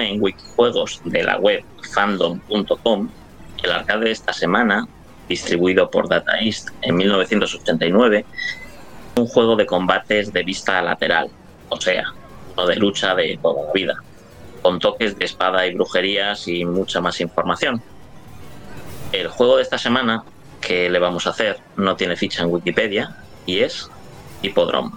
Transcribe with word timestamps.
En 0.00 0.20
Wikijuegos 0.20 1.00
de 1.04 1.22
la 1.22 1.38
web 1.38 1.64
fandom.com, 1.92 3.08
el 3.62 3.70
arcade 3.70 4.06
de 4.06 4.10
esta 4.10 4.32
semana, 4.32 4.86
distribuido 5.28 5.90
por 5.90 6.08
Data 6.08 6.38
East 6.38 6.70
en 6.82 6.96
1989, 6.96 8.24
un 9.16 9.26
juego 9.26 9.56
de 9.56 9.66
combates 9.66 10.32
de 10.32 10.42
vista 10.42 10.82
lateral, 10.82 11.30
o 11.68 11.80
sea, 11.80 12.12
no 12.56 12.66
de 12.66 12.76
lucha 12.76 13.14
de 13.14 13.38
toda 13.40 13.66
la 13.66 13.72
vida, 13.72 13.94
con 14.62 14.78
toques 14.78 15.16
de 15.18 15.24
espada 15.24 15.66
y 15.66 15.74
brujerías 15.74 16.48
y 16.48 16.64
mucha 16.64 17.00
más 17.00 17.20
información. 17.20 17.82
El 19.12 19.28
juego 19.28 19.56
de 19.56 19.62
esta 19.62 19.78
semana 19.78 20.24
que 20.60 20.90
le 20.90 20.98
vamos 20.98 21.26
a 21.26 21.30
hacer 21.30 21.58
no 21.76 21.94
tiene 21.96 22.16
ficha 22.16 22.42
en 22.42 22.50
Wikipedia 22.50 23.16
y 23.46 23.60
es 23.60 23.88
Hippodrome. 24.42 24.90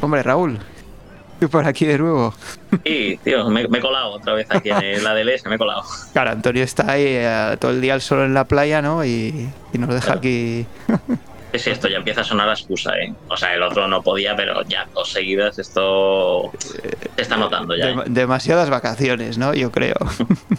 Hombre, 0.00 0.22
Raúl, 0.22 0.60
estoy 1.36 1.48
por 1.50 1.66
aquí 1.66 1.86
de 1.86 1.98
nuevo. 1.98 2.34
Sí, 2.84 3.18
tío, 3.22 3.48
me, 3.48 3.68
me 3.68 3.78
he 3.78 3.80
colado 3.80 4.10
otra 4.12 4.34
vez 4.34 4.46
aquí 4.50 4.70
en 4.70 5.04
la 5.04 5.14
DLS, 5.14 5.46
me 5.46 5.54
he 5.54 5.58
colado. 5.58 5.82
Claro, 6.12 6.30
Antonio 6.32 6.62
está 6.64 6.90
ahí 6.92 7.04
eh, 7.06 7.56
todo 7.60 7.70
el 7.70 7.80
día 7.80 7.94
al 7.94 8.00
sol 8.00 8.20
en 8.24 8.34
la 8.34 8.44
playa, 8.44 8.82
¿no? 8.82 9.04
Y, 9.04 9.48
y 9.72 9.78
nos 9.78 9.88
deja 9.90 10.00
Claro. 10.06 10.18
aquí. 10.18 10.66
Sí, 11.54 11.70
esto 11.70 11.88
ya 11.88 11.96
empieza 11.96 12.20
a 12.20 12.24
sonar 12.24 12.50
a 12.50 12.52
excusa, 12.52 12.90
¿eh? 12.98 13.14
O 13.30 13.36
sea, 13.36 13.54
el 13.54 13.62
otro 13.62 13.88
no 13.88 14.02
podía, 14.02 14.36
pero 14.36 14.62
ya 14.64 14.86
dos 14.92 15.10
seguidas 15.10 15.58
esto 15.58 16.50
se 16.58 17.22
está 17.22 17.38
notando 17.38 17.74
ya. 17.74 17.88
¿eh? 17.92 17.94
Dem- 17.94 18.04
demasiadas 18.08 18.68
vacaciones, 18.68 19.38
¿no? 19.38 19.54
Yo 19.54 19.72
creo. 19.72 19.94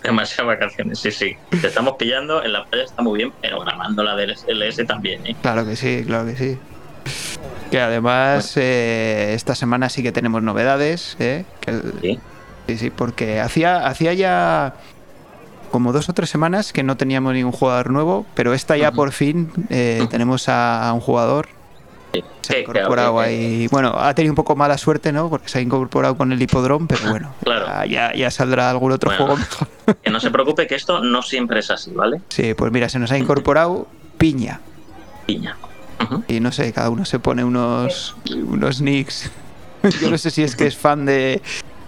Demasiadas 0.02 0.58
vacaciones, 0.58 0.97
sí, 0.97 1.12
sí. 1.12 1.36
Te 1.62 1.67
estamos 1.67 1.97
pillando, 2.00 2.44
en 2.44 2.52
la 2.52 2.66
playa 2.66 2.86
está 2.86 3.03
muy 3.03 3.17
bien, 3.19 3.31
pero 3.41 3.59
grabando 3.59 4.02
la 4.03 4.16
DLS 4.16 4.88
también, 4.88 5.23
¿eh? 5.28 5.36
Claro 5.39 5.66
que 5.67 5.75
sí, 5.75 6.03
claro 6.03 6.25
que 6.25 6.36
sí. 6.36 6.58
Que 7.72 7.80
además 7.81 8.53
eh, 8.56 9.34
esta 9.34 9.56
semana 9.56 9.90
sí 9.90 10.01
que 10.03 10.12
tenemos 10.12 10.41
novedades, 10.41 11.16
¿eh? 11.19 11.45
Que 11.62 11.81
Sí. 12.01 12.19
Sí, 12.68 12.78
sí, 12.78 12.90
porque 12.90 13.40
hacía, 13.40 13.88
hacía 13.88 14.13
ya 14.13 14.73
como 15.72 15.94
dos 15.94 16.09
o 16.09 16.13
tres 16.13 16.29
semanas 16.29 16.73
que 16.73 16.84
no 16.84 16.97
teníamos 16.97 17.34
ningún 17.34 17.51
jugador 17.53 17.90
nuevo, 17.91 18.25
pero 18.35 18.53
esta 18.53 18.75
ya 18.78 18.91
por 18.91 19.12
fin 19.13 19.51
eh, 19.69 20.06
tenemos 20.09 20.50
a, 20.50 20.90
a 20.90 20.94
un 20.94 21.00
jugador. 21.00 21.47
Sí, 22.13 22.23
Se 22.41 22.56
ha 22.56 22.59
incorporado 22.59 22.94
claro, 22.94 23.19
ahí. 23.19 23.67
Bueno, 23.69 23.94
ha 23.97 24.13
tenido 24.13 24.31
un 24.31 24.35
poco 24.35 24.56
mala 24.56 24.78
suerte, 24.78 25.12
¿no? 25.12 25.29
Porque 25.29 25.50
se 25.50 25.59
ha 25.59 25.62
incorporado 25.62 26.17
con 26.17 26.31
el 26.31 26.41
hipodrome, 26.41 26.88
pero 26.88 27.09
bueno, 27.09 27.34
Claro. 27.44 27.66
ya, 27.66 27.85
ya, 27.85 28.13
ya 28.16 28.31
saldrá 28.31 28.69
algún 28.69 28.91
otro 28.94 29.09
Bueno. 29.12 29.25
juego 29.25 29.40
mejor. 29.40 29.67
Que 30.03 30.09
no 30.09 30.19
se 30.19 30.31
preocupe 30.31 30.67
que 30.67 30.75
esto 30.75 31.01
no 31.01 31.22
siempre 31.22 31.59
es 31.59 31.69
así, 31.72 31.91
¿vale? 31.91 32.22
Sí, 32.29 32.53
pues 32.53 32.72
mira, 32.72 32.88
se 32.90 33.00
nos 33.00 33.12
ha 33.12 33.17
incorporado 33.17 33.88
Piña. 34.17 34.59
Piña. 35.25 35.56
Y 36.28 36.40
no 36.40 36.52
sé, 36.52 36.72
cada 36.74 36.90
uno 36.90 37.06
se 37.06 37.19
pone 37.19 37.44
unos, 37.44 38.16
unos 38.31 38.81
nicks. 38.81 39.30
Yo 40.02 40.09
no 40.09 40.18
sé 40.18 40.31
si 40.31 40.44
es 40.44 40.56
que 40.56 40.68
es 40.68 40.75
fan 40.78 41.06
de, 41.06 41.41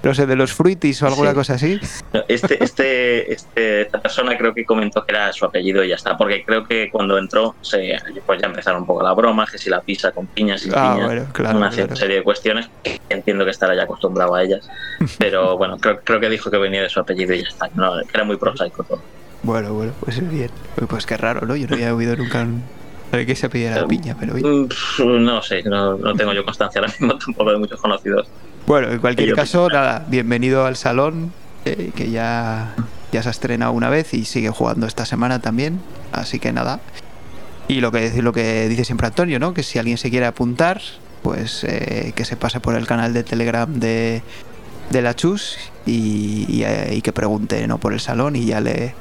no 0.03 0.13
sé, 0.13 0.25
de 0.25 0.35
los 0.35 0.53
fruitis 0.53 1.01
o 1.03 1.07
alguna 1.07 1.29
Sí. 1.31 1.35
cosa 1.35 1.53
así. 1.55 1.79
Este, 2.27 2.63
este, 2.63 3.33
este, 3.33 3.81
esta 3.81 3.99
persona 4.01 4.37
creo 4.37 4.53
que 4.53 4.63
comentó 4.65 5.03
que 5.05 5.11
era 5.13 5.31
su 5.33 5.45
apellido 5.45 5.83
y 5.83 5.89
ya 5.89 5.95
está, 5.95 6.15
porque 6.17 6.43
creo 6.45 6.65
que 6.65 6.89
cuando 6.91 7.17
entró 7.17 7.55
se, 7.61 7.97
pues 8.25 8.39
ya 8.41 8.47
empezaron 8.47 8.81
un 8.81 8.87
poco 8.87 9.01
la 9.03 9.13
broma, 9.13 9.45
que 9.51 9.57
si 9.57 9.69
la 9.69 9.81
pisa 9.81 10.11
con 10.11 10.27
piñas 10.27 10.65
y 10.65 10.69
Ah, 10.73 10.93
piñas, 10.93 11.05
bueno, 11.07 11.25
claro, 11.33 11.57
una 11.57 11.69
claro. 11.69 11.95
serie 11.95 12.17
de 12.17 12.23
cuestiones 12.23 12.69
que 12.83 12.99
entiendo 13.09 13.43
que 13.45 13.51
estará 13.51 13.75
ya 13.75 13.83
acostumbrado 13.83 14.35
a 14.35 14.43
ellas, 14.43 14.67
pero 15.17 15.57
bueno, 15.57 15.77
creo, 15.77 15.99
creo 16.03 16.19
que 16.19 16.29
dijo 16.29 16.49
que 16.51 16.57
venía 16.57 16.81
de 16.83 16.89
su 16.89 16.99
apellido 16.99 17.33
y 17.33 17.41
ya 17.41 17.47
está, 17.49 17.69
no, 17.75 17.99
era 18.13 18.23
muy 18.23 18.37
prosaico 18.37 18.83
todo. 18.83 19.01
Bueno, 19.41 19.73
bueno, 19.73 19.93
pues 20.01 20.19
bien. 20.29 20.49
Pues 20.87 21.05
qué 21.05 21.15
raro, 21.17 21.45
¿no? 21.47 21.55
Yo 21.55 21.67
no 21.67 21.75
había 21.75 21.95
oído 21.95 22.15
nunca 22.15 22.41
un- 22.41 22.61
que 23.11 23.35
se 23.35 23.49
pidiera 23.49 23.75
Pero- 23.75 23.87
piña, 23.87 24.15
pero. 24.19 24.33
Mm, 24.35 24.69
No 25.23 25.41
sé, 25.41 25.63
no, 25.63 25.97
no 25.97 26.13
tengo 26.15 26.33
yo 26.33 26.43
constancia 26.45 26.79
ahora 26.81 26.93
mismo 26.99 27.17
tampoco 27.25 27.51
de 27.51 27.57
muchos 27.57 27.79
conocidos. 27.81 28.27
Bueno, 28.67 28.89
en 28.91 28.99
cualquier 28.99 29.33
caso, 29.33 29.67
nada, 29.69 30.05
bienvenido 30.09 30.65
al 30.65 30.75
salón, 30.75 31.31
eh, 31.65 31.91
que 31.95 32.11
ya, 32.11 32.75
ya 33.11 33.23
se 33.23 33.29
ha 33.29 33.31
estrenado 33.31 33.71
una 33.71 33.89
vez 33.89 34.13
y 34.13 34.25
sigue 34.25 34.49
jugando 34.49 34.85
esta 34.85 35.05
semana 35.05 35.39
también. 35.39 35.79
Así 36.11 36.39
que 36.39 36.53
nada. 36.53 36.79
Y 37.67 37.81
lo 37.81 37.91
que, 37.91 38.21
lo 38.21 38.31
que 38.33 38.67
dice 38.67 38.85
siempre 38.85 39.07
Antonio, 39.07 39.39
¿no? 39.39 39.53
Que 39.53 39.63
si 39.63 39.79
alguien 39.79 39.97
se 39.97 40.09
quiere 40.09 40.25
apuntar, 40.25 40.81
pues 41.23 41.63
eh, 41.63 42.13
que 42.15 42.25
se 42.25 42.35
pase 42.35 42.59
por 42.59 42.75
el 42.75 42.85
canal 42.87 43.13
de 43.13 43.23
Telegram 43.23 43.71
de, 43.71 44.21
de 44.91 45.01
la 45.01 45.15
Chus 45.15 45.57
y, 45.85 46.45
y, 46.47 46.63
eh, 46.63 46.93
y 46.95 47.01
que 47.01 47.11
pregunte, 47.13 47.67
¿no? 47.67 47.77
Por 47.79 47.93
el 47.93 47.99
salón 47.99 48.35
y 48.35 48.45
ya 48.45 48.59
le, 48.61 48.93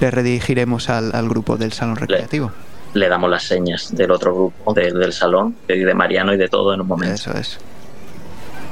le 0.00 0.10
redirigiremos 0.10 0.88
al, 0.90 1.14
al 1.14 1.28
grupo 1.28 1.56
del 1.56 1.72
salón 1.72 1.96
recreativo. 1.96 2.48
Le 2.48 2.65
damos 2.94 3.30
las 3.30 3.44
señas 3.44 3.94
del 3.94 4.10
otro 4.10 4.34
grupo, 4.34 4.72
de- 4.74 4.92
del 4.92 5.12
salón, 5.12 5.56
de, 5.68 5.84
de 5.84 5.94
Mariano 5.94 6.32
y 6.32 6.36
de 6.38 6.48
todo 6.48 6.72
en 6.74 6.80
un 6.80 6.86
momento. 6.86 7.14
Eso 7.14 7.32
es. 7.36 7.58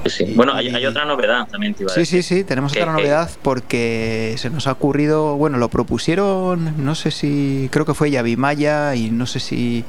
Sí, 0.06 0.10
sí. 0.26 0.32
Bueno, 0.36 0.52
hay, 0.52 0.68
hay 0.68 0.84
otra 0.84 1.04
novedad 1.06 1.48
también, 1.50 1.72
te 1.74 1.82
iba 1.82 1.90
a 1.92 1.94
Sí, 1.94 2.00
decir. 2.00 2.22
sí, 2.22 2.36
sí, 2.36 2.44
tenemos 2.44 2.72
Que- 2.74 2.82
otra 2.82 2.94
que- 2.94 3.00
novedad 3.02 3.30
porque 3.42 4.34
se 4.38 4.50
nos 4.50 4.66
ha 4.66 4.72
ocurrido, 4.72 5.36
bueno, 5.36 5.56
lo 5.58 5.68
propusieron, 5.70 6.84
no 6.84 6.94
sé 6.94 7.10
si, 7.10 7.68
creo 7.72 7.86
que 7.86 7.94
fue 7.94 8.10
Yavimaya 8.10 8.94
y 8.96 9.10
no 9.10 9.24
sé 9.26 9.40
si 9.40 9.84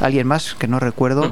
alguien 0.00 0.26
más, 0.26 0.54
que 0.54 0.66
no 0.66 0.80
recuerdo, 0.80 1.30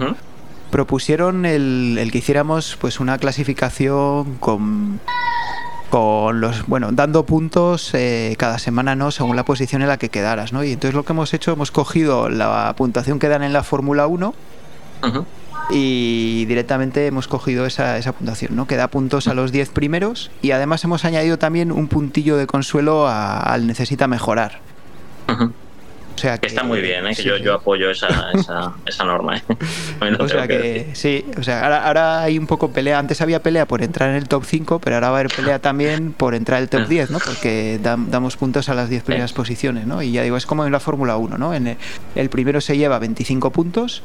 propusieron 0.71 1.45
el, 1.47 1.97
el 1.99 2.13
que 2.13 2.19
hiciéramos 2.19 2.77
pues 2.81 3.01
una 3.01 3.19
clasificación 3.19 4.37
con 4.37 5.01
con 5.91 6.41
los 6.41 6.67
bueno 6.67 6.91
dando 6.93 7.25
puntos 7.25 7.95
eh, 7.95 8.35
cada 8.39 8.59
semana 8.59 8.95
no 8.95 9.11
según 9.11 9.37
la 9.37 9.45
posición 9.45 9.83
en 9.83 9.89
la 9.89 9.97
que 9.97 10.09
quedaras 10.11 10.53
no 10.53 10.63
y 10.65 10.73
entonces 10.73 10.95
lo 10.95 11.05
que 11.05 11.13
hemos 11.13 11.33
hecho 11.33 11.53
hemos 11.53 11.71
cogido 11.71 12.29
la 12.29 12.75
puntuación 12.77 13.19
que 13.19 13.29
dan 13.29 13.43
en 13.43 13.53
la 13.53 13.63
Fórmula 13.63 14.07
1 14.07 14.35
Ujú. 15.07 15.25
y 15.71 16.45
directamente 16.47 17.07
hemos 17.07 17.29
cogido 17.29 17.67
esa, 17.67 17.99
esa 17.99 18.13
puntuación, 18.13 18.57
¿no? 18.57 18.67
Que 18.67 18.77
da 18.77 18.89
puntos 18.89 19.29
a 19.29 19.35
los 19.35 19.53
10 19.53 19.71
primeros 19.71 20.31
y 20.43 20.51
además 20.51 20.83
hemos 20.85 21.05
añadido 21.05 21.39
también 21.39 21.71
un 21.71 21.89
puntillo 21.89 22.37
de 22.37 22.47
consuelo 22.47 23.07
al 23.09 23.67
necesita 23.67 24.09
mejorar. 24.09 24.61
O 26.19 26.21
sea 26.21 26.39
Que 26.39 26.49
está 26.49 26.65
muy 26.65 26.81
bien, 26.81 27.07
¿eh? 27.07 27.11
que 27.11 27.23
sí, 27.23 27.29
yo, 27.29 27.37
sí. 27.37 27.45
yo 27.45 27.55
apoyo 27.55 27.91
esa, 27.91 28.31
esa, 28.35 28.75
esa 28.87 29.05
norma. 29.05 29.37
¿eh? 29.37 29.43
O 30.19 30.29
sea 30.29 30.49
que 30.49 30.59
que 30.59 30.91
sí, 30.95 31.25
o 31.39 31.43
sea, 31.43 31.63
ahora, 31.63 31.87
ahora 31.87 32.23
hay 32.23 32.39
un 32.39 32.47
poco 32.47 32.71
pelea. 32.73 32.99
Antes 32.99 33.21
había 33.21 33.41
pelea 33.43 33.67
por 33.67 33.83
entrar 33.83 34.11
en 34.11 34.17
el 34.17 34.27
top 34.29 34.45
5, 34.45 34.81
pero 34.81 34.97
ahora 34.97 35.11
va 35.11 35.17
a 35.19 35.21
haber 35.21 35.33
pelea 35.35 35.59
también 35.61 36.13
por 36.13 36.35
entrar 36.35 36.59
en 36.59 36.63
el 36.65 36.69
top 36.69 36.81
Ah. 36.83 36.89
10, 36.89 37.11
¿no? 37.11 37.19
Porque 37.21 37.79
dam- 37.83 38.09
damos 38.09 38.37
puntos 38.37 38.69
a 38.69 38.75
las 38.75 38.89
10 38.91 39.05
primeras 39.05 39.33
posiciones, 39.33 39.87
¿no? 39.87 40.03
Y 40.03 40.13
ya 40.13 40.23
digo, 40.23 40.37
es 40.37 40.47
como 40.47 40.67
en 40.67 40.73
la 40.73 40.81
Fórmula 40.81 41.17
1, 41.17 41.39
¿no? 41.39 41.55
En 41.55 41.69
el, 41.69 41.77
el 42.17 42.29
primero 42.31 42.61
se 42.61 42.77
lleva 42.77 42.99
25 42.99 43.51
puntos, 43.53 44.03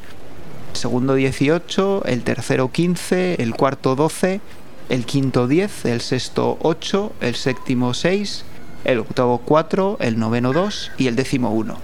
el 0.72 0.76
segundo 0.76 1.14
18, 1.14 2.04
el 2.06 2.22
tercero 2.22 2.70
15, 2.70 3.42
el 3.42 3.54
cuarto 3.54 3.96
12, 3.96 4.40
el 4.88 5.04
quinto 5.06 5.48
10, 5.48 5.84
el 5.86 6.00
sexto 6.00 6.58
8, 6.62 7.12
el 7.20 7.34
séptimo 7.34 7.94
6, 7.94 8.44
el 8.84 8.98
octavo 8.98 9.38
4, 9.38 9.96
el 10.00 10.18
noveno 10.18 10.52
2 10.52 10.92
y 10.98 11.06
el 11.06 11.16
décimo 11.16 11.50
1. 11.54 11.78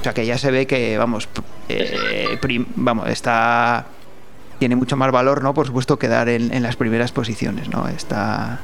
O 0.00 0.02
sea 0.02 0.14
que 0.14 0.26
ya 0.26 0.38
se 0.38 0.50
ve 0.50 0.66
que, 0.66 0.98
vamos, 0.98 1.28
eh, 1.68 2.38
vamos, 2.76 3.08
está. 3.08 3.86
Tiene 4.58 4.76
mucho 4.76 4.96
más 4.96 5.10
valor, 5.12 5.42
¿no? 5.42 5.52
Por 5.52 5.66
supuesto, 5.66 5.98
quedar 5.98 6.28
en, 6.28 6.52
en 6.54 6.62
las 6.62 6.76
primeras 6.76 7.12
posiciones, 7.12 7.68
¿no? 7.68 7.88
Está. 7.88 8.60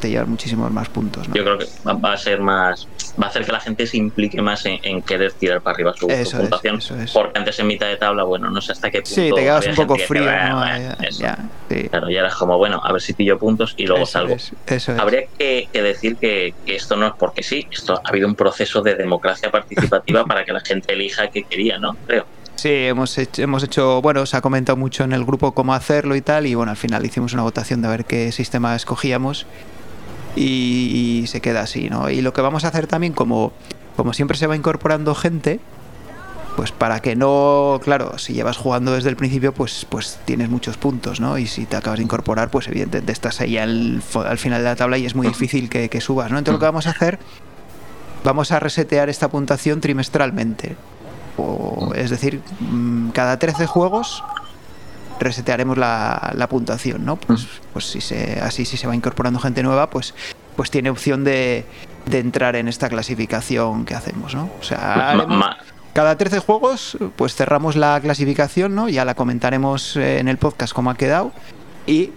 Y 0.00 0.02
te 0.02 0.08
llevan 0.08 0.30
muchísimos 0.30 0.72
más 0.72 0.88
puntos, 0.88 1.28
¿no? 1.28 1.34
Yo 1.34 1.44
creo 1.44 1.58
que 1.58 1.66
va- 1.86 2.12
a 2.12 2.16
ser 2.16 2.40
más. 2.40 2.88
Va 3.22 3.26
a 3.26 3.28
hacer 3.28 3.44
que 3.44 3.52
la 3.52 3.60
gente 3.60 3.86
se 3.86 3.98
implique 3.98 4.40
más 4.40 4.64
en, 4.64 4.78
en 4.82 5.02
querer 5.02 5.32
tirar 5.34 5.60
para 5.60 5.74
arriba 5.74 5.92
su, 5.92 6.06
su 6.06 6.10
Eso 6.10 6.22
es, 6.22 6.34
puntuación. 6.36 6.76
eso 6.78 6.96
es. 6.98 7.12
Porque 7.12 7.38
antes 7.38 7.58
en 7.58 7.66
mitad 7.66 7.86
de 7.86 7.96
tabla, 7.98 8.24
bueno, 8.24 8.50
no 8.50 8.60
sé 8.62 8.72
hasta 8.72 8.90
qué 8.90 9.02
punto. 9.02 9.14
Sí, 9.14 9.30
te 9.34 9.42
quedas 9.42 9.66
un 9.66 9.74
poco 9.74 9.96
que 9.96 10.06
frío, 10.06 10.24
decía, 10.24 10.48
¿no? 10.48 10.64
Ya, 10.64 10.96
eso. 11.06 11.22
ya, 11.22 11.38
sí. 11.68 11.88
Claro, 11.90 12.08
ya 12.10 12.20
eras 12.20 12.34
como, 12.34 12.56
bueno, 12.56 12.80
a 12.82 12.92
ver 12.92 13.02
si 13.02 13.12
pillo 13.12 13.38
puntos 13.38 13.74
y 13.76 13.86
luego 13.86 14.04
Eso 14.04 14.12
salgo. 14.12 14.34
es, 14.36 14.52
eso 14.66 14.92
es. 14.92 14.98
Habría 14.98 15.24
que, 15.38 15.68
que 15.70 15.82
decir 15.82 16.16
que, 16.18 16.54
que 16.64 16.76
esto 16.76 16.96
no 16.96 17.08
es 17.08 17.12
porque 17.18 17.42
sí, 17.42 17.66
esto 17.70 17.94
ha 18.02 18.08
habido 18.08 18.26
un 18.26 18.34
proceso 18.36 18.80
de 18.80 18.94
democracia 18.94 19.50
participativa 19.50 20.24
para 20.28 20.44
que 20.44 20.52
la 20.54 20.60
gente 20.60 20.94
elija 20.94 21.28
qué 21.28 21.42
quería, 21.44 21.78
¿no? 21.78 21.94
Creo. 22.06 22.24
Sí, 22.56 22.68
hemos 22.70 23.16
hecho, 23.18 23.42
hemos 23.42 23.62
hecho, 23.64 24.02
bueno, 24.02 24.24
se 24.26 24.36
ha 24.36 24.40
comentado 24.42 24.76
mucho 24.76 25.02
en 25.04 25.12
el 25.12 25.24
grupo 25.24 25.52
cómo 25.52 25.72
hacerlo 25.74 26.14
y 26.14 26.20
tal, 26.20 26.46
y 26.46 26.54
bueno, 26.54 26.70
al 26.70 26.76
final 26.76 27.04
hicimos 27.06 27.32
una 27.32 27.42
votación 27.42 27.80
de 27.82 27.88
ver 27.88 28.04
qué 28.04 28.32
sistema 28.32 28.76
escogíamos 28.76 29.46
y, 30.36 31.20
y 31.22 31.26
se 31.26 31.40
queda 31.40 31.62
así, 31.62 31.90
¿no? 31.90 32.10
Y 32.10 32.20
lo 32.20 32.32
que 32.32 32.40
vamos 32.40 32.64
a 32.64 32.68
hacer 32.68 32.86
también, 32.86 33.12
como, 33.12 33.52
como 33.96 34.12
siempre 34.12 34.36
se 34.36 34.46
va 34.46 34.56
incorporando 34.56 35.14
gente, 35.14 35.60
pues 36.56 36.72
para 36.72 37.00
que 37.00 37.16
no, 37.16 37.80
claro, 37.82 38.18
si 38.18 38.34
llevas 38.34 38.56
jugando 38.56 38.92
desde 38.92 39.08
el 39.08 39.16
principio, 39.16 39.52
pues, 39.52 39.86
pues 39.88 40.18
tienes 40.24 40.50
muchos 40.50 40.76
puntos, 40.76 41.20
¿no? 41.20 41.38
Y 41.38 41.46
si 41.46 41.64
te 41.64 41.76
acabas 41.76 41.98
de 41.98 42.04
incorporar, 42.04 42.50
pues 42.50 42.68
evidentemente 42.68 43.12
estás 43.12 43.40
ahí 43.40 43.56
al, 43.56 44.02
final 44.02 44.58
de 44.58 44.64
la 44.64 44.76
tabla 44.76 44.98
y 44.98 45.06
es 45.06 45.14
muy 45.14 45.26
difícil 45.28 45.68
que, 45.68 45.88
que 45.88 46.00
subas, 46.00 46.30
¿no? 46.30 46.38
Entonces 46.38 46.54
lo 46.54 46.58
que 46.58 46.66
vamos 46.66 46.86
a 46.86 46.90
hacer, 46.90 47.18
vamos 48.24 48.52
a 48.52 48.60
resetear 48.60 49.08
esta 49.08 49.28
puntuación 49.28 49.80
trimestralmente. 49.80 50.76
O, 51.36 51.92
es 51.94 52.10
decir, 52.10 52.42
mm, 52.60 53.10
cada 53.10 53.38
13 53.38 53.66
juegos 53.66 54.22
resetearemos 55.20 55.78
la, 55.78 56.32
la 56.34 56.48
puntuación, 56.48 57.04
¿no? 57.04 57.16
Pues, 57.16 57.46
pues 57.72 57.84
si 57.86 58.00
se, 58.00 58.40
así 58.40 58.64
si 58.64 58.76
se 58.76 58.86
va 58.86 58.94
incorporando 58.94 59.38
gente 59.38 59.62
nueva, 59.62 59.90
pues, 59.90 60.14
pues 60.56 60.70
tiene 60.70 60.90
opción 60.90 61.22
de, 61.24 61.64
de 62.06 62.18
entrar 62.18 62.56
en 62.56 62.68
esta 62.68 62.88
clasificación 62.88 63.84
que 63.84 63.94
hacemos, 63.94 64.34
¿no? 64.34 64.50
O 64.60 64.62
sea, 64.62 65.12
haremos- 65.12 65.56
cada 65.92 66.16
13 66.16 66.38
juegos, 66.38 66.96
pues 67.16 67.34
cerramos 67.34 67.74
la 67.76 68.00
clasificación, 68.00 68.74
¿no? 68.74 68.88
Ya 68.88 69.04
la 69.04 69.14
comentaremos 69.14 69.96
eh, 69.96 70.18
en 70.20 70.28
el 70.28 70.38
podcast 70.38 70.72
cómo 70.72 70.90
ha 70.90 70.96
quedado. 70.96 71.32
Y 71.86 72.02
eh, 72.02 72.10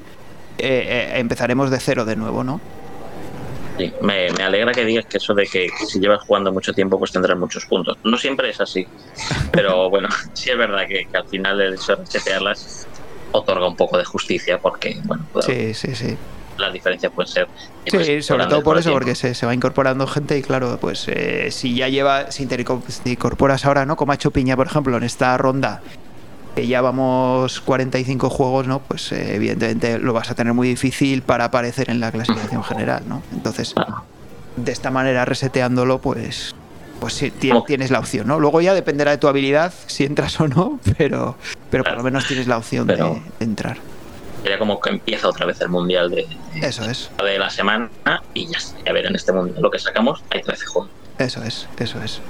eh, 0.60 1.12
empezaremos 1.16 1.72
de 1.72 1.80
cero 1.80 2.06
de 2.06 2.16
nuevo, 2.16 2.44
¿no? 2.44 2.62
Sí, 3.80 3.92
me, 4.02 4.30
me, 4.34 4.44
alegra 4.44 4.72
que 4.72 4.86
digas 4.86 5.08
que 5.08 5.18
eso 5.18 5.34
de 5.34 5.48
que 5.48 5.68
si 5.88 6.00
llevas 6.00 6.22
jugando 6.22 6.54
mucho 6.54 6.74
tiempo 6.74 7.00
pues 7.00 7.12
tendrás 7.12 7.36
muchos 7.40 7.66
puntos. 7.66 7.98
No 8.04 8.18
siempre 8.18 8.52
es 8.52 8.62
así, 8.62 8.88
pero 9.52 9.90
bueno, 9.94 10.10
sí 10.34 10.52
es 10.52 10.58
verdad 10.58 10.88
que, 10.88 11.08
que 11.12 11.18
al 11.18 11.28
final 11.28 11.60
el 11.60 11.74
hecho 11.74 11.96
de 11.96 12.04
resetearlas 12.06 12.88
otorga 13.33 13.68
un 13.68 13.75
poco 13.75 13.97
de 13.97 14.06
justicia 14.06 14.59
porque, 14.59 15.00
bueno, 15.03 15.25
sí, 15.41 15.74
sí, 15.74 15.94
sí. 15.95 16.18
las 16.57 16.71
diferencias 16.71 17.12
pueden 17.12 17.31
ser... 17.31 17.47
Sí, 17.85 17.97
pues, 17.97 18.25
sobre 18.25 18.45
todo 18.45 18.63
por 18.63 18.77
eso, 18.77 18.91
porque 18.91 19.15
se, 19.15 19.35
se, 19.35 19.45
va 19.45 19.53
incorporando 19.53 20.07
gente 20.07 20.38
y 20.38 20.41
claro, 20.41 20.77
pues 20.80 21.07
eh, 21.09 21.50
si 21.51 21.75
ya 21.75 21.89
lleva, 21.89 22.31
si 22.31 22.45
te 22.45 22.63
incorporas 23.06 23.65
ahora, 23.65 23.85
¿no? 23.85 23.97
Como 23.97 24.13
ha 24.13 24.15
hecho 24.15 24.31
Piña, 24.31 24.56
por 24.56 24.68
ejemplo, 24.68 24.95
en 24.95 25.03
esta 25.03 25.38
ronda, 25.38 25.81
que 26.56 26.68
ya 26.68 26.81
vamos 26.81 27.59
45 27.62 28.30
juegos, 28.30 28.68
¿no? 28.68 28.80
Pues 28.80 29.12
eh, 29.12 29.35
evidentemente 29.35 30.00
lo 30.00 30.13
vas 30.13 30.31
a 30.31 30.35
tener 30.35 30.53
muy 30.53 30.68
difícil 30.68 31.24
para 31.24 31.45
aparecer 31.45 31.89
en 31.89 32.00
la 32.00 32.12
clasificación 32.12 32.63
general, 32.63 33.03
¿no? 33.07 33.24
Entonces, 33.33 33.74
de 34.56 34.71
esta 34.71 34.91
manera 34.91 35.25
reseteándolo, 35.25 36.00
pues 36.00 36.56
pues 37.04 37.16
sí, 37.16 37.32
tienes 37.32 37.92
la 37.92 38.00
opción, 38.00 38.28
¿no? 38.28 38.40
Luego 38.40 38.62
ya 38.62 38.74
dependerá 38.74 39.12
de 39.12 39.18
tu 39.18 39.28
habilidad 39.28 39.74
si 39.88 40.06
entras 40.06 40.40
o 40.40 40.48
no, 40.48 40.80
pero, 40.98 41.36
pero 41.70 41.84
por 41.84 41.98
lo 41.98 42.04
menos 42.04 42.26
tienes 42.26 42.48
la 42.48 42.58
opción 42.58 42.88
de, 42.88 42.96
de, 42.96 43.22
entrar. 43.42 43.76
Sería 44.42 44.58
como 44.58 44.80
que 44.80 44.92
empieza 44.92 45.28
otra 45.28 45.46
vez 45.46 45.60
el 45.60 45.68
mundial 45.68 46.10
de, 46.10 46.26
Eso 46.62 46.90
es. 46.90 47.12
de 47.22 47.38
la 47.38 47.50
semana 47.50 47.90
y 48.34 48.48
ya 48.48 48.58
está. 48.58 48.90
A 48.90 48.94
ver, 48.94 49.06
en 49.08 49.16
este 49.16 49.34
mundial 49.34 49.62
lo 49.62 49.70
que 49.70 49.80
sacamos 49.80 50.24
hay 50.30 50.44
13 50.44 50.66
juegos. 50.66 50.92
Eso 51.18 51.44
es, 51.44 51.68
eso 51.78 52.02
es. 52.02 52.22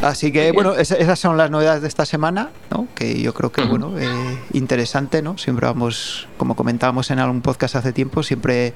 Así 0.00 0.32
que, 0.32 0.50
bueno, 0.52 0.72
esas 0.72 1.18
son 1.18 1.36
las 1.36 1.50
novedades 1.50 1.82
de 1.82 1.88
esta 1.88 2.06
semana, 2.06 2.48
¿no? 2.70 2.88
Que 2.94 3.20
yo 3.20 3.34
creo 3.34 3.52
que, 3.52 3.64
bueno, 3.64 3.98
eh, 3.98 4.08
interesante, 4.54 5.20
¿no? 5.20 5.36
Siempre 5.36 5.66
vamos, 5.66 6.26
como 6.38 6.56
comentábamos 6.56 7.10
en 7.10 7.18
algún 7.18 7.42
podcast 7.42 7.76
hace 7.76 7.92
tiempo, 7.92 8.22
siempre 8.22 8.72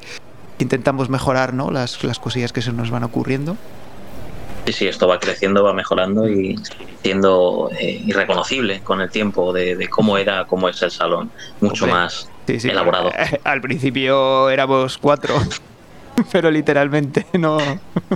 intentamos 0.58 1.08
mejorar, 1.08 1.55
¿no? 1.55 1.70
Las, 1.70 2.05
las 2.05 2.19
cosillas 2.19 2.52
que 2.52 2.61
se 2.61 2.75
nos 2.75 2.90
van 2.90 3.05
ocurriendo. 3.05 3.56
Sí, 4.66 4.72
sí, 4.72 4.88
esto 4.88 5.06
va 5.06 5.20
creciendo, 5.20 5.62
va 5.62 5.72
mejorando 5.72 6.28
y 6.28 6.58
siendo 7.02 7.70
eh, 7.78 8.02
irreconocible 8.04 8.80
con 8.80 9.00
el 9.00 9.10
tiempo 9.10 9.52
de, 9.52 9.76
de, 9.76 9.88
cómo 9.88 10.18
era, 10.18 10.44
cómo 10.44 10.68
es 10.68 10.82
el 10.82 10.90
salón. 10.90 11.30
Mucho 11.60 11.84
Hombre, 11.84 12.00
más 12.00 12.28
sí, 12.48 12.58
sí, 12.58 12.68
elaborado. 12.68 13.12
Al 13.44 13.60
principio 13.60 14.50
éramos 14.50 14.98
cuatro, 14.98 15.36
pero 16.32 16.50
literalmente 16.50 17.26
no. 17.34 17.58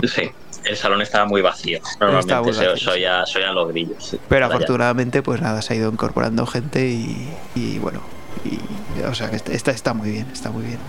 Sí, 0.03 0.29
el 0.65 0.75
salón 0.75 1.01
estaba 1.01 1.25
muy 1.25 1.41
vacío. 1.41 1.79
Normalmente 2.01 2.35
muy 2.35 2.51
vacío, 2.51 2.77
se 2.77 3.39
oían 3.39 3.55
los 3.55 3.69
grillos. 3.69 4.05
Sí, 4.05 4.19
pero 4.27 4.47
afortunadamente, 4.47 5.23
pues 5.23 5.41
nada, 5.41 5.61
se 5.61 5.73
ha 5.73 5.77
ido 5.77 5.89
incorporando 5.89 6.45
gente 6.45 6.85
y, 6.89 7.29
y 7.55 7.79
bueno, 7.79 8.01
y, 8.43 9.01
o 9.03 9.15
sea 9.15 9.29
que 9.29 9.37
está, 9.37 9.71
está 9.71 9.93
muy 9.93 10.11
bien, 10.11 10.27
está 10.33 10.51
muy 10.51 10.65
bien. 10.65 10.79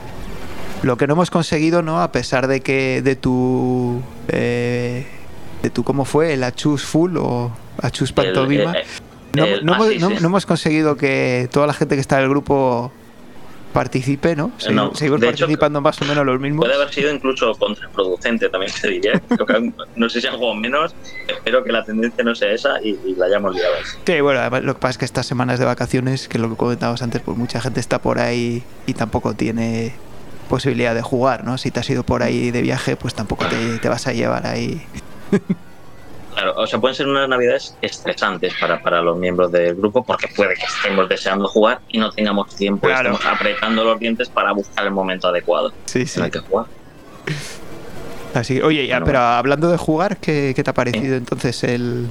Lo 0.83 0.97
que 0.97 1.07
no 1.07 1.13
hemos 1.13 1.31
conseguido, 1.31 1.83
¿no? 1.83 2.03
A 2.03 2.11
pesar 2.11 2.49
de 2.49 2.61
que 2.61 3.01
de 3.03 3.15
tu. 3.15 4.03
Eh, 4.27 5.07
de 5.63 5.71
tu 5.71 5.85
cómo 5.85 6.05
fue, 6.05 6.35
el 6.35 6.45
Achus 6.45 6.85
Full 6.85 7.17
o 7.17 7.53
Achus 7.81 8.13
Pantomima. 8.13 8.75
No, 9.35 9.47
no, 9.63 9.89
sí, 9.89 9.99
no, 9.99 10.11
hemos 10.11 10.45
conseguido 10.45 10.97
que 10.97 11.49
toda 11.51 11.67
la 11.67 11.73
gente 11.73 11.95
que 11.95 12.01
está 12.01 12.19
en 12.19 12.25
el 12.25 12.29
grupo 12.29 12.93
participe, 13.73 14.37
¿no? 14.37 14.53
Seguimos, 14.59 14.99
seguimos 14.99 15.21
participando 15.21 15.79
hecho, 15.79 15.85
más 15.85 16.03
o 16.03 16.05
menos 16.05 16.27
los 16.27 16.39
mismos. 16.39 16.67
Puede 16.67 16.75
haber 16.75 16.93
sido 16.93 17.11
incluso 17.11 17.55
contraproducente, 17.55 18.51
también 18.51 18.71
te 18.79 18.89
diría. 18.89 19.23
no 19.97 20.09
sé 20.11 20.21
si 20.21 20.27
han 20.27 20.37
jugado 20.37 20.55
menos, 20.55 20.95
espero 21.27 21.65
que 21.65 21.73
la 21.73 21.83
tendencia 21.83 22.23
no 22.23 22.35
sea 22.35 22.53
esa 22.53 22.83
y, 22.83 22.99
y 23.07 23.15
la 23.15 23.27
hayamos 23.27 23.55
liado. 23.55 23.73
Sí, 24.05 24.21
bueno, 24.21 24.41
además, 24.41 24.65
lo 24.65 24.75
que 24.75 24.81
pasa 24.81 24.91
es 24.91 24.99
que 24.99 25.05
estas 25.07 25.25
semanas 25.25 25.59
de 25.59 25.65
vacaciones, 25.65 26.29
que 26.29 26.37
es 26.37 26.43
lo 26.43 26.51
que 26.51 26.57
comentábamos 26.57 27.01
antes, 27.01 27.23
pues 27.23 27.39
mucha 27.39 27.61
gente 27.63 27.81
está 27.81 28.03
por 28.03 28.19
ahí 28.19 28.63
y 28.87 28.93
tampoco 28.93 29.33
tiene 29.33 29.95
posibilidad 30.51 30.95
de 30.95 31.01
jugar, 31.01 31.45
¿no? 31.45 31.57
Si 31.57 31.71
te 31.71 31.81
has 31.81 31.89
ido 31.89 32.03
por 32.03 32.23
ahí 32.23 32.51
de 32.51 32.61
viaje, 32.61 32.97
pues 32.97 33.15
tampoco 33.15 33.47
te, 33.47 33.79
te 33.79 33.89
vas 33.89 34.07
a 34.07 34.13
llevar 34.13 34.47
ahí 34.47 34.83
Claro, 36.35 36.55
o 36.57 36.67
sea, 36.67 36.81
pueden 36.81 36.95
ser 36.95 37.09
unas 37.09 37.29
navidades 37.29 37.77
estresantes 37.83 38.55
para, 38.59 38.83
para 38.83 39.03
los 39.03 39.19
miembros 39.19 39.53
del 39.53 39.75
grupo 39.75 40.03
porque 40.03 40.29
puede 40.35 40.55
que 40.55 40.65
estemos 40.65 41.09
deseando 41.09 41.47
jugar 41.47 41.81
y 41.89 41.99
no 41.99 42.11
tengamos 42.11 42.55
tiempo, 42.57 42.87
claro. 42.87 43.13
estemos 43.13 43.27
apretando 43.27 43.85
los 43.85 44.01
dientes 44.01 44.31
para 44.31 44.53
buscar 44.53 44.87
el 44.87 44.93
momento 44.93 45.29
adecuado. 45.29 45.73
Sí, 45.85 46.07
sí. 46.07 46.21
Hay 46.23 46.31
que 46.31 46.39
jugar. 46.39 46.67
Así, 48.35 48.63
oye, 48.63 48.87
ya, 48.87 48.95
bueno, 48.95 49.07
pero 49.07 49.19
hablando 49.19 49.71
de 49.71 49.77
jugar, 49.77 50.17
¿qué, 50.17 50.55
qué 50.57 50.65
te 50.65 50.71
ha 50.71 50.75
parecido 50.75 51.05
sí. 51.05 51.19
entonces 51.19 51.65
el, 51.65 52.11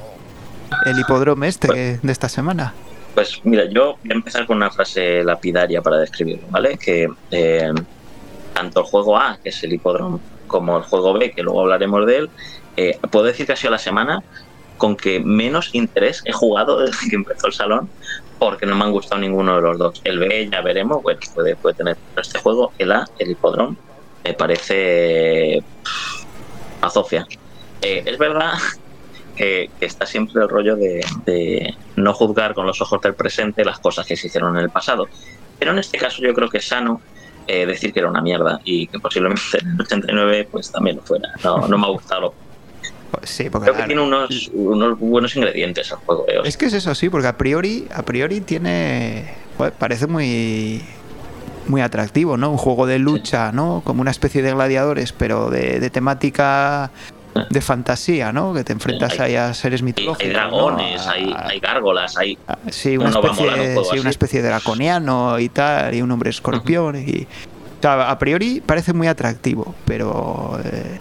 el 0.85 0.99
hipódromo 0.99 1.45
este 1.45 1.67
pues, 1.67 2.01
de 2.01 2.11
esta 2.11 2.29
semana? 2.29 2.73
Pues 3.15 3.41
mira, 3.43 3.65
yo 3.65 3.97
voy 4.03 4.11
a 4.11 4.13
empezar 4.13 4.45
con 4.45 4.57
una 4.57 4.69
frase 4.69 5.23
lapidaria 5.23 5.81
para 5.81 5.97
describirlo, 5.97 6.47
¿vale? 6.49 6.77
Que 6.77 7.09
eh, 7.31 7.71
tanto 8.53 8.81
el 8.81 8.85
juego 8.85 9.17
A, 9.17 9.39
que 9.43 9.49
es 9.49 9.63
el 9.63 9.73
hipódromo, 9.73 10.19
como 10.47 10.77
el 10.77 10.83
juego 10.83 11.13
B, 11.13 11.31
que 11.31 11.41
luego 11.41 11.61
hablaremos 11.61 12.05
de 12.05 12.17
él, 12.17 12.29
eh, 12.77 12.97
puedo 13.09 13.25
decir 13.25 13.45
que 13.45 13.53
ha 13.53 13.55
sido 13.55 13.71
la 13.71 13.79
semana 13.79 14.23
con 14.77 14.95
que 14.95 15.19
menos 15.19 15.69
interés 15.73 16.23
he 16.25 16.31
jugado 16.31 16.79
desde 16.79 17.09
que 17.09 17.15
empezó 17.15 17.47
el 17.47 17.53
salón 17.53 17.89
porque 18.39 18.65
no 18.65 18.75
me 18.75 18.85
han 18.85 18.91
gustado 18.91 19.21
ninguno 19.21 19.55
de 19.55 19.61
los 19.61 19.77
dos. 19.77 20.01
El 20.03 20.17
B 20.17 20.49
ya 20.51 20.61
veremos, 20.61 21.03
bueno, 21.03 21.19
puede, 21.35 21.55
puede 21.55 21.75
tener 21.75 21.97
este 22.17 22.39
juego, 22.39 22.73
el 22.79 22.91
A, 22.91 23.07
el 23.19 23.29
hipódromo, 23.29 23.75
me 24.23 24.33
parece 24.33 25.61
a 26.81 26.89
Zofia. 26.89 27.27
Eh, 27.83 28.01
es 28.03 28.17
verdad 28.17 28.53
que, 29.35 29.69
que, 29.79 29.85
está 29.85 30.07
siempre 30.07 30.41
el 30.41 30.49
rollo 30.49 30.75
de, 30.75 31.05
de, 31.25 31.75
no 31.95 32.13
juzgar 32.15 32.55
con 32.55 32.65
los 32.65 32.81
ojos 32.81 32.99
del 33.01 33.13
presente 33.13 33.63
las 33.63 33.77
cosas 33.77 34.07
que 34.07 34.15
se 34.15 34.25
hicieron 34.25 34.57
en 34.57 34.63
el 34.63 34.71
pasado. 34.71 35.07
Pero 35.59 35.73
en 35.73 35.77
este 35.77 35.99
caso 35.99 36.23
yo 36.23 36.33
creo 36.33 36.49
que 36.49 36.57
es 36.57 36.67
sano 36.67 37.01
eh, 37.45 37.67
decir 37.67 37.93
que 37.93 37.99
era 37.99 38.09
una 38.09 38.21
mierda 38.21 38.59
y 38.63 38.87
que 38.87 38.99
posiblemente 38.99 39.59
en 39.61 39.67
el 39.73 39.81
89 39.81 40.47
pues 40.51 40.71
también 40.71 40.95
lo 40.95 41.03
fuera. 41.03 41.29
No, 41.43 41.67
no 41.67 41.77
me 41.77 41.85
ha 41.85 41.89
gustado 41.89 42.33
Sí, 43.23 43.49
porque 43.49 43.69
Creo 43.69 43.81
que 43.81 43.87
tiene 43.87 44.01
unos, 44.01 44.49
unos, 44.53 44.99
buenos 44.99 45.35
ingredientes 45.35 45.91
el 45.91 45.97
juego. 45.97 46.25
Eh. 46.27 46.41
Es 46.45 46.57
que 46.57 46.65
es 46.65 46.73
eso, 46.73 46.95
sí, 46.95 47.09
porque 47.09 47.27
a 47.27 47.37
priori, 47.37 47.87
a 47.93 48.03
priori 48.03 48.41
tiene. 48.41 49.33
Pues, 49.57 49.71
parece 49.71 50.07
muy. 50.07 50.81
Muy 51.67 51.81
atractivo, 51.81 52.37
¿no? 52.37 52.49
Un 52.49 52.57
juego 52.57 52.87
de 52.87 52.97
lucha. 52.97 53.51
¿no? 53.51 53.81
Como 53.85 54.01
una 54.01 54.11
especie 54.11 54.41
de 54.41 54.51
gladiadores, 54.51 55.13
pero 55.13 55.49
de, 55.49 55.79
de 55.79 55.89
temática 55.89 56.91
de 57.49 57.61
fantasía, 57.61 58.31
¿no? 58.33 58.53
Que 58.53 58.63
te 58.63 58.73
enfrentas 58.73 59.13
hay, 59.19 59.31
ahí 59.31 59.35
a 59.35 59.53
seres 59.53 59.81
mitológicos. 59.81 60.25
Hay 60.25 60.33
dragones, 60.33 61.05
¿no? 61.05 61.11
hay, 61.11 61.35
hay, 61.37 61.59
gárgolas, 61.59 62.17
hay. 62.17 62.37
Sí, 62.69 62.97
una 62.97 63.09
especie, 63.09 63.77
un 63.77 63.85
sí, 63.85 63.99
una 63.99 64.09
especie 64.09 64.41
de 64.41 64.49
draconiano 64.49 65.39
y 65.39 65.49
tal, 65.49 65.93
y 65.95 66.01
un 66.01 66.11
hombre 66.11 66.29
escorpión. 66.29 66.95
Uh 66.95 66.99
-huh. 66.99 67.07
y, 67.07 67.23
o 67.23 67.81
sea, 67.81 68.09
a 68.09 68.19
priori 68.19 68.61
parece 68.61 68.93
muy 68.93 69.07
atractivo, 69.07 69.75
pero. 69.85 70.59
Eh, 70.63 70.99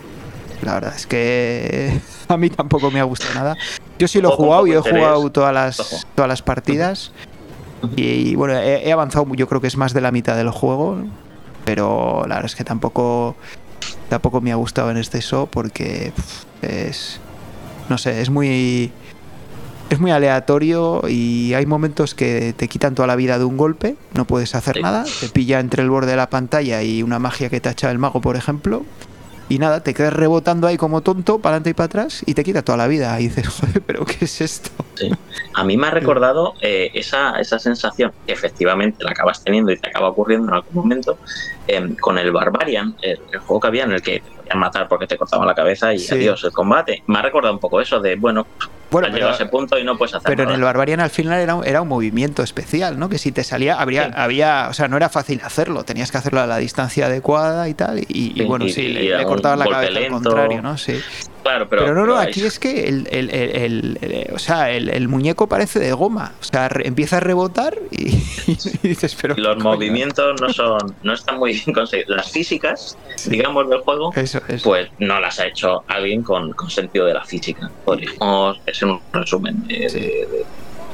la 0.62 0.74
verdad 0.74 0.94
es 0.94 1.06
que 1.06 2.00
a 2.28 2.36
mí 2.36 2.50
tampoco 2.50 2.90
me 2.90 3.00
ha 3.00 3.04
gustado 3.04 3.34
nada. 3.34 3.56
Yo 3.98 4.08
sí 4.08 4.20
lo 4.20 4.32
he 4.32 4.36
jugado, 4.36 4.66
yo 4.66 4.80
he 4.80 4.82
jugado 4.82 5.30
todas 5.30 5.52
las, 5.52 6.06
todas 6.14 6.28
las 6.28 6.42
partidas. 6.42 7.12
Y, 7.96 8.34
bueno, 8.34 8.58
he, 8.58 8.92
avanzado, 8.92 9.26
yo 9.34 9.48
creo 9.48 9.60
que 9.60 9.66
es 9.66 9.76
más 9.76 9.94
de 9.94 10.00
la 10.00 10.12
mitad 10.12 10.36
del 10.36 10.50
juego. 10.50 10.98
Pero 11.64 12.22
la 12.26 12.36
verdad 12.36 12.46
es 12.46 12.56
que 12.56 12.64
tampoco, 12.64 13.36
tampoco 14.08 14.40
me 14.40 14.52
ha 14.52 14.54
gustado 14.54 14.90
en 14.90 14.96
este 14.96 15.20
show 15.20 15.48
porque 15.50 16.12
es. 16.62 17.20
No 17.88 17.98
sé, 17.98 18.20
es 18.20 18.30
muy. 18.30 18.92
Es 19.90 19.98
muy 19.98 20.12
aleatorio 20.12 21.02
y 21.08 21.52
hay 21.54 21.66
momentos 21.66 22.14
que 22.14 22.54
te 22.56 22.68
quitan 22.68 22.94
toda 22.94 23.08
la 23.08 23.16
vida 23.16 23.40
de 23.40 23.44
un 23.44 23.56
golpe, 23.56 23.96
no 24.14 24.24
puedes 24.24 24.54
hacer 24.54 24.76
sí. 24.76 24.82
nada, 24.82 25.04
te 25.18 25.28
pilla 25.28 25.58
entre 25.58 25.82
el 25.82 25.90
borde 25.90 26.12
de 26.12 26.16
la 26.16 26.30
pantalla 26.30 26.80
y 26.84 27.02
una 27.02 27.18
magia 27.18 27.48
que 27.48 27.60
te 27.60 27.68
ha 27.68 27.72
echado 27.72 27.90
el 27.90 27.98
mago, 27.98 28.20
por 28.20 28.36
ejemplo, 28.36 28.84
y 29.50 29.58
nada, 29.58 29.82
te 29.82 29.94
quedas 29.94 30.12
rebotando 30.12 30.68
ahí 30.68 30.76
como 30.76 31.00
tonto, 31.00 31.40
para 31.40 31.56
adelante 31.56 31.70
y 31.70 31.74
para 31.74 31.86
atrás, 31.86 32.22
y 32.24 32.34
te 32.34 32.44
quita 32.44 32.62
toda 32.62 32.78
la 32.78 32.86
vida. 32.86 33.20
Y 33.20 33.24
dices, 33.24 33.48
joder, 33.60 33.82
¿pero 33.82 34.04
qué 34.06 34.24
es 34.24 34.40
esto? 34.40 34.70
Sí. 34.94 35.10
A 35.54 35.64
mí 35.64 35.76
me 35.76 35.88
ha 35.88 35.90
recordado 35.90 36.54
eh, 36.60 36.92
esa, 36.94 37.38
esa 37.40 37.58
sensación 37.58 38.12
que 38.24 38.32
efectivamente 38.32 39.02
la 39.02 39.10
acabas 39.10 39.42
teniendo 39.42 39.72
y 39.72 39.76
te 39.76 39.88
acaba 39.88 40.08
ocurriendo 40.08 40.46
en 40.46 40.54
algún 40.54 40.74
momento 40.74 41.18
eh, 41.66 41.96
con 42.00 42.16
el 42.16 42.30
Barbarian, 42.30 42.94
el, 43.02 43.18
el, 43.32 43.38
juego 43.40 43.60
que 43.60 43.66
había 43.66 43.82
en 43.82 43.92
el 43.92 44.02
que 44.02 44.20
te 44.20 44.30
podían 44.30 44.58
matar 44.60 44.86
porque 44.86 45.08
te 45.08 45.18
cortaban 45.18 45.48
la 45.48 45.54
cabeza 45.56 45.92
y 45.92 45.98
sí. 45.98 46.14
adiós 46.14 46.44
el 46.44 46.52
combate. 46.52 47.02
Me 47.08 47.18
ha 47.18 47.22
recordado 47.22 47.52
un 47.52 47.60
poco 47.60 47.80
eso 47.80 47.98
de, 47.98 48.14
bueno, 48.14 48.46
bueno, 48.90 49.08
pero, 49.12 49.28
a 49.28 49.32
ese 49.32 49.46
punto 49.46 49.78
y 49.78 49.84
no 49.84 49.96
puedes 49.96 50.14
hacer 50.14 50.26
Pero 50.26 50.44
nada. 50.44 50.54
en 50.54 50.60
el 50.60 50.64
Barbarian 50.64 51.00
al 51.00 51.10
final 51.10 51.38
era 51.40 51.54
un, 51.54 51.66
era 51.66 51.82
un 51.82 51.88
movimiento 51.88 52.42
especial, 52.42 52.98
¿no? 52.98 53.08
Que 53.08 53.18
si 53.18 53.32
te 53.32 53.44
salía, 53.44 53.80
habría, 53.80 54.06
sí. 54.06 54.12
había, 54.16 54.68
o 54.68 54.72
sea, 54.72 54.88
no 54.88 54.96
era 54.96 55.08
fácil 55.08 55.40
hacerlo, 55.44 55.84
tenías 55.84 56.10
que 56.10 56.18
hacerlo 56.18 56.40
a 56.40 56.46
la 56.46 56.58
distancia 56.58 57.06
adecuada 57.06 57.68
y 57.68 57.74
tal, 57.74 58.00
y, 58.08 58.44
bueno, 58.44 58.68
sí, 58.68 58.82
y, 58.82 58.88
le, 58.88 59.16
le 59.16 59.24
cortabas 59.24 59.58
la 59.58 59.66
cabeza 59.66 59.92
lento. 59.92 60.16
al 60.16 60.22
contrario, 60.22 60.62
¿no? 60.62 60.76
Sí. 60.76 61.00
Claro, 61.42 61.68
pero, 61.68 61.82
pero 61.82 61.94
no, 61.94 62.06
no, 62.06 62.18
aquí 62.18 62.42
es 62.44 62.58
que 62.58 62.88
el, 62.88 63.08
el, 63.10 63.30
el, 63.30 63.98
el 64.02 64.30
o 64.32 64.38
sea, 64.38 64.70
el, 64.70 65.08
muñeco 65.08 65.46
parece 65.46 65.78
de 65.78 65.92
goma. 65.92 66.32
O 66.40 66.44
sea, 66.44 66.68
re, 66.68 66.86
empieza 66.86 67.16
a 67.16 67.20
rebotar 67.20 67.78
y, 67.90 68.08
y 68.82 68.88
dices, 68.88 69.16
pero. 69.20 69.34
Los 69.36 69.56
coño? 69.56 69.70
movimientos 69.70 70.40
no 70.40 70.52
son, 70.52 70.94
no 71.02 71.12
están 71.12 71.38
muy 71.38 71.52
bien 71.52 71.72
conseguidos. 71.72 72.16
Las 72.16 72.30
físicas, 72.30 72.98
sí. 73.16 73.30
digamos, 73.30 73.68
del 73.70 73.80
juego, 73.80 74.12
eso, 74.16 74.40
eso. 74.48 74.68
pues 74.68 74.88
no 74.98 75.18
las 75.20 75.40
ha 75.40 75.46
hecho 75.46 75.84
alguien 75.88 76.22
con, 76.22 76.52
con 76.52 76.70
sentido 76.70 77.06
de 77.06 77.14
la 77.14 77.24
física. 77.24 77.70
Podríamos, 77.84 78.60
es 78.66 78.82
un 78.82 79.00
resumen 79.12 79.66
de, 79.66 79.78
de, 79.78 79.88
de 79.90 80.44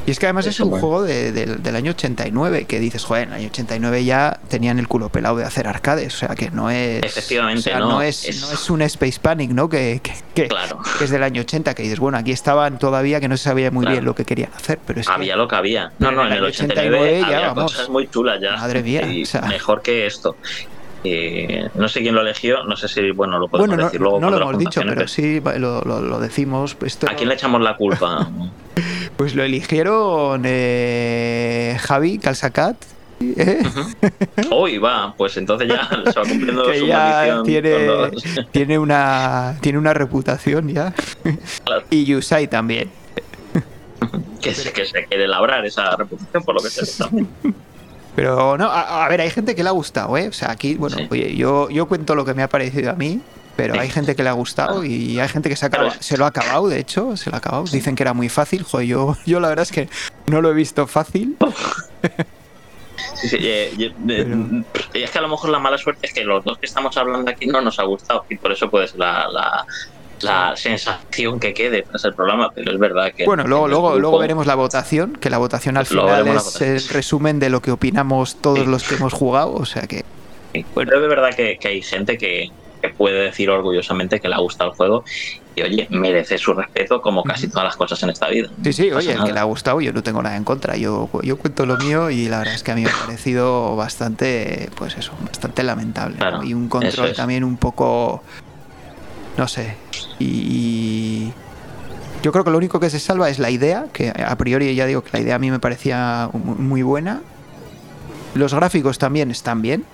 Y 0.07 0.13
es 0.13 0.21
que 0.21 0.27
además 0.27 0.47
es 0.47 0.61
un 0.61 0.71
bueno. 0.71 0.81
juego 0.87 1.03
de- 1.03 1.33
del- 1.33 1.63
del 1.63 1.75
año 1.77 1.91
89, 1.91 2.65
que 2.67 2.79
dices, 2.79 3.05
joder, 3.05 3.25
en 3.25 3.29
el 3.31 3.41
año 3.41 3.49
89 3.49 4.05
ya 4.05 4.39
tenían 4.49 4.79
el 4.79 4.87
culo 4.87 5.09
pelado 5.09 5.37
de 5.37 5.45
hacer 5.45 5.67
arcades, 5.67 6.15
o 6.15 6.19
sea 6.19 6.29
que 6.37 6.51
no 6.53 6.71
es... 6.71 7.03
Efectivamente, 7.03 7.59
o 7.59 7.63
sea, 7.63 7.79
no, 7.81 7.89
no, 7.89 8.03
es, 8.03 8.25
es- 8.25 8.41
no 8.43 8.53
es 8.53 8.71
un 8.71 8.83
Space 8.83 9.19
Panic, 9.21 9.51
¿no? 9.51 9.69
Que, 9.69 10.01
que, 10.03 10.13
que- 10.35 10.47
Claro. 10.49 10.79
que 10.99 11.05
es 11.05 11.11
del 11.11 11.25
año 11.25 11.41
80, 11.43 11.75
que 11.75 11.83
dices, 11.83 11.99
bueno, 11.99 12.19
aquí 12.19 12.31
estaban 12.31 12.79
todavía 12.79 13.21
que 13.21 13.27
no 13.29 13.37
se 13.37 13.45
sabía 13.45 13.73
muy 13.73 13.83
Claro. 13.83 13.95
bien 13.95 14.05
lo 14.05 14.15
que 14.15 14.25
querían 14.25 14.51
hacer, 14.55 14.79
pero 14.87 15.01
es 15.01 15.09
Había 15.09 15.35
lo 15.35 15.49
que 15.49 15.57
había. 15.57 15.91
No, 15.99 16.13
no, 16.13 16.25
en 16.25 16.33
el 16.33 16.39
el 16.39 16.45
89 16.45 16.97
89 16.99 17.21
ya, 17.21 17.27
había 17.27 17.49
vamos. 17.49 17.73
cosas 17.73 17.89
muy 17.89 18.09
chulas 18.09 18.41
ya. 18.41 18.57
Madre 18.57 18.83
mía, 18.85 19.03
Y 19.13 19.25
o 19.25 19.27
sea. 19.27 19.41
Mejor 19.43 19.83
que 19.83 20.07
esto. 20.07 20.37
Eh, 21.03 21.69
no 21.75 21.89
sé 21.89 22.01
quién 22.01 22.15
lo 22.17 22.21
eligió, 22.23 22.65
no 22.65 22.75
sé 22.77 22.89
si, 22.89 23.11
bueno, 23.13 23.39
lo 23.39 23.47
podemos 23.49 23.69
Bueno, 23.69 23.83
no, 23.83 23.87
decir 23.89 24.01
luego. 24.01 24.19
no 24.21 24.31
lo 24.31 24.39
hemos 24.39 24.59
dicho, 24.59 24.81
pero 24.87 25.07
sí 25.07 25.41
lo, 25.41 25.81
lo- 25.83 26.01
lo 26.01 26.19
decimos. 26.21 26.77
Esto, 26.85 27.07
¿A 27.11 27.15
quién 27.15 27.29
le 27.29 27.35
echamos 27.35 27.61
la 27.61 27.77
culpa? 27.77 28.29
Pues 29.17 29.35
lo 29.35 29.43
eligieron 29.45 30.43
eh, 30.45 31.77
Javi 31.81 32.19
Calzacat. 32.19 32.77
¿eh? 33.21 33.63
Hoy 34.51 34.77
va, 34.77 35.15
pues 35.17 35.37
entonces 35.39 35.69
ya 35.69 35.89
se 35.89 36.21
va 36.21 36.27
cumpliendo 36.29 36.67
que 36.71 36.79
su 36.81 36.87
ya 36.87 36.99
maldición. 36.99 37.45
tiene, 37.45 38.11
tiene, 38.53 38.79
una, 38.79 39.57
tiene 39.63 39.79
una 39.79 39.95
reputación 39.95 40.69
ya. 40.69 40.93
Claro. 41.65 41.85
Y 41.89 42.05
Yusai 42.05 42.47
también. 42.49 42.91
que, 44.43 44.55
se, 44.55 44.71
que 44.73 44.85
se 44.85 45.05
quiere 45.07 45.27
labrar 45.27 45.65
esa 45.65 45.97
reputación 45.97 46.43
por 46.45 46.55
lo 46.57 46.61
que 46.61 46.69
se 46.69 47.03
también. 47.03 47.29
Pero 48.15 48.57
no, 48.59 48.67
a, 48.71 49.05
a 49.07 49.09
ver, 49.09 49.21
hay 49.23 49.31
gente 49.31 49.55
que 49.55 49.63
le 49.63 49.69
ha 49.71 49.73
gustado, 49.73 50.17
¿eh? 50.19 50.29
O 50.29 50.33
sea, 50.33 50.51
aquí, 50.51 50.75
bueno, 50.75 50.97
Sí. 50.99 51.07
oye, 51.11 51.35
yo, 51.37 51.69
yo 51.71 51.87
cuento 51.87 52.15
lo 52.15 52.25
que 52.25 52.33
me 52.35 52.43
ha 52.43 52.49
parecido 52.49 52.91
a 52.91 52.95
mí, 52.95 53.21
pero 53.57 53.75
Sí. 53.75 53.81
hay 53.81 53.91
gente 53.91 54.15
que 54.15 54.23
le 54.23 54.29
ha 54.29 54.33
gustado 54.33 54.85
y 54.85 55.19
hay 55.19 55.29
gente 55.29 55.49
que 55.49 55.57
se, 55.57 55.67
acaba- 55.67 55.95
se 55.99 56.17
lo 56.17 56.25
ha 56.25 56.29
acabado, 56.29 56.69
de 56.69 56.79
hecho, 56.79 57.17
se 57.17 57.31
lo 57.31 57.37
ha 57.37 57.39
acabado. 57.39 57.65
Dicen 57.65 57.95
que 57.97 58.03
era 58.03 58.13
muy 58.15 58.29
fácil, 58.29 58.63
joder, 58.65 58.87
yo, 58.87 59.17
yo 59.27 59.41
la 59.41 59.49
verdad 59.49 59.63
es 59.65 59.73
que 59.73 59.89
no 60.27 60.41
lo 60.43 60.51
he 60.51 60.55
visto 60.55 60.87
fácil. 60.87 61.37
Sí, 63.15 63.29
sí, 63.29 63.37
eh, 63.41 63.73
eh, 63.79 63.93
eh, 64.09 64.63
Es 64.95 65.11
que 65.11 65.19
a 65.19 65.23
lo 65.23 65.29
mejor 65.29 65.51
la 65.51 65.59
mala 65.59 65.77
suerte 65.79 66.07
es 66.07 66.13
que 66.15 66.25
los 66.25 66.45
dos 66.45 66.59
que 66.59 66.67
estamos 66.67 66.97
hablando 66.97 67.31
aquí 67.31 67.47
no 67.47 67.61
nos 67.61 67.79
ha 67.79 67.85
gustado 67.85 68.25
y 68.29 68.37
por 68.37 68.53
eso 68.53 68.71
puede 68.71 68.89
ser 68.89 68.99
la, 68.99 69.27
la, 69.31 69.67
la 70.21 70.57
sensación 70.57 71.39
que 71.41 71.53
quede 71.55 71.83
tras 71.83 72.05
el 72.07 72.15
programa, 72.15 72.51
pero 72.55 72.73
es 72.73 72.79
verdad 72.79 73.13
que... 73.15 73.25
Bueno, 73.25 73.45
luego, 73.47 73.69
luego, 73.69 73.89
grupo- 73.91 74.01
luego 74.01 74.19
veremos 74.19 74.47
la 74.47 74.55
votación, 74.55 75.15
que 75.21 75.29
la 75.31 75.39
votación 75.39 75.77
al 75.77 75.87
Luego 75.91 76.09
final 76.09 76.37
es 76.37 76.61
el 76.63 76.89
resumen 76.89 77.39
de 77.39 77.51
lo 77.51 77.61
que 77.61 77.71
opinamos 77.71 78.37
todos 78.41 78.61
Sí. 78.61 78.67
los 78.67 78.83
que 78.85 78.95
hemos 78.97 79.13
jugado, 79.13 79.53
o 79.55 79.65
sea 79.67 79.83
que... 79.83 80.05
Pero 80.75 81.03
es 81.03 81.09
verdad 81.09 81.35
que, 81.35 81.59
que 81.59 81.69
hay 81.69 81.83
gente 81.83 82.17
que, 82.19 82.51
que 82.81 82.89
puede 82.91 83.21
decir 83.25 83.51
orgullosamente 83.51 84.21
que 84.21 84.29
le 84.29 84.35
ha 84.35 84.39
gustado 84.39 84.71
el 84.71 84.77
juego 84.77 85.05
y 85.55 85.63
oye, 85.63 85.87
merece 85.91 86.37
su 86.37 86.53
respeto 86.53 87.01
como 87.01 87.23
casi 87.25 87.49
todas 87.49 87.65
las 87.65 87.77
cosas 87.77 88.03
en 88.03 88.11
esta 88.11 88.29
vida. 88.29 88.49
Sí, 88.63 88.73
sí, 88.75 88.91
No 88.91 88.99
oye, 88.99 89.13
el 89.13 89.25
que 89.25 89.33
le 89.33 89.39
ha 89.41 89.45
gustado, 89.45 89.81
yo 89.81 89.93
no 89.93 90.03
tengo 90.03 90.23
nada 90.23 90.37
en 90.37 90.45
contra. 90.45 90.77
Yo, 90.77 91.09
yo 91.23 91.39
cuento 91.39 91.65
lo 91.65 91.79
mío 91.79 92.11
y 92.11 92.29
la 92.29 92.39
verdad 92.41 92.55
es 92.55 92.63
que 92.63 92.73
a 92.73 92.75
mí 92.75 92.83
me 92.83 92.91
ha 92.91 93.01
parecido 93.07 93.75
bastante, 93.75 94.69
pues 94.77 94.99
eso, 94.99 95.13
bastante 95.25 95.63
lamentable. 95.63 96.19
Y 96.45 96.53
un 96.53 96.69
control 96.69 97.09
es. 97.09 97.17
también 97.17 97.43
un 97.43 97.57
poco, 97.57 98.23
no 99.39 99.49
sé. 99.49 99.77
Y, 100.19 101.33
yo 102.23 102.33
creo 102.33 102.45
que 102.45 102.51
lo 102.51 102.59
único 102.59 102.81
que 102.81 102.91
se 102.91 102.99
salva 102.99 103.31
es 103.31 103.39
la 103.39 103.51
idea, 103.51 103.87
que 103.93 104.11
a 104.11 104.37
priori 104.37 104.75
ya 104.75 104.85
digo 104.85 105.03
que 105.05 105.11
la 105.13 105.21
idea 105.21 105.37
a 105.37 105.39
mí 105.39 105.51
me 105.51 105.59
parecía 105.61 106.29
mu- 106.33 106.57
muy 106.57 106.83
buena. 106.83 107.23
Los 108.35 108.53
gráficos 108.53 108.99
también 108.99 109.31
están 109.31 109.63
bien. 109.63 109.85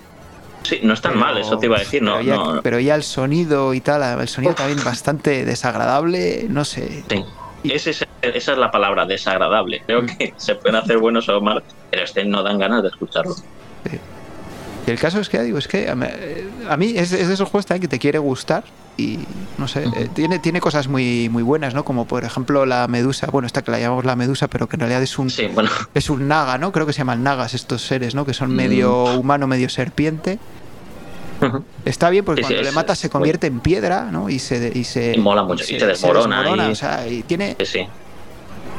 Sí, 0.63 0.79
no 0.83 0.93
es 0.93 1.01
tan 1.01 1.13
pero- 1.13 1.25
mal, 1.25 1.37
eso 1.37 1.57
te 1.57 1.65
iba 1.65 1.75
a 1.75 1.79
decir, 1.79 2.01
no, 2.01 2.13
pero 2.15 2.23
ya, 2.23 2.35
no, 2.35 2.61
pero 2.61 2.79
ya 2.79 2.95
el 2.95 3.03
sonido 3.03 3.73
y 3.73 3.81
tal, 3.81 4.19
el 4.21 4.27
sonido 4.27 4.53
también 4.55 4.83
bastante 4.83 5.45
desagradable, 5.45 6.45
no 6.49 6.63
sé. 6.65 7.03
sí. 7.09 7.25
Es- 7.63 7.87
esa 7.87 8.05
es 8.51 8.57
la 8.57 8.71
palabra, 8.71 9.05
desagradable. 9.05 9.83
Creo 9.85 10.01
Mm. 10.03 10.05
que 10.17 10.33
se 10.35 10.55
pueden 10.55 10.75
hacer 10.75 10.97
buenos 10.97 11.29
o 11.29 11.39
malos, 11.39 11.63
pero 11.89 12.03
este 12.03 12.25
no 12.25 12.43
dan 12.43 12.57
ganas 12.59 12.81
de 12.83 12.89
escucharlo. 12.89 13.35
Y 14.85 14.91
el 14.91 14.99
caso 14.99 15.19
es 15.21 15.29
que, 15.29 15.37
ya 15.37 15.43
digo, 15.43 15.57
es 15.57 15.67
que 15.69 15.89
a 15.89 15.95
mí, 15.95 16.05
a 16.69 16.75
mí 16.75 16.93
es, 16.97 17.13
es 17.13 17.27
de 17.29 17.33
esos 17.33 17.49
juegos 17.49 17.65
también 17.65 17.81
que 17.83 17.87
te 17.87 17.99
quiere 17.99 18.19
gustar 18.19 18.65
y 18.97 19.19
no 19.57 19.67
sé, 19.67 19.83
eh, 19.95 20.09
tiene, 20.13 20.39
tiene 20.39 20.59
cosas 20.61 20.87
muy, 20.87 21.27
muy 21.29 21.41
buenas, 21.43 21.73
¿no? 21.73 21.83
Como 21.83 22.05
por 22.05 22.23
ejemplo 22.23 22.65
la 22.65 22.87
medusa, 22.87 23.27
bueno, 23.31 23.45
esta 23.47 23.61
que 23.63 23.71
la 23.71 23.79
llamamos 23.79 24.05
la 24.05 24.15
medusa, 24.15 24.47
pero 24.47 24.67
que 24.67 24.75
en 24.75 24.81
realidad 24.81 25.01
es 25.01 25.17
un, 25.17 25.29
Sí, 25.29 25.47
bueno, 25.47 25.69
es 25.93 26.09
un 26.09 26.27
naga, 26.27 26.57
¿no? 26.57 26.71
Creo 26.71 26.85
que 26.85 26.93
se 26.93 26.99
llaman 26.99 27.23
nagas 27.23 27.53
estos 27.53 27.81
seres, 27.85 28.13
¿no? 28.15 28.25
Que 28.25 28.33
son 28.33 28.51
Mm. 28.51 28.55
medio 28.55 29.03
humano, 29.15 29.47
medio 29.47 29.69
serpiente. 29.69 30.39
Está 31.83 32.09
bien 32.09 32.23
porque 32.23 32.41
Sí, 32.41 32.47
sí, 32.47 32.53
cuando 32.53 32.69
le 32.69 32.71
matas 32.73 32.99
se 32.99 33.09
convierte 33.09 33.47
en 33.47 33.59
piedra, 33.59 34.09
¿no? 34.11 34.29
Y 34.29 34.39
se, 34.39 34.71
y 34.73 34.85
se 34.85 35.13
Y 35.15 35.19
mola 35.19 35.43
mucho, 35.43 35.63
y 35.65 35.77
se 35.79 35.85
desmorona 35.85 36.67
y- 36.69 36.71
O 36.71 36.75
sea, 36.75 37.05
y 37.07 37.21
tiene, 37.23 37.57
sí, 37.59 37.65
sí. 37.65 37.87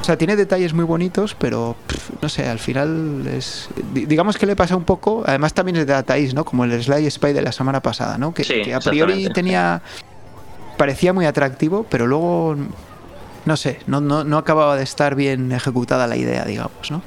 O 0.05 0.07
sea, 0.07 0.19
tiene 0.19 0.37
detalles 0.37 0.75
muy 0.75 0.85
bonitos, 0.85 1.35
pero 1.35 1.77
pff, 1.87 2.11
no 2.21 2.29
sé, 2.29 2.47
al 2.47 2.59
final 2.59 3.27
es. 3.27 3.71
di- 3.95 4.05
Digamos 4.05 4.37
que 4.37 4.45
le 4.45 4.55
pasa 4.55 4.77
un 4.77 4.85
poco. 4.85 5.23
Además, 5.27 5.55
también 5.55 5.77
es 5.77 5.87
de 5.87 5.95
Data 5.95 6.19
East, 6.19 6.35
¿no? 6.35 6.45
Como 6.45 6.65
el 6.65 6.83
Sly 6.83 7.11
Spy 7.11 7.33
de 7.33 7.41
la 7.41 7.53
semana 7.53 7.81
pasada, 7.81 8.19
¿no? 8.19 8.35
Que, 8.35 8.45
Sí, 8.45 8.61
que 8.63 8.75
a 8.75 8.81
priori 8.81 9.29
tenía. 9.31 9.81
Parecía 10.77 11.15
muy 11.15 11.25
atractivo, 11.25 11.87
pero 11.89 12.07
luego. 12.07 12.55
No 13.47 13.57
sé, 13.57 13.79
no, 13.87 14.03
no, 14.03 14.25
no 14.25 14.37
acababa 14.37 14.77
de 14.77 14.83
estar 14.83 15.15
bien 15.15 15.53
ejecutada 15.53 16.07
la 16.07 16.17
idea, 16.17 16.45
digamos, 16.45 16.91
¿no? 16.91 17.01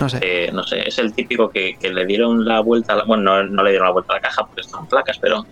No 0.00 0.08
sé. 0.08 0.18
Eh, 0.22 0.50
no 0.52 0.62
sé, 0.64 0.88
es 0.88 0.98
el 0.98 1.12
típico 1.12 1.50
que, 1.50 1.76
que 1.78 1.90
le 1.90 2.04
dieron 2.06 2.44
la 2.44 2.60
vuelta, 2.60 2.94
a 2.94 2.96
la- 2.96 3.04
bueno, 3.04 3.22
no, 3.22 3.42
no 3.44 3.62
le 3.62 3.70
dieron 3.70 3.86
la 3.86 3.92
vuelta 3.92 4.12
a 4.12 4.16
la 4.16 4.22
caja 4.22 4.44
porque 4.46 4.60
están 4.62 4.86
placas, 4.86 5.18
pero 5.20 5.46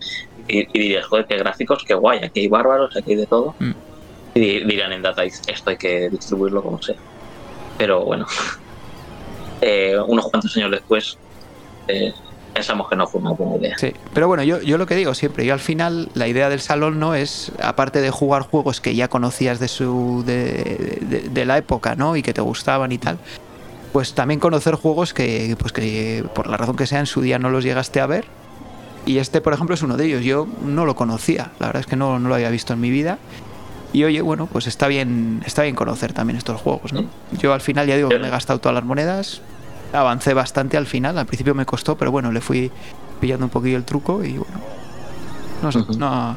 y, 0.48 0.58
y 0.60 0.66
dirías, 0.72 1.06
joder, 1.06 1.26
qué 1.26 1.36
gráficos, 1.36 1.84
qué 1.86 1.94
guay, 1.94 2.20
aquí 2.24 2.40
hay 2.40 2.48
bárbaros, 2.48 2.96
aquí 2.96 3.10
hay 3.12 3.16
de 3.16 3.26
todo. 3.26 3.54
Mm. 3.58 3.72
Y 4.36 4.40
di- 4.40 4.64
dirían 4.64 4.92
en 4.92 5.02
Data 5.02 5.24
East, 5.24 5.48
esto 5.48 5.70
hay 5.70 5.76
que 5.78 6.10
distribuirlo 6.10 6.62
como 6.62 6.80
sea. 6.82 6.96
Pero 7.78 8.04
bueno, 8.04 8.26
eh, 9.60 9.96
unos 10.06 10.28
cuantos 10.30 10.54
años 10.56 10.70
después 10.70 11.16
eh, 11.88 12.12
pensamos 12.52 12.88
que 12.88 12.96
no 12.96 13.06
fue 13.06 13.20
una 13.20 13.32
buena 13.32 13.56
idea. 13.56 13.78
Sí, 13.78 13.92
pero 14.14 14.28
bueno, 14.28 14.42
yo, 14.42 14.60
yo 14.60 14.78
lo 14.78 14.86
que 14.86 14.94
digo 14.94 15.14
siempre, 15.14 15.44
yo 15.46 15.52
al 15.54 15.60
final 15.60 16.08
la 16.14 16.28
idea 16.28 16.48
del 16.48 16.60
salón 16.60 16.98
no 16.98 17.14
es, 17.14 17.52
aparte 17.62 18.00
de 18.00 18.10
jugar 18.10 18.42
juegos 18.42 18.80
que 18.80 18.94
ya 18.94 19.08
conocías 19.08 19.58
de 19.58 19.68
su 19.68 20.22
de, 20.26 20.98
de- 21.02 21.28
de 21.30 21.44
la 21.44 21.58
época, 21.58 21.94
¿no? 21.96 22.16
Y 22.16 22.22
que 22.22 22.32
te 22.34 22.40
gustaban 22.40 22.92
y 22.92 22.98
tal, 22.98 23.18
pues 23.92 24.12
también 24.14 24.40
conocer 24.40 24.74
juegos 24.74 25.14
que, 25.14 25.56
pues 25.58 25.72
que 25.72 26.24
por 26.34 26.46
la 26.48 26.56
razón 26.58 26.76
que 26.76 26.86
sea 26.86 27.00
en 27.00 27.06
su 27.06 27.22
día 27.22 27.38
no 27.38 27.48
los 27.50 27.64
llegaste 27.64 28.00
a 28.00 28.06
ver. 28.06 28.26
Y 29.06 29.18
este, 29.18 29.40
por 29.40 29.52
ejemplo, 29.52 29.74
es 29.74 29.82
uno 29.82 29.96
de 29.96 30.04
ellos. 30.06 30.24
Yo 30.24 30.48
no 30.64 30.84
lo 30.84 30.96
conocía, 30.96 31.52
la 31.60 31.68
verdad 31.68 31.80
es 31.80 31.86
que 31.86 31.94
no, 31.94 32.18
no 32.18 32.28
lo 32.28 32.34
había 32.34 32.50
visto 32.50 32.72
en 32.72 32.80
mi 32.80 32.90
vida. 32.90 33.18
Y 33.92 34.04
oye, 34.04 34.20
bueno, 34.20 34.46
pues 34.46 34.66
está 34.66 34.88
bien, 34.88 35.42
está 35.46 35.62
bien 35.62 35.74
conocer 35.74 36.12
también 36.12 36.36
estos 36.36 36.60
juegos, 36.60 36.92
¿no? 36.92 37.04
Yo 37.32 37.52
al 37.54 37.60
final 37.60 37.86
ya 37.86 37.96
digo 37.96 38.08
que 38.08 38.18
me 38.18 38.28
he 38.28 38.30
gastado 38.30 38.58
todas 38.58 38.74
las 38.74 38.84
monedas, 38.84 39.40
avancé 39.92 40.34
bastante 40.34 40.76
al 40.76 40.86
final, 40.86 41.16
al 41.16 41.26
principio 41.26 41.54
me 41.54 41.64
costó, 41.64 41.96
pero 41.96 42.10
bueno, 42.10 42.30
le 42.32 42.40
fui 42.40 42.70
pillando 43.20 43.46
un 43.46 43.50
poquillo 43.50 43.76
el 43.78 43.84
truco 43.84 44.22
y 44.24 44.36
bueno. 44.36 44.60
No 45.62 45.72
sé, 45.72 45.78
no, 45.98 46.36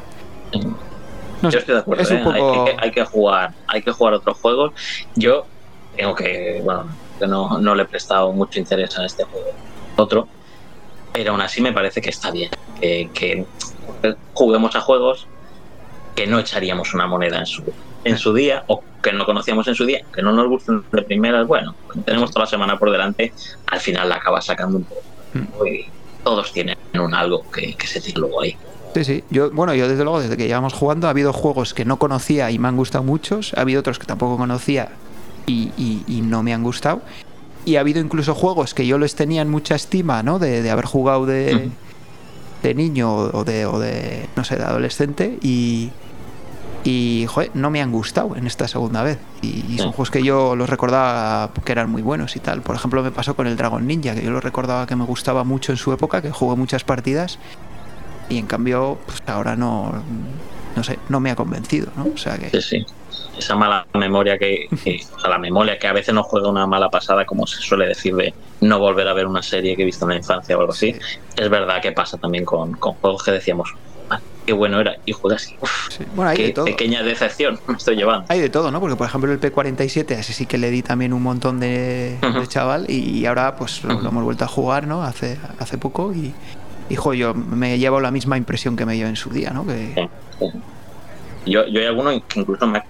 Yo 1.42 1.50
sé. 1.50 1.58
estoy 1.58 1.74
de 1.74 1.80
acuerdo, 1.80 2.02
es 2.02 2.10
un 2.10 2.16
¿eh? 2.18 2.22
poco- 2.24 2.34
hay, 2.34 2.64
que, 2.64 2.76
hay 2.82 2.90
que 2.92 3.04
jugar, 3.04 3.54
hay 3.66 3.82
que 3.82 3.92
jugar 3.92 4.14
otros 4.14 4.38
juegos. 4.38 4.72
Yo 5.14 5.46
tengo 5.94 6.14
que, 6.14 6.60
bueno, 6.64 6.86
que 7.18 7.26
no, 7.26 7.58
no 7.58 7.74
le 7.74 7.82
he 7.82 7.86
prestado 7.86 8.32
mucho 8.32 8.58
interés 8.58 8.96
a 8.98 9.04
este 9.04 9.24
juego. 9.24 9.48
Otro, 9.96 10.28
pero 11.12 11.32
aún 11.32 11.40
así 11.42 11.60
me 11.60 11.72
parece 11.72 12.00
que 12.00 12.08
está 12.10 12.30
bien. 12.30 12.50
Que, 12.80 13.10
que 13.12 13.44
juguemos 14.32 14.74
a 14.74 14.80
juegos 14.80 15.28
que 16.20 16.26
no 16.26 16.38
echaríamos 16.38 16.92
una 16.92 17.06
moneda 17.06 17.38
en 17.38 17.46
su, 17.46 17.62
en 18.04 18.18
su 18.18 18.34
día 18.34 18.62
o 18.66 18.82
que 19.02 19.10
no 19.10 19.24
conocíamos 19.24 19.66
en 19.68 19.74
su 19.74 19.86
día, 19.86 20.02
que 20.14 20.20
no 20.20 20.32
nos 20.32 20.48
gusten 20.48 20.84
de 20.92 21.00
primeras. 21.00 21.46
Bueno, 21.46 21.74
tenemos 22.04 22.30
toda 22.30 22.44
la 22.44 22.50
semana 22.50 22.78
por 22.78 22.90
delante, 22.90 23.32
al 23.68 23.80
final 23.80 24.06
la 24.10 24.16
acabas 24.16 24.44
sacando 24.44 24.76
un 24.76 24.84
poco. 24.84 25.66
Y 25.66 25.86
todos 26.22 26.52
tienen 26.52 26.76
un 26.92 27.14
algo 27.14 27.50
que, 27.50 27.74
que 27.74 27.86
se 27.86 28.02
tira 28.02 28.20
luego 28.20 28.42
ahí. 28.42 28.54
Sí, 28.94 29.02
sí. 29.04 29.24
Yo, 29.30 29.50
bueno, 29.50 29.72
yo 29.74 29.88
desde 29.88 30.04
luego, 30.04 30.20
desde 30.20 30.36
que 30.36 30.46
llevamos 30.46 30.74
jugando, 30.74 31.06
ha 31.06 31.10
habido 31.10 31.32
juegos 31.32 31.72
que 31.72 31.86
no 31.86 31.98
conocía 31.98 32.50
y 32.50 32.58
me 32.58 32.68
han 32.68 32.76
gustado 32.76 33.02
muchos. 33.02 33.54
Ha 33.56 33.62
habido 33.62 33.80
otros 33.80 33.98
que 33.98 34.04
tampoco 34.04 34.36
conocía 34.36 34.90
y, 35.46 35.70
y- 35.78 36.04
y 36.06 36.20
no 36.20 36.42
me 36.42 36.52
han 36.52 36.62
gustado. 36.62 37.00
Y 37.64 37.76
ha 37.76 37.80
habido 37.80 37.98
incluso 38.00 38.34
juegos 38.34 38.74
que 38.74 38.86
yo 38.86 38.98
les 38.98 39.14
tenía 39.14 39.40
en 39.40 39.48
mucha 39.48 39.74
estima, 39.74 40.22
¿no? 40.22 40.38
De, 40.38 40.60
de 40.60 40.70
haber 40.70 40.84
jugado 40.84 41.24
de, 41.24 41.70
de 42.62 42.74
niño 42.74 43.10
o 43.14 43.44
de, 43.44 43.64
o 43.64 43.78
de, 43.78 44.26
no 44.36 44.44
sé, 44.44 44.56
de 44.56 44.64
adolescente 44.64 45.38
y, 45.40 45.90
y 46.84 47.26
joder, 47.28 47.50
no 47.54 47.70
me 47.70 47.82
han 47.82 47.92
gustado 47.92 48.36
en 48.36 48.46
esta 48.46 48.66
segunda 48.68 49.02
vez. 49.02 49.18
Y, 49.42 49.64
y 49.68 49.78
son 49.78 49.90
juegos 49.92 50.10
que 50.10 50.22
yo 50.22 50.56
los 50.56 50.68
recordaba 50.70 51.50
que 51.64 51.72
eran 51.72 51.90
muy 51.90 52.02
buenos 52.02 52.36
y 52.36 52.40
tal. 52.40 52.62
Por 52.62 52.74
ejemplo, 52.76 53.02
me 53.02 53.10
pasó 53.10 53.34
con 53.36 53.46
el 53.46 53.56
Dragon 53.56 53.86
Ninja, 53.86 54.14
que 54.14 54.22
yo 54.22 54.30
lo 54.30 54.40
recordaba 54.40 54.86
que 54.86 54.96
me 54.96 55.04
gustaba 55.04 55.44
mucho 55.44 55.72
en 55.72 55.78
su 55.78 55.92
época, 55.92 56.22
que 56.22 56.30
jugué 56.30 56.56
muchas 56.56 56.84
partidas 56.84 57.38
y 58.28 58.38
en 58.38 58.46
cambio 58.46 58.98
pues 59.06 59.20
ahora 59.26 59.56
no 59.56 59.92
no 60.76 60.84
sé 60.84 61.00
no 61.08 61.18
me 61.18 61.32
ha 61.32 61.34
convencido 61.36 61.88
¿no? 61.96 62.06
o 62.14 62.16
sea 62.16 62.38
que 62.38 62.48
Sí, 62.50 62.62
sí. 62.62 62.86
Esa 63.36 63.56
mala 63.56 63.84
memoria 63.94 64.38
que, 64.38 64.68
que- 64.84 65.00
o 65.16 65.18
sea, 65.18 65.30
la 65.30 65.38
memoria 65.38 65.78
que 65.78 65.88
a 65.88 65.92
veces 65.92 66.14
nos 66.14 66.26
juega 66.26 66.48
una 66.48 66.66
mala 66.66 66.90
pasada, 66.90 67.24
como 67.24 67.46
se 67.46 67.60
suele 67.60 67.86
decir, 67.86 68.14
de 68.14 68.32
no 68.60 68.78
volver 68.78 69.08
a 69.08 69.14
ver 69.14 69.26
una 69.26 69.42
serie 69.42 69.74
que 69.74 69.82
he 69.82 69.84
visto 69.84 70.04
en 70.04 70.10
la 70.10 70.16
infancia 70.16 70.56
o 70.56 70.60
algo 70.60 70.72
así. 70.72 70.94
Es 71.36 71.48
verdad 71.50 71.80
que 71.82 71.90
pasa 71.92 72.18
también 72.18 72.44
con, 72.44 72.72
con 72.74 72.92
juegos 72.94 73.22
que 73.24 73.32
decíamos, 73.32 73.74
"Ah, 74.10 74.20
qué 74.46 74.52
bueno 74.52 74.80
era. 74.80 74.96
Y 75.06 75.12
juegas 75.12 75.54
Bueno, 76.14 76.30
hay 76.30 76.36
qué 76.36 76.42
de 76.44 76.52
todo. 76.52 76.64
pequeña 76.64 77.02
decepción 77.02 77.58
me 77.66 77.76
estoy 77.76 77.96
llevando. 77.96 78.26
Hay 78.28 78.40
de 78.40 78.50
todo, 78.50 78.70
¿no? 78.70 78.80
Porque, 78.80 78.96
por 78.96 79.06
ejemplo, 79.06 79.32
el 79.32 79.40
P47, 79.40 80.12
ese 80.12 80.32
sí 80.32 80.46
que 80.46 80.58
le 80.58 80.70
di 80.70 80.82
también 80.82 81.12
un 81.12 81.22
montón 81.22 81.60
de, 81.60 82.18
chaval 82.48 82.90
y, 82.90 83.24
ahora 83.26 83.56
pues 83.56 83.84
lo, 83.84 83.92
hemos 83.98 84.24
vuelto 84.24 84.44
a 84.44 84.48
jugar, 84.48 84.86
¿no? 84.86 85.02
Hace, 85.02 85.38
hace 85.58 85.78
poco 85.78 86.12
y, 86.12 86.34
hijo, 86.88 87.14
yo 87.14 87.34
me 87.34 87.78
llevo 87.78 88.00
la 88.00 88.10
misma 88.10 88.36
impresión 88.36 88.76
que 88.76 88.84
me 88.84 88.94
dio 88.94 89.06
en 89.06 89.16
su 89.16 89.30
día, 89.30 89.50
¿no? 89.50 89.66
Que... 89.66 90.08
Yo, 91.46 91.66
yo 91.66 91.80
hay 91.80 91.86
alguno 91.86 92.10
que 92.28 92.40
incluso 92.40 92.66
me, 92.66 92.82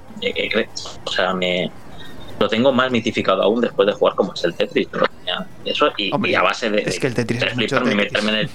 o 1.05 1.13
sea, 1.13 1.33
me, 1.35 1.71
lo 2.41 2.49
tengo 2.49 2.73
más 2.73 2.91
mitificado 2.91 3.43
aún 3.43 3.61
después 3.61 3.87
de 3.87 3.93
jugar 3.93 4.15
como 4.17 4.33
es 4.33 4.43
el 4.45 4.55
Tetris. 4.55 4.89
eso 5.65 5.93
y, 5.97 6.35
a 6.35 6.43
base 6.43 6.71
de, 6.71 6.81
es 6.81 6.99
que 6.99 7.07
el 7.07 7.15
Tetris 7.15 7.43
es 7.43 7.57
mucho 7.57 7.81
meterme 7.83 8.31
en 8.31 8.37
el, 8.39 8.51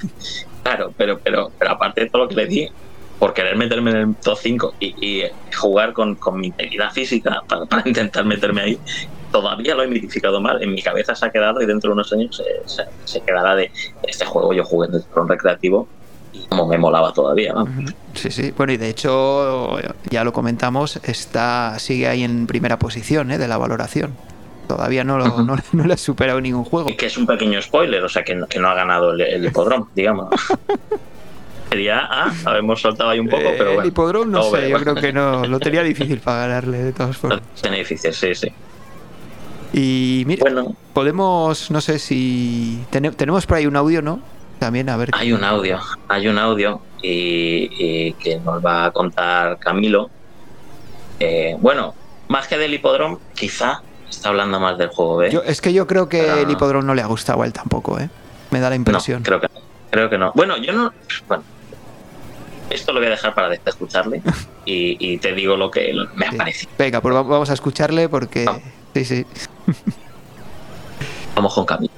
claro, 0.63 0.91
pero, 0.97 1.19
pero, 1.19 1.51
pero 1.57 1.71
aparte 1.71 2.01
de 2.01 2.09
todo 2.09 2.23
lo 2.23 2.27
que 2.27 2.35
le 2.35 2.47
di, 2.47 2.67
por 3.19 3.33
querer 3.33 3.55
meterme 3.55 3.91
en 3.91 3.97
el 3.97 4.15
top 4.15 4.37
5 4.41 4.73
y, 4.79 5.21
jugar 5.55 5.93
con, 5.93 6.15
con, 6.15 6.39
mi 6.39 6.47
integridad 6.47 6.91
física 6.91 7.43
para, 7.47 7.65
para, 7.67 7.87
intentar 7.87 8.25
meterme 8.25 8.61
ahí, 8.61 8.79
todavía 9.31 9.75
lo 9.75 9.83
he 9.83 9.87
mitificado 9.87 10.41
mal. 10.41 10.61
En 10.63 10.73
mi 10.73 10.81
cabeza 10.81 11.13
se 11.13 11.27
ha 11.27 11.29
quedado 11.29 11.61
y 11.61 11.67
dentro 11.67 11.91
de 11.91 11.93
unos 11.93 12.11
años 12.11 12.41
se, 12.65 12.83
se, 13.05 13.21
quedará 13.21 13.55
de 13.55 13.71
este 14.07 14.25
juego 14.25 14.51
yo 14.51 14.63
jugué 14.63 14.87
en 14.87 14.95
el 14.95 15.29
recreativo 15.29 15.87
como 16.49 16.67
me 16.67 16.77
molaba 16.77 17.13
todavía. 17.13 17.53
Sí, 18.13 18.31
sí. 18.31 18.53
Bueno, 18.55 18.73
y 18.73 18.77
de 18.77 18.89
hecho, 18.89 19.77
ya 20.09 20.23
lo 20.23 20.33
comentamos, 20.33 20.97
está 21.03 21.77
sigue 21.79 22.07
ahí 22.07 22.23
en 22.23 22.47
primera 22.47 22.79
posición 22.79 23.31
¿eh? 23.31 23.37
de 23.37 23.47
la 23.47 23.57
valoración. 23.57 24.13
Todavía 24.67 25.03
no, 25.03 25.17
lo, 25.17 25.43
no, 25.73 25.83
le 25.83 25.93
ha 25.93 25.97
superado 25.97 26.41
ningún 26.41 26.63
juego. 26.63 26.89
Y 26.89 26.95
que 26.95 27.07
es 27.07 27.17
un 27.17 27.25
pequeño 27.25 27.61
spoiler, 27.61 28.03
o 28.03 28.09
sea, 28.09 28.23
que 28.23 28.35
no, 28.35 28.47
que 28.47 28.59
no 28.59 28.69
ha 28.69 28.73
ganado 28.73 29.11
el, 29.11 29.21
el 29.21 29.45
hipodrome, 29.45 29.85
digamos. 29.95 30.29
Sería, 31.69 32.07
ah, 32.09 32.31
hemos 32.57 32.81
soltado 32.81 33.09
ahí 33.09 33.19
un 33.19 33.27
poco, 33.27 33.43
pero 33.57 33.65
bueno. 33.65 33.81
El 33.81 33.87
hipodrome 33.87 34.31
no, 34.31 34.43
sé, 34.43 34.69
yo 34.69 34.79
creo 34.79 34.95
que 34.95 35.11
no, 35.11 35.45
lo 35.47 35.59
tenía 35.59 35.83
difícil 35.83 36.19
para 36.19 36.47
ganarle 36.47 36.83
de 36.83 36.93
todas 36.93 37.17
formas. 37.17 37.41
Tenía 37.61 37.79
difícil, 37.79 38.13
sí, 38.13 38.35
sí. 38.35 38.47
Y 39.73 40.23
mira, 40.25 40.41
bueno. 40.41 40.75
podemos, 40.93 41.69
no 41.69 41.81
sé 41.81 41.99
si 41.99 42.79
tenemos 42.89 43.45
por 43.45 43.57
ahí 43.57 43.65
un 43.65 43.75
audio, 43.75 44.01
¿no? 44.01 44.21
También 44.59 44.89
a 44.89 44.97
ver. 44.97 45.09
Hay 45.13 45.33
un 45.33 45.43
audio, 45.43 45.79
hay 46.07 46.27
un 46.27 46.37
audio 46.37 46.81
y, 47.01 48.13
que 48.13 48.39
nos 48.39 48.65
va 48.65 48.85
a 48.85 48.91
contar 48.91 49.59
Camilo. 49.59 50.09
Eh, 51.19 51.55
bueno, 51.59 51.93
más 52.27 52.47
que 52.47 52.57
del 52.57 52.73
hipódromo, 52.73 53.19
quizá 53.35 53.81
está 54.09 54.29
hablando 54.29 54.59
más 54.59 54.77
del 54.77 54.89
juego 54.89 55.17
B. 55.17 55.41
es 55.45 55.61
que 55.61 55.73
yo 55.73 55.87
creo 55.87 56.09
que 56.09 56.41
el 56.41 56.49
hipódromo 56.49 56.83
no 56.83 56.95
le 56.95 57.01
ha 57.01 57.07
gustado 57.07 57.41
a 57.41 57.45
él 57.45 57.53
tampoco, 57.53 57.99
¿eh? 57.99 58.09
Me 58.51 58.59
da 58.59 58.69
la 58.69 58.75
impresión. 58.75 59.23
creo 59.23 59.41
que 59.41 59.47
Creo 59.95 60.09
que 60.09 60.17
no. 60.17 60.33
Bueno, 60.35 60.57
yo 60.57 60.73
no. 60.73 60.91
Bueno, 61.25 61.43
esto 62.69 62.91
lo 62.91 62.99
voy 62.99 63.07
a 63.07 63.11
dejar 63.11 63.33
para 63.33 63.53
escucharle 63.53 64.21
y, 64.65 65.17
te 65.19 65.33
digo 65.33 65.55
lo 65.55 65.71
que 65.71 65.93
me 66.15 66.27
ha 66.27 66.31
parecido. 66.31 66.69
Venga, 66.77 66.99
pues 66.99 67.15
vamos 67.15 67.49
a 67.49 67.53
escucharle 67.53 68.09
porque. 68.09 68.45
Sí, 68.93 69.05
sí. 69.05 69.25
Vamos 71.33 71.53
con 71.53 71.65
Camilo. 71.65 71.93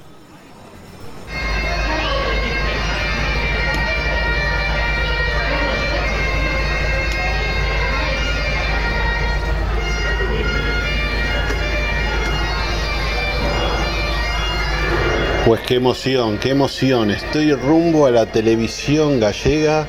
Pues 15.48 15.62
qué 15.62 15.76
emoción, 15.76 16.36
qué 16.36 16.50
emoción. 16.50 17.10
Estoy 17.10 17.54
rumbo 17.54 18.04
a 18.04 18.10
la 18.10 18.26
televisión 18.26 19.18
gallega, 19.18 19.86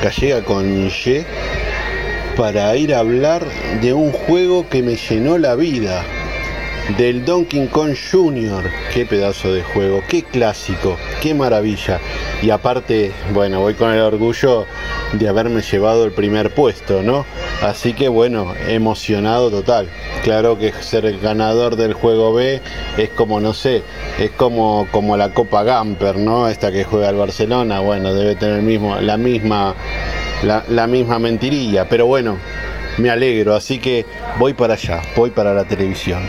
gallega 0.00 0.44
con 0.44 0.86
Y, 0.86 1.24
para 2.36 2.76
ir 2.76 2.94
a 2.94 3.00
hablar 3.00 3.44
de 3.82 3.92
un 3.92 4.12
juego 4.12 4.68
que 4.68 4.84
me 4.84 4.94
llenó 4.94 5.38
la 5.38 5.56
vida. 5.56 6.04
Del 6.94 7.24
Donkey 7.24 7.66
Kong 7.66 7.96
Jr. 8.12 8.70
Qué 8.94 9.04
pedazo 9.06 9.52
de 9.52 9.64
juego, 9.64 10.04
qué 10.08 10.22
clásico, 10.22 10.96
qué 11.20 11.34
maravilla. 11.34 11.98
Y 12.42 12.50
aparte, 12.50 13.10
bueno, 13.34 13.58
voy 13.60 13.74
con 13.74 13.92
el 13.92 14.00
orgullo 14.00 14.66
de 15.12 15.28
haberme 15.28 15.62
llevado 15.62 16.04
el 16.04 16.12
primer 16.12 16.54
puesto, 16.54 17.02
¿no? 17.02 17.26
Así 17.60 17.92
que 17.92 18.08
bueno, 18.08 18.54
emocionado 18.68 19.50
total. 19.50 19.88
Claro 20.22 20.58
que 20.58 20.72
ser 20.74 21.06
el 21.06 21.18
ganador 21.18 21.74
del 21.74 21.92
juego 21.92 22.32
B 22.32 22.62
es 22.96 23.08
como, 23.10 23.40
no 23.40 23.52
sé, 23.52 23.82
es 24.20 24.30
como, 24.30 24.86
como 24.92 25.16
la 25.16 25.34
Copa 25.34 25.64
Gamper, 25.64 26.16
¿no? 26.18 26.48
Esta 26.48 26.70
que 26.70 26.84
juega 26.84 27.10
el 27.10 27.16
Barcelona, 27.16 27.80
bueno, 27.80 28.14
debe 28.14 28.36
tener 28.36 28.62
mismo, 28.62 28.94
la 29.00 29.16
misma, 29.16 29.74
la, 30.44 30.62
la 30.68 30.86
misma 30.86 31.18
mentirilla, 31.18 31.88
pero 31.88 32.06
bueno, 32.06 32.38
me 32.98 33.10
alegro, 33.10 33.56
así 33.56 33.80
que 33.80 34.06
voy 34.38 34.54
para 34.54 34.74
allá, 34.74 35.02
voy 35.16 35.30
para 35.30 35.52
la 35.52 35.64
televisión. 35.64 36.22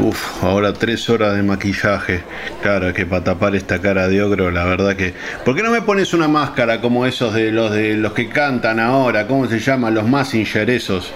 Uf, 0.00 0.27
ahora 0.42 0.72
tres 0.72 1.08
horas 1.10 1.36
de 1.36 1.42
maquillaje. 1.42 2.22
Claro, 2.62 2.92
que 2.92 3.06
para 3.06 3.24
tapar 3.24 3.54
esta 3.54 3.80
cara 3.80 4.08
de 4.08 4.22
ogro, 4.22 4.50
la 4.50 4.64
verdad 4.64 4.96
que. 4.96 5.14
¿Por 5.44 5.54
qué 5.54 5.62
no 5.62 5.70
me 5.70 5.82
pones 5.82 6.14
una 6.14 6.28
máscara 6.28 6.80
como 6.80 7.06
esos 7.06 7.34
de 7.34 7.52
los 7.52 7.72
de 7.72 7.96
los 7.96 8.12
que 8.12 8.28
cantan 8.28 8.80
ahora? 8.80 9.26
¿Cómo 9.26 9.46
se 9.46 9.58
llaman? 9.58 9.94
Los 9.94 10.06
más 10.06 10.34
esos. 10.34 11.12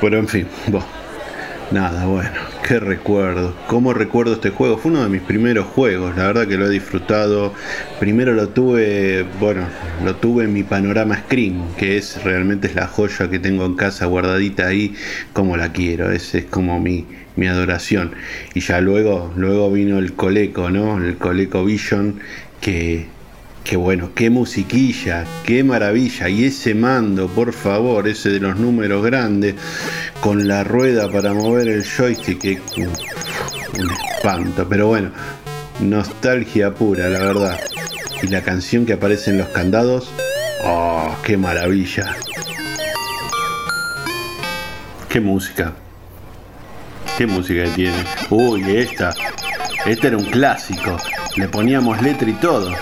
Pero 0.00 0.18
en 0.18 0.28
fin, 0.28 0.46
Nada, 1.70 2.06
bueno, 2.06 2.32
qué 2.66 2.80
recuerdo. 2.80 3.54
¿Cómo 3.68 3.92
recuerdo 3.92 4.32
este 4.32 4.50
juego? 4.50 4.76
Fue 4.76 4.90
uno 4.90 5.04
de 5.04 5.08
mis 5.08 5.22
primeros 5.22 5.66
juegos, 5.66 6.16
la 6.16 6.26
verdad 6.26 6.48
que 6.48 6.56
lo 6.56 6.66
he 6.66 6.70
disfrutado. 6.70 7.54
Primero 8.00 8.32
lo 8.32 8.48
tuve, 8.48 9.24
bueno, 9.38 9.66
lo 10.04 10.16
tuve 10.16 10.44
en 10.44 10.52
mi 10.52 10.64
panorama 10.64 11.18
screen, 11.18 11.62
que 11.78 11.96
es 11.96 12.24
realmente 12.24 12.66
es 12.66 12.74
la 12.74 12.88
joya 12.88 13.30
que 13.30 13.38
tengo 13.38 13.64
en 13.66 13.76
casa 13.76 14.06
guardadita 14.06 14.66
ahí 14.66 14.96
como 15.32 15.56
la 15.56 15.70
quiero. 15.70 16.10
Ese 16.10 16.38
es 16.38 16.44
como 16.46 16.80
mi, 16.80 17.06
mi 17.36 17.46
adoración. 17.46 18.12
Y 18.54 18.60
ya 18.60 18.80
luego, 18.80 19.32
luego 19.36 19.70
vino 19.70 19.98
el 19.98 20.12
Coleco, 20.14 20.70
¿no? 20.70 21.02
El 21.02 21.16
Coleco 21.16 21.64
Vision, 21.64 22.20
que, 22.60 23.06
que 23.64 23.76
bueno, 23.76 24.10
qué 24.14 24.30
musiquilla, 24.30 25.24
qué 25.44 25.64
maravilla. 25.64 26.28
Y 26.28 26.44
ese 26.44 26.74
mando, 26.74 27.28
por 27.28 27.52
favor, 27.52 28.08
ese 28.08 28.30
de 28.30 28.40
los 28.40 28.58
números 28.58 29.04
grandes, 29.04 29.54
con 30.20 30.46
la 30.48 30.64
rueda 30.64 31.10
para 31.10 31.32
mover 31.32 31.68
el 31.68 31.84
joystick, 31.84 32.40
que 32.40 32.60
un 32.78 33.90
espanto. 34.16 34.66
Pero 34.68 34.88
bueno, 34.88 35.10
nostalgia 35.80 36.74
pura, 36.74 37.08
la 37.08 37.20
verdad. 37.20 37.58
Y 38.22 38.26
la 38.26 38.42
canción 38.42 38.84
que 38.84 38.92
aparece 38.94 39.30
en 39.30 39.38
los 39.38 39.48
candados, 39.48 40.10
oh, 40.64 41.16
qué 41.24 41.36
maravilla. 41.36 42.14
Qué 45.08 45.20
música. 45.20 45.74
¿Qué 47.20 47.26
música 47.26 47.64
tiene? 47.74 48.02
Uy, 48.30 48.78
esta. 48.78 49.14
Este 49.84 50.06
era 50.06 50.16
un 50.16 50.24
clásico. 50.24 50.96
Le 51.36 51.48
poníamos 51.48 52.00
letra 52.00 52.30
y 52.30 52.32
todo. 52.32 52.74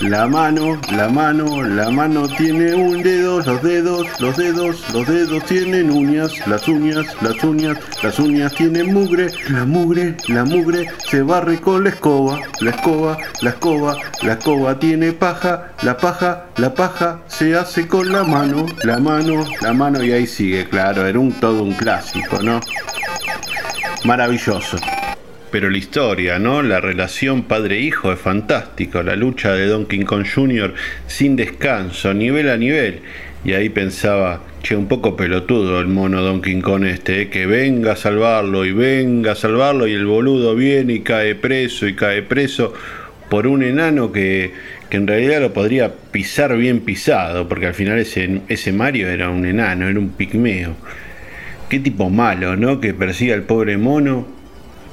La 0.00 0.26
mano, 0.26 0.80
la 0.90 1.08
mano, 1.08 1.62
la 1.62 1.88
mano 1.90 2.26
tiene 2.26 2.74
un 2.74 3.04
dedo, 3.04 3.40
los 3.42 3.62
dedos, 3.62 4.08
los 4.18 4.36
dedos, 4.36 4.92
los 4.92 5.06
dedos 5.06 5.44
tienen 5.44 5.92
uñas, 5.92 6.32
las 6.48 6.66
uñas, 6.66 7.06
las 7.22 7.42
uñas, 7.44 7.78
las 8.02 8.18
uñas 8.18 8.52
tienen 8.52 8.92
mugre, 8.92 9.28
la 9.48 9.64
mugre, 9.64 10.16
la 10.26 10.44
mugre 10.44 10.88
se 11.08 11.22
barre 11.22 11.60
con 11.60 11.84
la 11.84 11.90
escoba, 11.90 12.40
la 12.60 12.70
escoba, 12.70 13.16
la 13.42 13.50
escoba, 13.50 13.96
la 14.22 14.32
escoba 14.32 14.78
tiene 14.80 15.12
paja, 15.12 15.72
la 15.82 15.96
paja, 15.96 16.46
la 16.56 16.74
paja 16.74 17.20
se 17.28 17.56
hace 17.56 17.86
con 17.86 18.12
la 18.12 18.24
mano, 18.24 18.66
la 18.82 18.98
mano, 18.98 19.44
la 19.62 19.72
mano 19.72 20.02
y 20.02 20.10
ahí 20.10 20.26
sigue, 20.26 20.68
claro, 20.68 21.06
era 21.06 21.18
un 21.18 21.32
todo 21.32 21.62
un 21.62 21.72
clásico, 21.72 22.42
¿no? 22.42 22.60
Maravilloso. 24.06 24.78
Pero 25.50 25.68
la 25.68 25.78
historia, 25.78 26.38
¿no? 26.38 26.62
La 26.62 26.80
relación 26.80 27.42
padre-hijo 27.42 28.12
es 28.12 28.18
fantástico. 28.18 29.02
La 29.02 29.16
lucha 29.16 29.52
de 29.52 29.66
Donkey 29.66 30.04
Kong 30.04 30.26
Jr. 30.32 30.74
sin 31.06 31.36
descanso, 31.36 32.14
nivel 32.14 32.48
a 32.48 32.56
nivel. 32.56 33.00
Y 33.44 33.52
ahí 33.52 33.68
pensaba, 33.68 34.42
che, 34.62 34.74
un 34.74 34.86
poco 34.86 35.16
pelotudo 35.16 35.80
el 35.80 35.86
mono 35.86 36.22
Donkey 36.22 36.60
Kong 36.60 36.84
este, 36.84 37.22
¿eh? 37.22 37.28
que 37.28 37.46
venga 37.46 37.92
a 37.92 37.96
salvarlo 37.96 38.64
y 38.64 38.72
venga 38.72 39.32
a 39.32 39.36
salvarlo 39.36 39.86
y 39.86 39.92
el 39.92 40.06
boludo 40.06 40.54
viene 40.54 40.94
y 40.94 41.00
cae 41.00 41.34
preso 41.34 41.86
y 41.86 41.94
cae 41.94 42.22
preso 42.22 42.74
por 43.28 43.46
un 43.46 43.62
enano 43.62 44.10
que, 44.12 44.52
que 44.90 44.96
en 44.96 45.06
realidad 45.06 45.40
lo 45.40 45.52
podría 45.52 45.92
pisar 46.12 46.56
bien 46.56 46.80
pisado, 46.80 47.48
porque 47.48 47.66
al 47.66 47.74
final 47.74 47.98
ese, 47.98 48.40
ese 48.48 48.72
Mario 48.72 49.08
era 49.08 49.30
un 49.30 49.46
enano, 49.46 49.88
era 49.88 49.98
un 49.98 50.10
pigmeo. 50.10 50.76
Qué 51.68 51.80
tipo 51.80 52.10
malo, 52.10 52.56
¿no? 52.56 52.80
Que 52.80 52.94
persigue 52.94 53.34
al 53.34 53.42
pobre 53.42 53.76
mono 53.76 54.26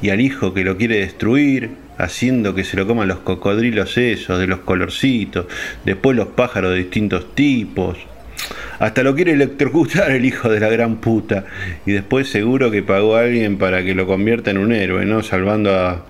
y 0.02 0.10
al 0.10 0.22
hijo 0.22 0.54
que 0.54 0.64
lo 0.64 0.76
quiere 0.76 0.98
destruir, 0.98 1.72
haciendo 2.00 2.56
que 2.56 2.64
se 2.64 2.78
lo 2.78 2.88
coman 2.88 3.08
los 3.08 3.20
cocodrilos 3.20 3.98
esos, 3.98 4.40
de 4.40 4.48
los 4.48 4.60
colorcitos, 4.60 5.46
después 5.86 6.18
los 6.18 6.30
pájaros 6.30 6.72
de 6.72 6.78
distintos 6.78 7.36
tipos. 7.36 7.98
Hasta 8.80 9.04
lo 9.04 9.14
quiere 9.14 9.34
electrocutar 9.34 10.12
el 10.12 10.26
hijo 10.26 10.50
de 10.50 10.60
la 10.60 10.70
gran 10.70 10.96
puta. 10.98 11.46
Y 11.86 11.92
después 11.92 12.28
seguro 12.28 12.72
que 12.72 12.82
pagó 12.82 13.16
a 13.16 13.22
alguien 13.22 13.58
para 13.58 13.84
que 13.84 13.94
lo 13.94 14.08
convierta 14.08 14.50
en 14.50 14.58
un 14.58 14.74
héroe, 14.74 15.06
¿no? 15.06 15.22
Salvando 15.22 15.78
a, 15.78 16.06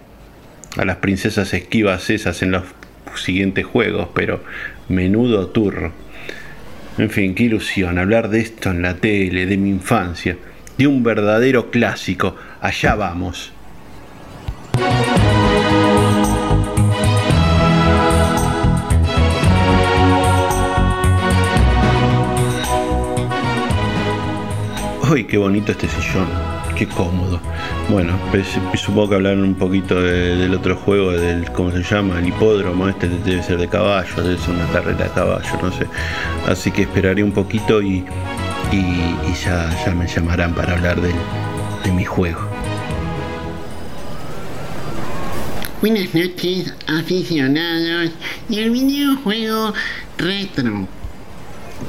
a 0.78 0.86
las 0.86 0.97
princesas 0.97 1.54
esquivas 1.54 2.10
esas 2.10 2.41
en 2.41 2.52
los 2.52 2.63
siguientes 3.15 3.65
juegos, 3.65 4.08
pero 4.15 4.41
menudo 4.88 5.47
turro. 5.47 5.91
En 6.97 7.10
fin, 7.10 7.36
qué 7.36 7.43
ilusión 7.43 7.97
hablar 7.97 8.30
de 8.30 8.39
esto 8.39 8.71
en 8.71 8.82
la 8.82 8.95
tele, 8.95 9.45
de 9.45 9.58
mi 9.58 9.69
infancia, 9.69 10.38
de 10.78 10.88
un 10.88 11.04
verdadero 11.04 11.70
clásico. 11.72 12.36
Allá 12.62 12.96
vamos. 12.96 13.52
Uy, 25.12 25.26
qué 25.26 25.38
bonito 25.38 25.72
este 25.74 25.88
sillón, 25.88 26.28
qué 26.76 26.88
cómodo. 26.88 27.40
Bueno, 27.88 28.18
pues, 28.32 28.48
supongo 28.74 29.10
que 29.10 29.16
hablaron 29.16 29.44
un 29.44 29.54
poquito 29.54 30.02
del 30.02 30.52
otro 30.56 30.76
juego, 30.76 31.12
del, 31.12 31.52
¿cómo 31.52 31.70
se 31.72 31.84
llama? 31.84 32.18
El 32.18 32.30
hipódromo, 32.30 32.88
este 32.88 33.10
debe 33.10 33.44
ser 33.44 33.60
de 33.60 33.68
caballo, 33.68 34.24
debe 34.24 34.38
ser 34.40 34.56
una 34.56 34.66
carrera 34.70 35.04
de 35.04 35.10
caballo, 35.12 35.60
no 35.62 35.72
sé. 35.72 35.86
Así 36.48 36.72
que 36.72 36.84
esperaré 36.84 37.24
un 37.24 37.32
poquito 37.32 37.80
y, 37.80 38.04
y, 38.71 39.34
ya, 39.43 39.86
ya, 39.86 39.93
me 39.93 40.08
llamarán 40.08 40.54
para 40.54 40.73
hablar 40.73 41.02
de, 41.02 41.13
de 41.84 41.91
mi 41.91 42.06
juego. 42.06 42.41
Buenas 45.82 46.13
noches, 46.13 46.73
aficionados 46.88 48.12
del 48.47 48.71
videojuego 48.71 49.73
retro. 50.17 50.88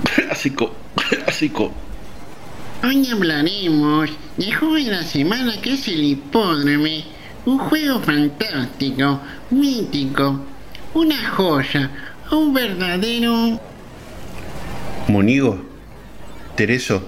Clásico, 0.16 0.74
clásico. 0.96 1.72
Hoy 2.84 3.08
hablaremos 3.10 4.10
del 4.36 4.54
juego 4.54 4.74
de 4.74 4.82
la 4.84 5.02
semana 5.04 5.60
que 5.62 5.74
es 5.74 5.88
el 5.88 6.02
hipódromo. 6.04 6.86
Un 7.46 7.58
juego 7.58 8.00
fantástico, 8.00 9.20
mítico, 9.50 10.40
una 10.94 11.30
joya, 11.30 11.90
un 12.30 12.52
verdadero... 12.54 13.60
Monigo, 15.08 15.73
Tereso, 16.56 17.02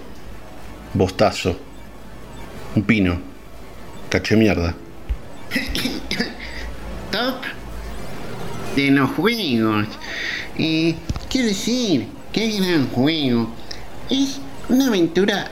Bostazo, 0.93 1.57
un 2.75 2.83
pino, 2.83 3.21
caché 4.09 4.35
mierda. 4.35 4.75
top 7.13 7.43
de 8.75 8.91
los 8.91 9.11
juegos. 9.11 9.87
Y 10.59 10.97
qué 11.31 11.43
decir, 11.43 12.09
qué 12.33 12.49
gran 12.59 12.89
juego. 12.89 13.49
Es 14.11 14.41
una 14.69 14.89
aventura 14.89 15.51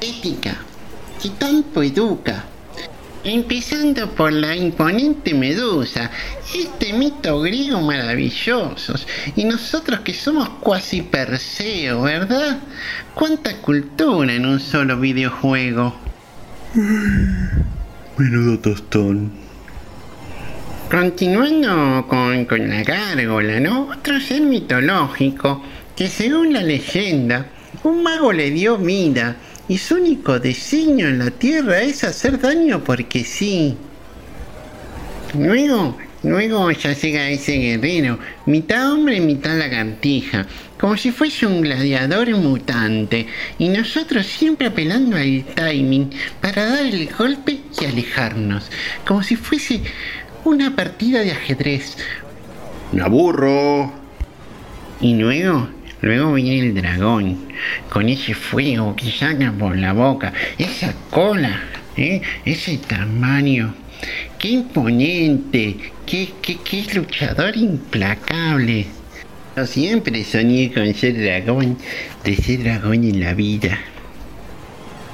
ética 0.00 0.56
que 1.22 1.28
tanto 1.30 1.82
educa. 1.82 2.44
Empezando 3.28 4.08
por 4.10 4.32
la 4.32 4.54
imponente 4.54 5.34
Medusa, 5.34 6.12
este 6.54 6.92
mito 6.92 7.40
griego 7.40 7.80
maravilloso, 7.80 8.94
y 9.34 9.42
nosotros 9.42 9.98
que 10.04 10.14
somos 10.14 10.48
cuasi 10.60 11.02
Perseo, 11.02 12.02
¿verdad? 12.02 12.60
¿Cuánta 13.14 13.56
cultura 13.56 14.32
en 14.32 14.46
un 14.46 14.60
solo 14.60 15.00
videojuego? 15.00 15.96
Menudo 18.16 18.60
tostón. 18.60 19.32
Continuando 20.88 22.06
con, 22.06 22.44
con 22.44 22.68
la 22.68 22.84
gárgola, 22.84 23.58
¿no? 23.58 23.88
Otro 23.88 24.20
ser 24.20 24.42
mitológico 24.42 25.64
que 25.96 26.06
según 26.06 26.52
la 26.52 26.62
leyenda, 26.62 27.46
un 27.82 28.04
mago 28.04 28.32
le 28.32 28.52
dio 28.52 28.78
vida 28.78 29.34
y 29.68 29.78
su 29.78 29.96
único 29.96 30.38
designio 30.38 31.08
en 31.08 31.18
la 31.18 31.30
tierra 31.30 31.80
es 31.80 32.04
hacer 32.04 32.40
daño 32.40 32.82
porque 32.84 33.24
sí. 33.24 33.76
Luego, 35.34 35.96
luego 36.22 36.70
ya 36.70 36.92
llega 36.92 37.28
ese 37.28 37.52
guerrero, 37.52 38.18
mitad 38.46 38.92
hombre 38.92 39.20
mitad 39.20 39.56
lagartija, 39.56 40.46
como 40.78 40.96
si 40.96 41.10
fuese 41.10 41.46
un 41.46 41.62
gladiador 41.62 42.30
mutante, 42.36 43.26
y 43.58 43.68
nosotros 43.68 44.26
siempre 44.26 44.68
apelando 44.68 45.16
al 45.16 45.44
timing 45.54 46.10
para 46.40 46.66
dar 46.66 46.86
el 46.86 47.08
golpe 47.10 47.60
y 47.80 47.84
alejarnos, 47.84 48.70
como 49.06 49.22
si 49.22 49.36
fuese 49.36 49.82
una 50.44 50.76
partida 50.76 51.20
de 51.20 51.32
ajedrez. 51.32 51.96
Me 52.92 53.02
aburro. 53.02 53.92
Y 55.00 55.14
luego, 55.14 55.68
luego 56.02 56.34
viene 56.34 56.68
el 56.68 56.74
dragón, 56.74 57.38
con 57.90 58.08
ese 58.08 58.34
fuego 58.34 58.94
que 58.96 59.10
saca 59.10 59.52
por 59.52 59.76
la 59.76 59.92
boca, 59.92 60.32
esa 60.58 60.94
cola, 61.10 61.60
¿eh? 61.96 62.20
ese 62.44 62.78
tamaño. 62.78 63.74
¡Qué 64.38 64.48
imponente! 64.48 65.76
¡Qué, 66.04 66.28
qué, 66.42 66.58
qué 66.62 66.86
luchador 66.94 67.56
implacable! 67.56 68.86
Yo 69.56 69.66
siempre 69.66 70.22
soñé 70.22 70.70
con 70.72 70.92
ser 70.92 71.16
dragón, 71.18 71.78
de 72.24 72.36
ser 72.36 72.62
dragón 72.62 73.04
en 73.04 73.20
la 73.20 73.32
vida. 73.32 73.78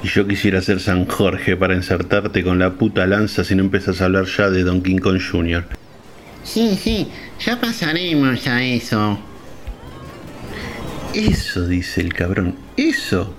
Y 0.03 0.09
yo 0.09 0.27
quisiera 0.27 0.61
ser 0.61 0.81
San 0.81 1.05
Jorge 1.05 1.55
para 1.55 1.73
ensartarte 1.75 2.43
con 2.43 2.59
la 2.59 2.73
puta 2.73 3.07
lanza 3.07 3.45
si 3.45 3.55
no 3.55 3.63
empiezas 3.63 4.01
a 4.01 4.05
hablar 4.05 4.25
ya 4.25 4.49
de 4.49 4.63
Don 4.63 4.83
King 4.83 4.97
Kong 4.97 5.21
Jr. 5.31 5.65
Sí, 6.43 6.77
sí, 6.77 7.07
ya 7.39 7.59
pasaremos 7.59 8.45
a 8.47 8.61
eso. 8.61 9.17
Eso, 11.13 11.67
dice 11.67 12.01
el 12.01 12.13
cabrón, 12.13 12.55
eso. 12.75 13.35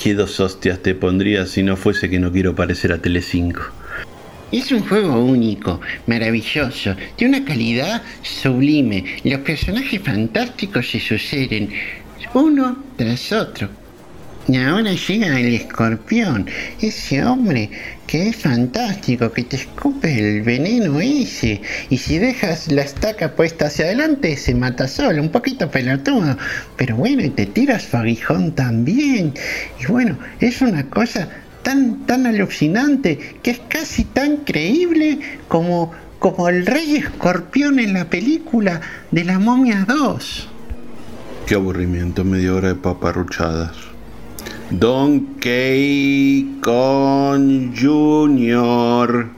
¿Qué 0.00 0.14
dos 0.14 0.38
hostias 0.38 0.80
te 0.80 0.94
pondría 0.94 1.46
si 1.46 1.62
no 1.62 1.76
fuese 1.76 2.08
que 2.08 2.20
no 2.20 2.30
quiero 2.30 2.54
parecer 2.54 2.92
a 2.92 2.98
Telecinco? 2.98 3.62
Es 4.52 4.70
un 4.70 4.86
juego 4.86 5.24
único, 5.24 5.80
maravilloso, 6.06 6.94
de 7.18 7.26
una 7.26 7.44
calidad 7.44 8.02
sublime. 8.22 9.04
Los 9.24 9.40
personajes 9.40 10.00
fantásticos 10.02 10.88
se 10.88 11.00
suceden 11.00 11.70
uno 12.32 12.84
tras 12.96 13.32
otro. 13.32 13.68
Y 14.46 14.56
ahora 14.58 14.92
llega 14.92 15.40
el 15.40 15.54
escorpión, 15.54 16.46
ese 16.80 17.24
hombre 17.24 17.68
que 18.06 18.28
es 18.28 18.36
fantástico, 18.36 19.32
que 19.32 19.44
te 19.44 19.56
escupe 19.56 20.18
el 20.18 20.42
veneno 20.42 21.00
ese. 21.00 21.60
Y 21.90 21.98
si 21.98 22.18
dejas 22.18 22.70
la 22.70 22.82
estaca 22.82 23.34
puesta 23.34 23.66
hacia 23.66 23.86
adelante, 23.86 24.36
se 24.36 24.54
mata 24.54 24.86
solo, 24.88 25.20
un 25.20 25.30
poquito 25.30 25.70
pelotudo. 25.70 26.36
Pero 26.76 26.96
bueno, 26.96 27.22
y 27.22 27.30
te 27.30 27.46
tiras 27.46 27.82
su 27.84 27.96
aguijón 27.96 28.52
también. 28.52 29.34
Y 29.80 29.86
bueno, 29.86 30.16
es 30.40 30.60
una 30.60 30.88
cosa 30.88 31.28
tan, 31.62 32.06
tan 32.06 32.26
alucinante 32.26 33.18
que 33.42 33.50
es 33.50 33.60
casi 33.68 34.04
tan 34.04 34.38
creíble 34.38 35.18
como, 35.48 35.92
como 36.18 36.48
el 36.48 36.64
rey 36.64 36.96
escorpión 36.96 37.80
en 37.80 37.92
la 37.92 38.08
película 38.08 38.80
de 39.10 39.24
la 39.24 39.38
momia 39.38 39.84
2. 39.88 40.48
Qué 41.46 41.54
aburrimiento, 41.54 42.24
media 42.24 42.54
hora 42.54 42.68
de 42.68 42.74
paparruchadas. 42.74 43.85
Don 44.70 45.20
Con 46.60 47.74
Jr. 47.76 49.28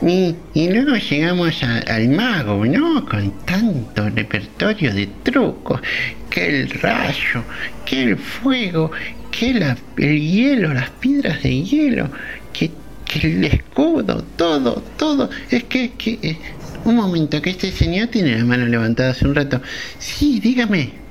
Y, 0.00 0.34
y 0.54 0.68
luego 0.68 0.94
llegamos 0.94 1.60
al 1.64 2.08
mago, 2.10 2.64
¿no? 2.64 3.04
Con 3.04 3.32
tanto 3.44 4.08
repertorio 4.10 4.94
de 4.94 5.08
trucos, 5.24 5.80
que 6.30 6.46
el 6.60 6.70
rayo, 6.70 7.42
que 7.84 8.04
el 8.04 8.16
fuego, 8.16 8.92
que 9.32 9.54
la- 9.54 9.76
el 9.96 10.20
hielo, 10.20 10.72
las 10.72 10.90
piedras 10.90 11.42
de 11.42 11.62
hielo, 11.64 12.08
que, 12.52 12.70
que 13.04 13.26
el 13.26 13.44
escudo, 13.44 14.22
todo, 14.36 14.84
todo. 14.96 15.28
Es 15.50 15.64
que, 15.64 15.90
que 15.98 16.18
eh, 16.22 16.38
un 16.84 16.94
momento, 16.94 17.42
que 17.42 17.50
este 17.50 17.72
señor 17.72 18.06
tiene 18.06 18.38
la 18.38 18.44
mano 18.44 18.66
levantada 18.66 19.10
hace 19.10 19.26
un 19.26 19.34
rato. 19.34 19.60
Sí, 19.98 20.38
dígame. 20.38 21.07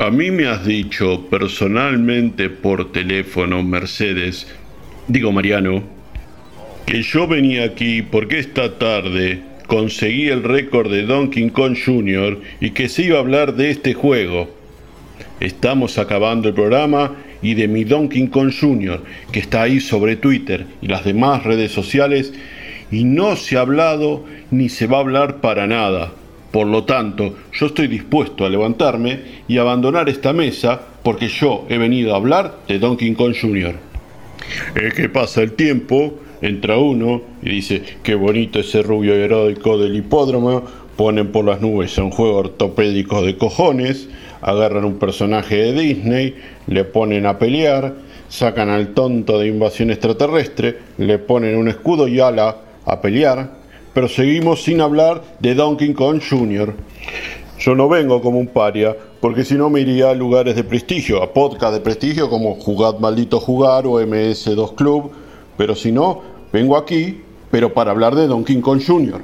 A 0.00 0.10
mí 0.10 0.30
me 0.30 0.46
has 0.46 0.64
dicho 0.64 1.26
personalmente 1.28 2.50
por 2.50 2.92
teléfono, 2.92 3.64
Mercedes, 3.64 4.46
digo 5.08 5.32
Mariano, 5.32 5.82
que 6.86 7.02
yo 7.02 7.26
venía 7.26 7.64
aquí 7.64 8.02
porque 8.02 8.38
esta 8.38 8.78
tarde 8.78 9.42
conseguí 9.66 10.28
el 10.28 10.44
récord 10.44 10.88
de 10.88 11.02
Donkey 11.02 11.50
Kong 11.50 11.76
Jr. 11.84 12.40
y 12.60 12.70
que 12.70 12.88
se 12.88 13.06
iba 13.06 13.16
a 13.16 13.22
hablar 13.22 13.56
de 13.56 13.70
este 13.70 13.92
juego. 13.92 14.48
Estamos 15.40 15.98
acabando 15.98 16.46
el 16.46 16.54
programa 16.54 17.16
y 17.42 17.54
de 17.54 17.66
mi 17.66 17.82
Donkey 17.82 18.28
Kong 18.28 18.52
Jr., 18.56 19.02
que 19.32 19.40
está 19.40 19.62
ahí 19.62 19.80
sobre 19.80 20.14
Twitter 20.14 20.64
y 20.80 20.86
las 20.86 21.04
demás 21.04 21.42
redes 21.42 21.72
sociales, 21.72 22.32
y 22.92 23.02
no 23.02 23.34
se 23.34 23.56
ha 23.56 23.62
hablado 23.62 24.24
ni 24.52 24.68
se 24.68 24.86
va 24.86 24.98
a 24.98 25.00
hablar 25.00 25.40
para 25.40 25.66
nada. 25.66 26.12
Por 26.50 26.66
lo 26.66 26.84
tanto, 26.84 27.36
yo 27.52 27.66
estoy 27.66 27.88
dispuesto 27.88 28.46
a 28.46 28.48
levantarme 28.48 29.20
y 29.48 29.58
abandonar 29.58 30.08
esta 30.08 30.32
mesa 30.32 30.80
porque 31.02 31.28
yo 31.28 31.66
he 31.68 31.76
venido 31.78 32.14
a 32.14 32.16
hablar 32.16 32.60
de 32.66 32.78
Donkey 32.78 33.14
Kong 33.14 33.34
Jr. 33.38 33.74
Es 34.74 34.94
que 34.94 35.08
pasa 35.08 35.42
el 35.42 35.52
tiempo, 35.52 36.14
entra 36.40 36.78
uno 36.78 37.22
y 37.42 37.50
dice, 37.50 37.82
qué 38.02 38.14
bonito 38.14 38.60
ese 38.60 38.82
rubio 38.82 39.14
heroico 39.14 39.76
del 39.76 39.96
hipódromo, 39.96 40.62
ponen 40.96 41.28
por 41.28 41.44
las 41.44 41.60
nubes 41.60 41.96
un 41.98 42.10
juego 42.10 42.38
ortopédico 42.38 43.22
de 43.22 43.36
cojones, 43.36 44.08
agarran 44.40 44.84
un 44.84 44.98
personaje 44.98 45.56
de 45.56 45.72
Disney, 45.72 46.34
le 46.66 46.84
ponen 46.84 47.26
a 47.26 47.38
pelear, 47.38 47.94
sacan 48.28 48.68
al 48.68 48.94
tonto 48.94 49.38
de 49.38 49.48
invasión 49.48 49.90
extraterrestre, 49.90 50.78
le 50.96 51.18
ponen 51.18 51.56
un 51.56 51.68
escudo 51.68 52.08
y 52.08 52.20
ala 52.20 52.56
a 52.84 53.00
pelear, 53.00 53.57
pero 53.94 54.08
seguimos 54.08 54.62
sin 54.62 54.80
hablar 54.80 55.22
de 55.40 55.54
Donkey 55.54 55.92
Kong 55.94 56.20
Jr. 56.28 56.74
Yo 57.58 57.74
no 57.74 57.88
vengo 57.88 58.20
como 58.20 58.38
un 58.38 58.46
paria, 58.46 58.96
porque 59.20 59.44
si 59.44 59.54
no 59.54 59.68
me 59.68 59.80
iría 59.80 60.10
a 60.10 60.14
lugares 60.14 60.54
de 60.54 60.62
prestigio, 60.62 61.22
a 61.22 61.32
podcast 61.32 61.74
de 61.74 61.80
prestigio 61.80 62.30
como 62.30 62.54
Jugad 62.54 62.98
Maldito 62.98 63.40
Jugar 63.40 63.86
o 63.86 64.00
MS2 64.00 64.74
Club, 64.76 65.10
pero 65.56 65.74
si 65.74 65.90
no, 65.90 66.22
vengo 66.52 66.76
aquí, 66.76 67.20
pero 67.50 67.74
para 67.74 67.90
hablar 67.90 68.14
de 68.14 68.28
Donkey 68.28 68.60
Kong 68.60 68.80
Jr. 68.86 69.20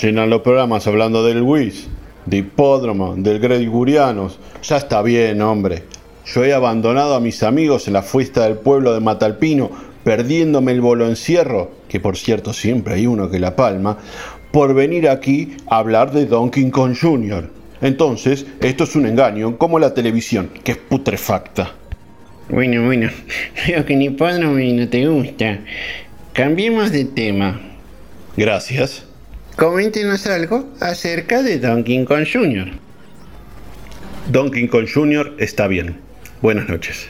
Llenan 0.00 0.30
los 0.30 0.40
programas 0.40 0.86
hablando 0.86 1.22
del 1.22 1.42
Wiz, 1.42 1.88
de 2.24 2.38
Hipódromo, 2.38 3.14
del 3.16 3.40
Grey 3.40 3.66
Gurianos. 3.66 4.38
Ya 4.62 4.78
está 4.78 5.02
bien, 5.02 5.42
hombre. 5.42 5.84
Yo 6.24 6.44
he 6.44 6.54
abandonado 6.54 7.14
a 7.14 7.20
mis 7.20 7.42
amigos 7.42 7.88
en 7.88 7.94
la 7.94 8.02
fiesta 8.02 8.44
del 8.44 8.56
pueblo 8.56 8.94
de 8.94 9.00
Matalpino, 9.00 9.70
perdiéndome 10.04 10.72
el 10.72 10.80
bolo 10.80 11.06
encierro, 11.06 11.70
que 11.88 12.00
por 12.00 12.16
cierto 12.16 12.52
siempre 12.52 12.94
hay 12.94 13.06
uno 13.06 13.30
que 13.30 13.38
la 13.38 13.56
palma, 13.56 13.98
por 14.50 14.74
venir 14.74 15.08
aquí 15.08 15.56
a 15.68 15.78
hablar 15.78 16.12
de 16.12 16.26
Donkey 16.26 16.70
Kong 16.70 16.96
Jr. 17.00 17.50
Entonces, 17.80 18.46
esto 18.60 18.84
es 18.84 18.94
un 18.94 19.06
engaño, 19.06 19.58
como 19.58 19.78
la 19.78 19.92
televisión, 19.92 20.50
que 20.62 20.72
es 20.72 20.78
putrefacta. 20.78 21.72
Bueno, 22.48 22.84
bueno, 22.84 23.10
veo 23.66 23.84
que 23.84 23.96
ni 23.96 24.08
ni 24.08 24.72
no 24.72 24.88
te 24.88 25.06
gusta. 25.06 25.60
Cambiemos 26.32 26.92
de 26.92 27.04
tema. 27.06 27.60
Gracias. 28.36 29.04
Coméntenos 29.56 30.26
algo 30.26 30.68
acerca 30.80 31.42
de 31.42 31.58
Donkey 31.58 32.04
Kong 32.04 32.26
Jr. 32.30 32.68
Donkey 34.30 34.68
Kong 34.68 34.86
Jr. 34.92 35.34
está 35.38 35.66
bien. 35.66 35.96
Buenas 36.40 36.68
noches. 36.68 37.08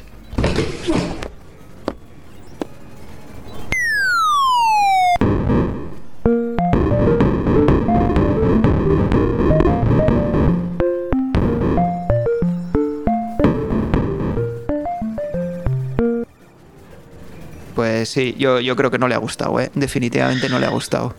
Sí, 18.12 18.34
yo, 18.38 18.60
yo 18.60 18.76
creo 18.76 18.90
que 18.90 18.98
no 18.98 19.08
le 19.08 19.14
ha 19.14 19.18
gustado, 19.18 19.58
¿eh? 19.58 19.70
Definitivamente 19.74 20.48
no 20.50 20.58
le 20.58 20.66
ha 20.66 20.70
gustado. 20.70 21.14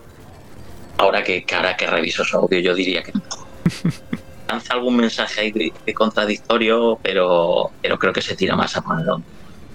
Ahora 0.98 1.24
que, 1.24 1.44
ahora 1.54 1.76
que 1.76 1.88
reviso 1.88 2.24
su 2.24 2.36
audio, 2.36 2.60
yo 2.60 2.74
diría 2.74 3.02
que 3.02 3.12
no. 3.12 3.20
lanza 4.48 4.74
algún 4.74 4.96
mensaje 4.96 5.40
ahí 5.40 5.52
de, 5.52 5.72
de 5.84 5.94
contradictorio, 5.94 6.98
pero, 7.02 7.72
pero 7.82 7.98
creo 7.98 8.12
que 8.12 8.22
se 8.22 8.36
tira 8.36 8.54
más 8.54 8.76
a 8.76 8.82
ponerlo. 8.82 9.22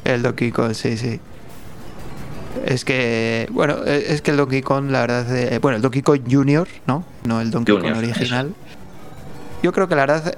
El 0.06 0.22
Donkey 0.22 0.52
Kong, 0.52 0.74
sí, 0.74 0.98
sí. 0.98 1.20
Es 2.66 2.86
que, 2.86 3.48
bueno, 3.52 3.80
eh, 3.86 4.06
es 4.08 4.22
que 4.22 4.32
el 4.32 4.38
Donkey 4.38 4.62
Kong, 4.62 4.90
la 4.90 5.02
verdad, 5.02 5.36
eh, 5.36 5.60
bueno, 5.60 5.76
el 5.76 5.82
Donkey 5.82 6.02
Kong 6.02 6.22
Junior, 6.30 6.68
¿no? 6.88 7.04
No 7.26 7.42
el 7.42 7.52
Donkey 7.52 7.76
Junior, 7.76 7.96
Kong 7.96 8.04
original. 8.04 8.54
Yo 9.62 9.74
creo 9.74 9.90
que 9.90 9.96
la 9.96 10.06
verdad, 10.06 10.34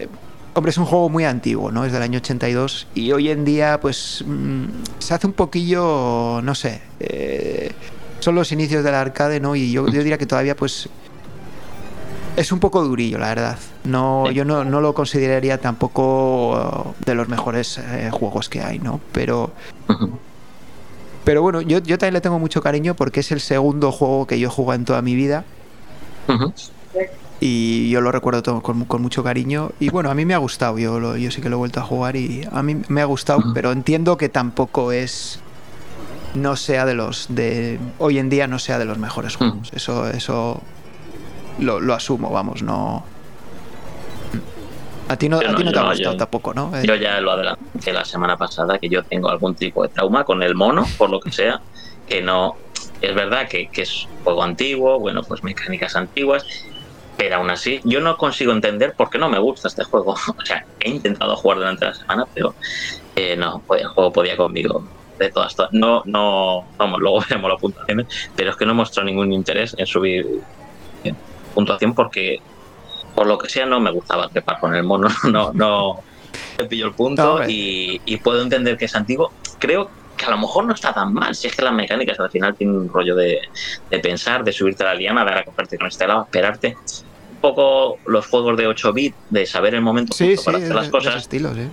hombre, 0.53 0.69
es 0.71 0.77
un 0.77 0.85
juego 0.85 1.09
muy 1.09 1.23
antiguo, 1.25 1.71
¿no? 1.71 1.85
Es 1.85 1.91
del 1.91 2.01
año 2.01 2.17
82 2.19 2.87
y 2.95 3.11
hoy 3.11 3.29
en 3.29 3.45
día, 3.45 3.79
pues, 3.81 4.23
mm, 4.25 4.65
se 4.99 5.13
hace 5.13 5.27
un 5.27 5.33
poquillo, 5.33 6.41
no 6.43 6.55
sé, 6.55 6.81
eh, 6.99 7.71
son 8.19 8.35
los 8.35 8.51
inicios 8.51 8.83
del 8.83 8.95
arcade, 8.95 9.39
¿no? 9.39 9.55
Y 9.55 9.71
yo, 9.71 9.85
yo 9.87 9.99
diría 9.99 10.17
que 10.17 10.25
todavía, 10.25 10.55
pues, 10.55 10.89
es 12.37 12.51
un 12.51 12.59
poco 12.59 12.83
durillo, 12.83 13.17
la 13.17 13.29
verdad. 13.29 13.59
No, 13.83 14.25
Sí. 14.27 14.33
yo 14.35 14.45
no, 14.45 14.63
no 14.63 14.79
lo 14.79 14.93
consideraría 14.93 15.59
tampoco 15.59 16.51
uh, 16.51 17.05
de 17.05 17.15
los 17.15 17.27
mejores 17.27 17.77
eh, 17.77 18.09
juegos 18.11 18.47
que 18.47 18.61
hay, 18.61 18.79
¿no? 18.79 19.01
Pero 19.11 19.51
pero 21.25 21.41
bueno, 21.43 21.61
yo, 21.61 21.79
yo 21.79 21.97
también 21.97 22.15
le 22.15 22.21
tengo 22.21 22.39
mucho 22.39 22.61
cariño 22.63 22.95
porque 22.95 23.19
es 23.19 23.31
el 23.31 23.41
segundo 23.41 23.91
juego 23.91 24.25
que 24.25 24.39
yo 24.39 24.47
he 24.47 24.51
jugado 24.51 24.79
en 24.79 24.85
toda 24.85 25.01
mi 25.03 25.13
vida 25.13 25.43
y 27.41 27.89
yo 27.89 27.99
lo 27.99 28.12
recuerdo 28.12 28.41
todo 28.43 28.62
con, 28.62 28.86
con 28.86 29.01
mucho 29.01 29.23
cariño. 29.23 29.71
Y 29.80 29.89
bueno, 29.89 30.10
a 30.10 30.15
mí 30.15 30.23
me 30.25 30.34
ha 30.34 30.38
gustado, 30.38 30.77
yo, 30.77 30.99
lo- 30.99 31.17
yo 31.17 31.30
sí 31.32 31.41
que 31.41 31.49
lo 31.49 31.56
he 31.56 31.60
vuelto 31.60 31.80
a 31.82 31.84
jugar 31.84 32.15
y 32.15 32.47
a 32.51 32.62
mí 32.63 32.77
me 32.88 33.01
ha 33.01 33.06
gustado, 33.06 33.41
pero 33.54 33.71
entiendo 33.73 34.15
que 34.17 34.30
tampoco 34.30 34.91
es. 34.93 35.39
No 36.36 36.56
sea 36.56 36.86
de 36.86 36.93
los. 36.93 37.25
de 37.30 37.77
Hoy 37.97 38.17
en 38.17 38.30
día 38.30 38.47
no 38.47 38.58
sea 38.60 38.80
de 38.80 38.86
los 38.86 38.97
mejores 38.97 39.36
juegos. 39.36 39.69
Eso, 39.73 40.08
eso 40.10 40.62
lo, 41.60 41.82
lo 41.82 41.93
asumo, 41.93 42.30
vamos, 42.32 42.62
no. 42.63 43.04
A 45.10 45.17
ti 45.17 45.27
no, 45.27 45.39
a 45.39 45.43
no, 45.43 45.56
ti 45.56 45.63
no 45.65 45.71
yo 45.71 45.73
te 45.73 45.80
ha 45.80 45.89
gustado 45.89 46.12
yo- 46.13 46.17
tampoco, 46.17 46.54
¿no? 46.54 46.71
Eh, 46.77 46.86
Yo 46.88 46.95
ya 46.95 47.19
lo 47.19 47.32
adelanté 47.32 47.91
la 47.91 48.06
semana 48.06 48.38
pasada 48.38 48.80
que 48.80 48.88
yo 48.88 49.04
tengo 49.04 49.30
algún 49.30 49.56
tipo 49.56 49.84
de 49.84 49.89
trauma 49.89 50.23
con 50.23 50.41
el 50.41 50.56
mono, 50.56 50.86
por 50.97 51.10
lo 51.10 51.19
que 51.19 51.32
sea, 51.34 51.60
que 52.08 52.21
no. 52.21 52.56
Es 53.01 53.13
verdad 53.13 53.47
que, 53.49 53.67
que 53.67 53.82
es 53.82 54.08
juego 54.23 54.41
antiguo, 54.43 54.99
bueno, 54.99 55.23
pues 55.23 55.43
mecánicas 55.43 55.95
antiguas, 55.97 56.45
pero 57.21 57.36
aún 57.36 57.51
así 57.51 57.79
yo 57.84 58.01
no 58.01 58.17
consigo 58.17 58.51
entender 58.51 58.93
por 58.93 59.12
qué 59.12 59.19
no 59.19 59.29
me 59.29 59.38
gusta 59.38 59.67
este 59.67 59.84
juego. 59.84 60.15
O 60.41 60.43
sea, 60.43 60.65
he 60.79 60.89
intentado 60.89 61.36
jugar 61.36 61.60
durante 61.60 61.86
la 61.86 61.93
semana, 61.93 62.25
pero 62.34 62.55
eh, 63.15 63.36
no, 63.38 63.62
pues, 63.67 63.81
el 63.81 63.89
juego 63.89 64.12
podía 64.12 64.36
conmigo 64.36 64.84
de 65.19 65.29
todas, 65.29 65.55
todas. 65.55 65.71
No, 65.71 66.01
no, 66.05 66.65
vamos, 66.77 66.99
luego 66.99 67.19
veremos 67.29 67.51
las 67.51 67.62
puntuaciones, 67.62 68.07
pero 68.36 68.49
es 68.49 68.57
que 68.57 68.65
no 68.65 68.73
mostró 68.73 69.03
ningún 69.03 69.31
interés 69.34 69.75
en 69.77 69.86
subir 69.86 70.41
eh, 71.03 71.13
puntuación 71.53 71.93
porque 71.93 72.39
por 73.13 73.27
lo 73.27 73.38
que 73.38 73.49
sea 73.49 73.67
no 73.67 73.79
me 73.79 73.91
gustaba 73.91 74.27
trepar 74.27 74.60
con 74.60 74.73
el 74.73 74.81
mono, 74.81 75.07
no, 75.31 75.53
no 75.53 75.99
me 76.57 76.65
pillo 76.65 76.88
el 76.88 76.93
punto 76.93 77.41
y 77.47 78.17
puedo 78.23 78.41
entender 78.41 78.77
que 78.77 78.86
es 78.86 78.95
antiguo. 78.95 79.31
Creo 79.60 79.91
que 80.17 80.25
a 80.25 80.31
lo 80.31 80.39
mejor 80.39 80.65
no 80.65 80.73
está 80.73 80.91
tan 80.91 81.13
mal, 81.13 81.36
si 81.36 81.47
es 81.47 81.55
que 81.55 81.62
las 81.62 81.73
mecánicas 81.73 82.19
al 82.19 82.31
final 82.31 82.55
tienen 82.55 82.77
un 82.77 82.89
rollo 82.89 83.15
de, 83.15 83.41
de 83.91 83.99
pensar, 83.99 84.43
de 84.43 84.51
subirte 84.51 84.84
a 84.84 84.88
la 84.88 84.95
liana, 84.95 85.23
dar 85.23 85.38
a 85.38 85.43
cogerte 85.43 85.77
con 85.77 85.88
este 85.88 86.07
lado, 86.07 86.23
esperarte. 86.23 86.75
Poco 87.41 87.97
los 88.06 88.27
juegos 88.27 88.58
de 88.58 88.67
8 88.67 88.93
bits, 88.93 89.15
de 89.30 89.45
saber 89.45 89.75
el 89.75 89.82
momento 89.82 90.13
sí, 90.13 90.38
sí, 90.38 90.43
para 90.45 90.60
hacer 90.60 90.75
las 90.75 90.89
cosas, 90.89 91.15
estilo, 91.15 91.54
sí. 91.56 91.67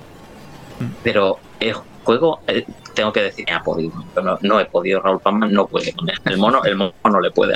pero 1.02 1.38
el 1.60 1.74
juego, 2.04 2.40
eh, 2.46 2.64
tengo 2.94 3.12
que 3.12 3.22
decir, 3.22 3.50
ha 3.52 3.62
podido. 3.62 3.92
Yo 4.16 4.22
No, 4.22 4.38
no 4.40 4.60
he 4.60 4.64
podido, 4.64 5.00
Raúl 5.00 5.20
Palma 5.20 5.46
no 5.46 5.66
puede 5.66 5.92
con 5.92 6.08
el 6.24 6.36
mono, 6.38 6.64
el 6.64 6.76
mono 6.76 6.92
no 7.04 7.20
le 7.20 7.30
puede. 7.30 7.54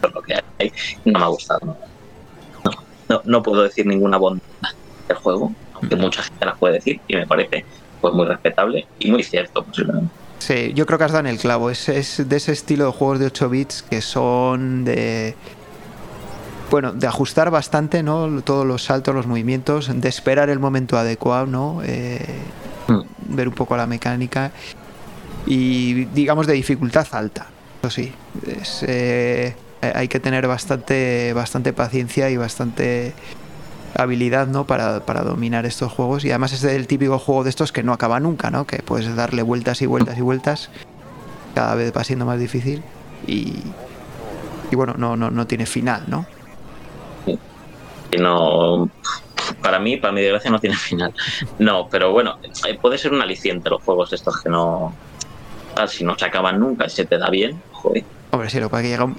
Por 0.00 0.14
lo 0.14 0.22
que 0.22 0.34
hay, 0.58 0.72
no 1.06 1.18
me 1.18 1.24
ha 1.24 1.28
gustado. 1.28 1.76
No, 2.64 2.70
no, 3.08 3.22
no 3.24 3.42
puedo 3.42 3.62
decir 3.62 3.86
ninguna 3.86 4.18
bondad 4.18 4.42
del 5.08 5.16
juego, 5.16 5.52
aunque 5.74 5.96
mucha 5.96 6.22
gente 6.22 6.44
las 6.44 6.58
puede 6.58 6.74
decir 6.74 7.00
y 7.08 7.16
me 7.16 7.26
parece 7.26 7.64
pues 8.00 8.12
muy 8.12 8.26
respetable 8.26 8.86
y 8.98 9.10
muy 9.10 9.22
cierto. 9.22 9.64
posiblemente. 9.64 10.10
Sí, 10.38 10.72
yo 10.74 10.84
creo 10.84 10.98
que 10.98 11.04
has 11.04 11.12
dado 11.12 11.26
en 11.26 11.32
el 11.32 11.38
clavo. 11.38 11.70
Es, 11.70 11.88
es 11.88 12.28
de 12.28 12.36
ese 12.36 12.52
estilo 12.52 12.84
de 12.86 12.92
juegos 12.92 13.18
de 13.18 13.26
8 13.26 13.48
bits 13.48 13.82
que 13.82 14.02
son 14.02 14.84
de. 14.84 15.34
Bueno, 16.74 16.92
de 16.92 17.06
ajustar 17.06 17.52
bastante, 17.52 18.02
¿no? 18.02 18.42
Todos 18.42 18.66
los 18.66 18.82
saltos, 18.82 19.14
los 19.14 19.28
movimientos, 19.28 19.88
de 19.94 20.08
esperar 20.08 20.50
el 20.50 20.58
momento 20.58 20.98
adecuado, 20.98 21.46
¿no? 21.46 21.82
Eh, 21.84 22.18
Mm. 22.88 23.02
ver 23.36 23.46
un 23.46 23.54
poco 23.54 23.76
la 23.76 23.86
mecánica. 23.86 24.50
Y 25.46 26.06
digamos 26.06 26.48
de 26.48 26.54
dificultad 26.54 27.06
alta. 27.12 27.46
Eso 27.80 27.90
sí. 27.90 28.12
Es, 28.44 28.84
eh, 28.88 29.54
hay 29.82 30.08
que 30.08 30.18
tener 30.18 30.48
bastante, 30.48 31.32
bastante 31.32 31.72
paciencia 31.72 32.28
y 32.28 32.36
bastante 32.36 33.12
habilidad 33.96 34.48
¿no? 34.48 34.66
para, 34.66 35.06
para 35.06 35.22
dominar 35.22 35.66
estos 35.66 35.92
juegos 35.92 36.24
y 36.24 36.30
además 36.30 36.54
es 36.54 36.64
el 36.64 36.88
típico 36.88 37.20
juego 37.20 37.44
de 37.44 37.50
estos 37.50 37.70
que 37.70 37.84
no 37.84 37.92
acaba 37.92 38.18
nunca, 38.18 38.50
¿no? 38.50 38.66
que 38.66 38.78
puedes 38.78 39.14
darle 39.14 39.42
vueltas 39.42 39.80
y 39.80 39.86
vueltas 39.86 40.18
y 40.18 40.22
vueltas, 40.22 40.70
cada 41.54 41.76
vez 41.76 41.92
va 41.96 42.02
siendo 42.02 42.26
más 42.26 42.40
difícil 42.40 42.82
y, 43.28 43.62
y 44.72 44.74
bueno, 44.74 44.94
no, 44.98 45.16
no, 45.16 45.30
no 45.30 45.46
tiene 45.46 45.66
final, 45.66 46.02
¿no? 46.08 46.26
Que 48.16 48.22
no 48.22 48.90
para 49.62 49.78
mí 49.78 49.96
para 49.96 50.12
mi 50.12 50.20
desgracia 50.22 50.50
no 50.50 50.58
tiene 50.58 50.76
final 50.88 51.12
no 51.58 51.88
pero 51.90 52.12
bueno 52.12 52.36
eh, 52.68 52.78
puede 52.80 52.98
ser 52.98 53.12
un 53.12 53.20
aliciente 53.22 53.68
los 53.70 53.82
juegos 53.82 54.12
estos 54.12 54.40
que 54.42 54.48
no 54.48 54.94
ah, 55.76 55.86
si 55.86 56.04
no 56.04 56.16
se 56.18 56.24
acaban 56.24 56.58
nunca 56.60 56.86
y 56.86 56.90
se 56.90 57.04
te 57.04 57.18
da 57.18 57.30
bien 57.30 57.60
joder 57.72 58.04
Hombre, 58.30 58.50
sí, 58.50 58.58
lo 58.58 58.68
que 58.68 58.82
llega, 58.82 59.04
un- 59.04 59.14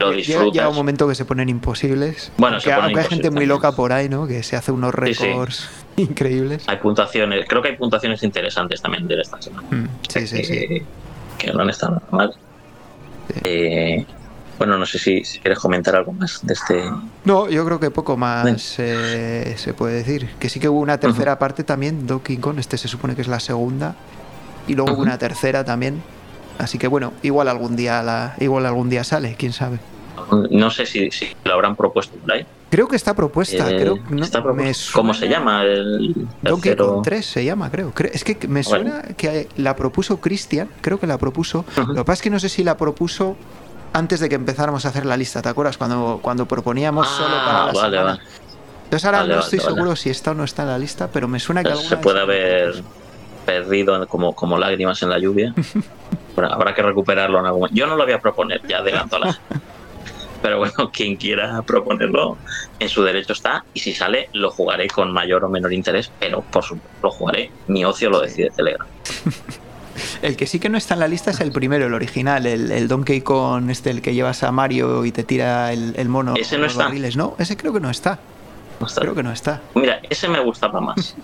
llega- 0.52 0.68
un 0.68 0.76
momento 0.76 1.08
que 1.08 1.16
se 1.16 1.24
ponen 1.24 1.48
imposibles. 1.48 2.34
Bueno, 2.36 2.58
aunque, 2.58 2.70
se 2.70 2.76
ponen 2.76 2.84
aunque 2.84 3.00
hay 3.00 3.06
gente 3.06 3.28
imposibles 3.28 3.34
muy 3.34 3.46
loca 3.46 3.72
por 3.72 3.94
ahí, 3.94 4.10
¿no? 4.10 4.28
Que 4.28 4.44
se 4.44 4.58
hace 4.58 4.74
unos 4.74 4.94
Sí, 5.06 5.14
sí. 5.14 5.24
récords 5.24 5.70
increíbles. 5.96 6.66
hay 6.68 6.76
puntuaciones 6.80 7.46
creo 7.48 7.62
que 7.62 7.70
hay 7.70 7.78
puntuaciones 7.78 8.22
interesantes 8.24 8.82
también 8.82 9.08
de 9.08 9.22
esta 9.22 9.42
semana 9.42 9.66
Mm, 9.72 9.88
sí, 10.10 10.28
sí, 10.28 10.36
que, 10.36 10.44
sí. 10.44 10.82
que 11.38 11.54
no 11.54 11.62
han 11.62 11.70
estado 11.70 12.02
mal 12.12 12.34
Sí. 13.34 13.40
Eh, 13.46 14.06
bueno 14.58 14.78
no 14.78 14.86
sé 14.86 14.98
si, 15.00 15.24
si 15.26 15.39
quieres 15.39 15.60
comentar 15.60 15.96
algo 15.96 16.13
más 16.13 16.39
de 16.44 16.54
este 16.54 16.84
No, 17.26 17.50
yo 17.50 17.65
creo 17.65 17.80
que 17.80 17.91
poco 17.91 18.15
más 18.18 18.76
eh, 18.80 19.54
se 19.58 19.74
puede 19.74 19.96
decir. 19.96 20.30
Que 20.39 20.50
sí 20.50 20.60
que 20.60 20.70
hubo 20.70 20.80
una 20.80 21.00
tercera 21.00 21.38
parte 21.39 21.63
también, 21.63 22.08
Donkey 22.08 22.38
Kong, 22.38 22.60
este 22.60 22.78
se 22.78 22.88
supone 22.88 23.15
que 23.15 23.22
es 23.22 23.28
la 23.28 23.39
segunda. 23.39 23.96
Y 24.68 24.74
luego 24.76 24.94
hubo 24.94 25.02
una 25.02 25.18
tercera 25.18 25.63
también. 25.63 26.02
Así 26.58 26.78
que 26.78 26.88
bueno, 26.88 27.12
igual 27.22 27.48
algún 27.50 27.76
día 27.76 28.02
la, 28.02 28.36
igual 28.39 28.65
algún 28.65 28.89
día 28.89 29.04
sale, 29.04 29.36
quién 29.38 29.52
sabe. 29.54 29.80
no 30.52 30.70
sé 30.72 30.86
si, 30.86 31.12
si 31.12 31.28
lo 31.44 31.54
habrán 31.54 31.76
propuesto 31.76 32.15
por 32.18 32.32
ahí 32.32 32.46
Creo 32.72 32.88
que 32.88 32.96
está 32.96 33.13
propuesta. 33.13 33.70
Eh, 33.70 33.78
creo, 33.78 34.00
no, 34.10 34.24
está 34.24 34.39
me 34.39 34.46
propuesta. 34.46 34.91
¿Cómo 34.94 35.13
se 35.13 35.30
llama? 35.30 35.63
El 35.63 36.28
Donkey? 36.41 36.76
Kong 36.76 37.04
3 37.04 37.26
se 37.26 37.46
llama, 37.46 37.70
creo. 37.70 37.94
Cre- 37.94 38.10
Es 38.12 38.24
que 38.24 38.36
me 38.48 38.62
Bueno. 38.63 38.63
suena 38.63 39.02
que 39.15 39.48
la 39.58 39.76
propuso 39.76 40.20
Cristian, 40.20 40.68
creo 40.82 41.00
que 41.00 41.08
la 41.08 41.18
propuso. 41.18 41.63
Lo 41.78 41.94
que 41.94 42.04
pasa 42.04 42.13
es 42.13 42.22
que 42.24 42.30
no 42.32 42.39
sé 42.39 42.50
si 42.50 42.63
la 42.63 42.76
propuso 42.76 43.38
antes 43.93 44.19
de 44.19 44.30
que 44.30 44.36
empezáramos 44.36 44.86
a 44.86 44.89
hacer 44.89 45.06
la 45.06 45.15
lista, 45.17 45.41
¿te 45.41 45.50
acuerdas? 45.50 45.78
Cuando, 45.78 46.19
cuando 46.21 46.45
proponíamos 46.45 47.08
solo 47.08 47.36
para 47.36 47.63
Ah, 47.63 47.65
la 47.67 47.74
vale, 47.74 47.98
semana. 47.98 48.04
vale. 48.04 48.21
Entonces 48.86 49.06
ahora 49.06 49.17
Vale, 49.19 49.34
no 49.36 49.39
estoy 49.41 49.60
seguro 49.60 49.95
si 49.95 50.10
está 50.10 50.32
o 50.32 50.34
no 50.36 50.43
está 50.43 50.62
en 50.63 50.67
la 50.69 50.78
lista, 50.78 51.10
pero 51.12 51.28
me 51.28 51.39
suena 51.39 51.63
que 51.63 51.69
alguna 51.69 51.89
Se 51.89 51.98
puede 51.98 52.19
haber 52.21 52.84
perdido 53.45 54.06
como, 54.08 54.36
como 54.36 54.58
lágrimas 54.58 55.02
en 55.04 55.10
la 55.10 55.19
lluvia. 55.19 55.54
Bueno, 56.36 56.54
habrá 56.54 56.76
que 56.76 56.82
recuperarlo 56.82 57.39
en 57.39 57.45
algún 57.45 57.62
momento. 57.62 57.78
Yo 57.80 57.88
no 57.88 57.95
lo 57.95 58.04
voy 58.04 58.12
a 58.12 58.19
proponer, 58.19 58.62
ya 58.67 58.80
adelanto 58.80 59.17
la 59.17 59.39
Pero 60.41 60.58
bueno, 60.58 60.91
quien 60.91 61.15
quiera 61.15 61.62
proponerlo, 61.62 62.38
en 62.78 62.89
su 62.89 63.04
derecho 63.04 63.32
está. 63.32 63.63
Y 63.74 63.80
si 63.80 63.93
sale, 63.93 64.28
lo 64.34 64.52
jugaré 64.52 64.88
con 64.89 65.13
mayor 65.13 65.45
o 65.45 65.50
menor 65.50 65.71
interés. 65.71 66.12
Pero 66.19 66.41
por 66.41 66.62
supuesto, 66.65 66.89
lo 67.02 67.10
jugaré. 67.12 67.52
Mi 67.67 67.86
ocio 67.86 68.10
lo 68.10 68.19
decide 68.19 68.50
Telegram. 68.54 68.86
El 70.22 70.36
que 70.36 70.48
sí 70.48 70.60
que 70.60 70.70
no 70.70 70.78
está 70.78 70.94
en 70.94 71.00
la 71.02 71.08
lista 71.08 71.32
es 71.32 71.40
el 71.40 71.52
primero, 71.52 71.86
el 71.86 71.94
original, 71.94 72.46
el, 72.46 72.72
el 72.72 72.88
Donkey 72.88 73.22
Kong, 73.22 73.70
este, 73.70 73.90
el 73.92 74.02
que 74.02 74.14
llevas 74.14 74.44
a 74.44 74.52
Mario 74.52 75.06
y 75.06 75.12
te 75.12 75.24
tira 75.24 75.72
el, 75.74 75.94
el 75.98 76.10
mono. 76.10 76.34
Ese 76.36 76.58
no 76.58 76.64
los 76.64 76.74
está. 76.74 76.86
barriles. 76.86 77.16
No, 77.16 77.36
ese 77.40 77.56
creo 77.58 77.74
que 77.74 77.80
no 77.80 77.90
está. 77.90 78.20
No 78.80 78.88
está. 78.88 79.02
Creo 79.02 79.16
que 79.16 79.24
no 79.24 79.32
está. 79.32 79.62
Mira, 79.74 80.02
ese 80.10 80.28
me 80.28 80.40
gustaba 80.40 80.82
más. 80.82 81.16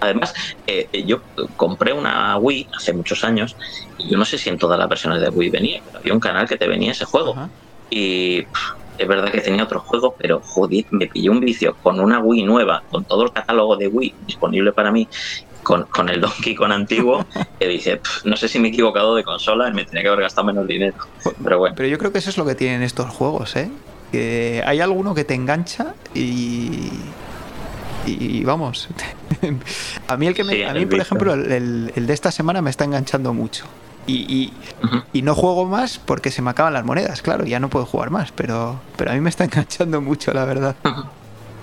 Además, 0.00 0.34
eh, 0.66 0.88
yo 1.06 1.20
compré 1.56 1.92
una 1.94 2.36
Wii 2.36 2.68
hace 2.76 2.92
muchos 2.92 3.24
años 3.24 3.56
y 3.96 4.10
yo 4.10 4.18
no 4.18 4.24
sé 4.26 4.36
si 4.36 4.50
en 4.50 4.58
todas 4.58 4.78
las 4.78 4.88
versiones 4.88 5.20
de 5.22 5.30
Wii 5.30 5.48
venía, 5.50 5.80
pero 5.86 5.98
había 5.98 6.12
un 6.12 6.20
canal 6.20 6.46
que 6.46 6.56
te 6.58 6.68
venía 6.68 6.92
ese 6.92 7.06
juego. 7.06 7.34
Y 7.88 8.42
pff, 8.42 8.72
es 8.98 9.08
verdad 9.08 9.30
que 9.30 9.40
tenía 9.40 9.64
otro 9.64 9.80
juego, 9.80 10.14
pero 10.18 10.40
joder, 10.44 10.84
me 10.90 11.06
pillé 11.06 11.30
un 11.30 11.40
vicio 11.40 11.74
con 11.82 12.00
una 12.00 12.18
Wii 12.18 12.42
nueva, 12.42 12.82
con 12.90 13.04
todo 13.04 13.24
el 13.24 13.32
catálogo 13.32 13.76
de 13.76 13.88
Wii 13.88 14.14
disponible 14.26 14.72
para 14.72 14.92
mí, 14.92 15.08
con, 15.64 15.84
con 15.86 16.08
el 16.08 16.20
Donkey 16.20 16.54
Kong 16.54 16.70
antiguo, 16.70 17.26
que 17.58 17.66
dije, 17.66 17.96
pff, 17.96 18.24
no 18.24 18.36
sé 18.36 18.46
si 18.46 18.60
me 18.60 18.68
he 18.68 18.70
equivocado 18.70 19.16
de 19.16 19.24
consola 19.24 19.68
y 19.68 19.72
me 19.72 19.84
tenía 19.84 20.02
que 20.02 20.08
haber 20.08 20.20
gastado 20.20 20.46
menos 20.46 20.66
dinero. 20.68 20.94
Pero 21.42 21.58
bueno, 21.58 21.74
Pero 21.76 21.88
yo 21.88 21.98
creo 21.98 22.12
que 22.12 22.18
eso 22.18 22.30
es 22.30 22.38
lo 22.38 22.44
que 22.46 22.54
tienen 22.54 22.82
estos 22.82 23.10
juegos, 23.10 23.56
¿eh? 23.56 23.68
Que 24.12 24.62
hay 24.64 24.80
alguno 24.80 25.14
que 25.14 25.24
te 25.24 25.34
engancha 25.34 25.94
y. 26.14 26.90
Y 28.06 28.44
vamos. 28.44 28.88
a 30.08 30.16
mí, 30.18 30.26
el 30.26 30.34
que 30.34 30.44
me, 30.44 30.52
Sí, 30.52 30.62
a 30.62 30.74
mí 30.74 30.84
por 30.84 31.00
ejemplo, 31.00 31.32
el, 31.32 31.90
el- 31.94 32.06
de 32.06 32.12
esta 32.12 32.30
semana 32.30 32.60
me 32.60 32.68
está 32.70 32.84
enganchando 32.84 33.32
mucho. 33.32 33.64
Y, 34.06 34.52
y 35.14 35.22
no 35.22 35.34
juego 35.34 35.64
más 35.64 35.98
porque 35.98 36.30
se 36.30 36.42
me 36.42 36.50
acaban 36.50 36.74
las 36.74 36.84
monedas, 36.84 37.22
claro, 37.22 37.46
ya 37.46 37.58
no 37.58 37.70
puedo 37.70 37.86
jugar 37.86 38.10
más, 38.10 38.32
pero, 38.32 38.78
pero 38.98 39.10
a 39.10 39.14
mí 39.14 39.20
me 39.20 39.30
está 39.30 39.44
enganchando 39.48 40.02
mucho, 40.02 40.34
la 40.34 40.44
verdad. 40.44 40.76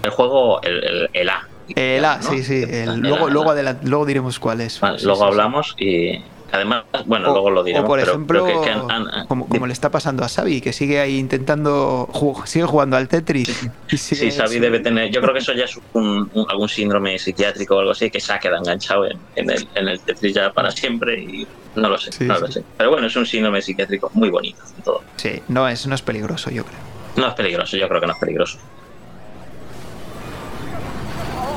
el 0.01 0.09
juego, 0.09 0.59
el, 0.63 0.83
el, 0.83 1.09
el 1.13 1.29
A. 1.29 1.47
El 1.75 2.05
A, 2.05 2.17
¿no? 2.17 2.23
sí, 2.29 2.43
sí. 2.43 2.63
el- 2.67 2.99
luego, 2.99 3.29
luego, 3.29 3.53
luego 3.83 4.05
diremos 4.05 4.39
cuál 4.39 4.61
es. 4.61 4.79
Vale, 4.79 4.99
Sí, 4.99 5.05
luego 5.05 5.19
sí, 5.21 5.23
sí. 5.25 5.29
hablamos 5.31 5.75
y 5.79 6.21
además, 6.53 6.83
bueno, 7.05 7.29
O- 7.29 7.33
luego 7.33 7.49
lo 7.49 7.63
diremos. 7.63 7.85
O 7.85 7.87
por 7.87 7.99
pero 7.99 8.11
ejemplo, 8.11 8.43
creo 8.45 8.61
que- 8.61 8.67
que 8.67 8.73
han- 8.73 8.91
han- 9.09 9.27
como, 9.27 9.47
como 9.47 9.67
le 9.67 9.73
está 9.73 9.89
pasando 9.89 10.23
a 10.25 10.29
Xavi, 10.29 10.59
que 10.61 10.73
sigue 10.73 10.99
ahí 10.99 11.17
intentando, 11.17 12.09
sigue 12.45 12.65
jugando 12.65 12.97
al 12.97 13.07
Tetris. 13.07 13.47
y 13.91 13.97
sigue- 13.97 14.31
Sí, 14.31 14.37
Xavi 14.37 14.59
debe 14.59 14.79
tener. 14.79 15.09
Yo 15.11 15.21
creo 15.21 15.33
que 15.33 15.39
eso 15.39 15.53
ya 15.53 15.65
es 15.65 15.77
un, 15.93 16.29
un- 16.33 16.45
algún 16.49 16.67
síndrome 16.69 17.17
psiquiátrico 17.19 17.75
o 17.75 17.79
algo 17.79 17.91
así 17.91 18.09
que 18.09 18.19
se 18.19 18.33
ha 18.33 18.39
quedado 18.39 18.57
enganchado 18.59 19.05
en, 19.05 19.17
en 19.35 19.49
el, 19.49 19.67
en 19.75 19.87
el 19.87 19.99
Tetris 20.01 20.33
ya 20.35 20.51
para 20.51 20.71
siempre 20.71 21.19
y 21.21 21.47
no 21.75 21.87
lo 21.87 21.97
sé, 21.97 22.25
no 22.25 22.37
lo 22.37 22.51
sé. 22.51 22.63
Pero 22.77 22.89
bueno, 22.89 23.07
es 23.07 23.15
un 23.15 23.25
síndrome 23.25 23.61
psiquiátrico 23.61 24.11
muy 24.13 24.29
bonito 24.29 24.61
todo. 24.83 25.01
Sí, 25.15 25.41
no 25.47 25.67
es, 25.69 25.87
no 25.87 25.95
es 25.95 26.01
peligroso, 26.01 26.49
yo 26.51 26.65
creo. 26.65 26.79
No 27.15 27.27
es 27.27 27.33
peligroso, 27.33 27.77
yo 27.77 27.87
creo 27.87 28.01
que 28.01 28.07
no 28.07 28.13
es 28.13 28.19
peligroso. 28.19 28.57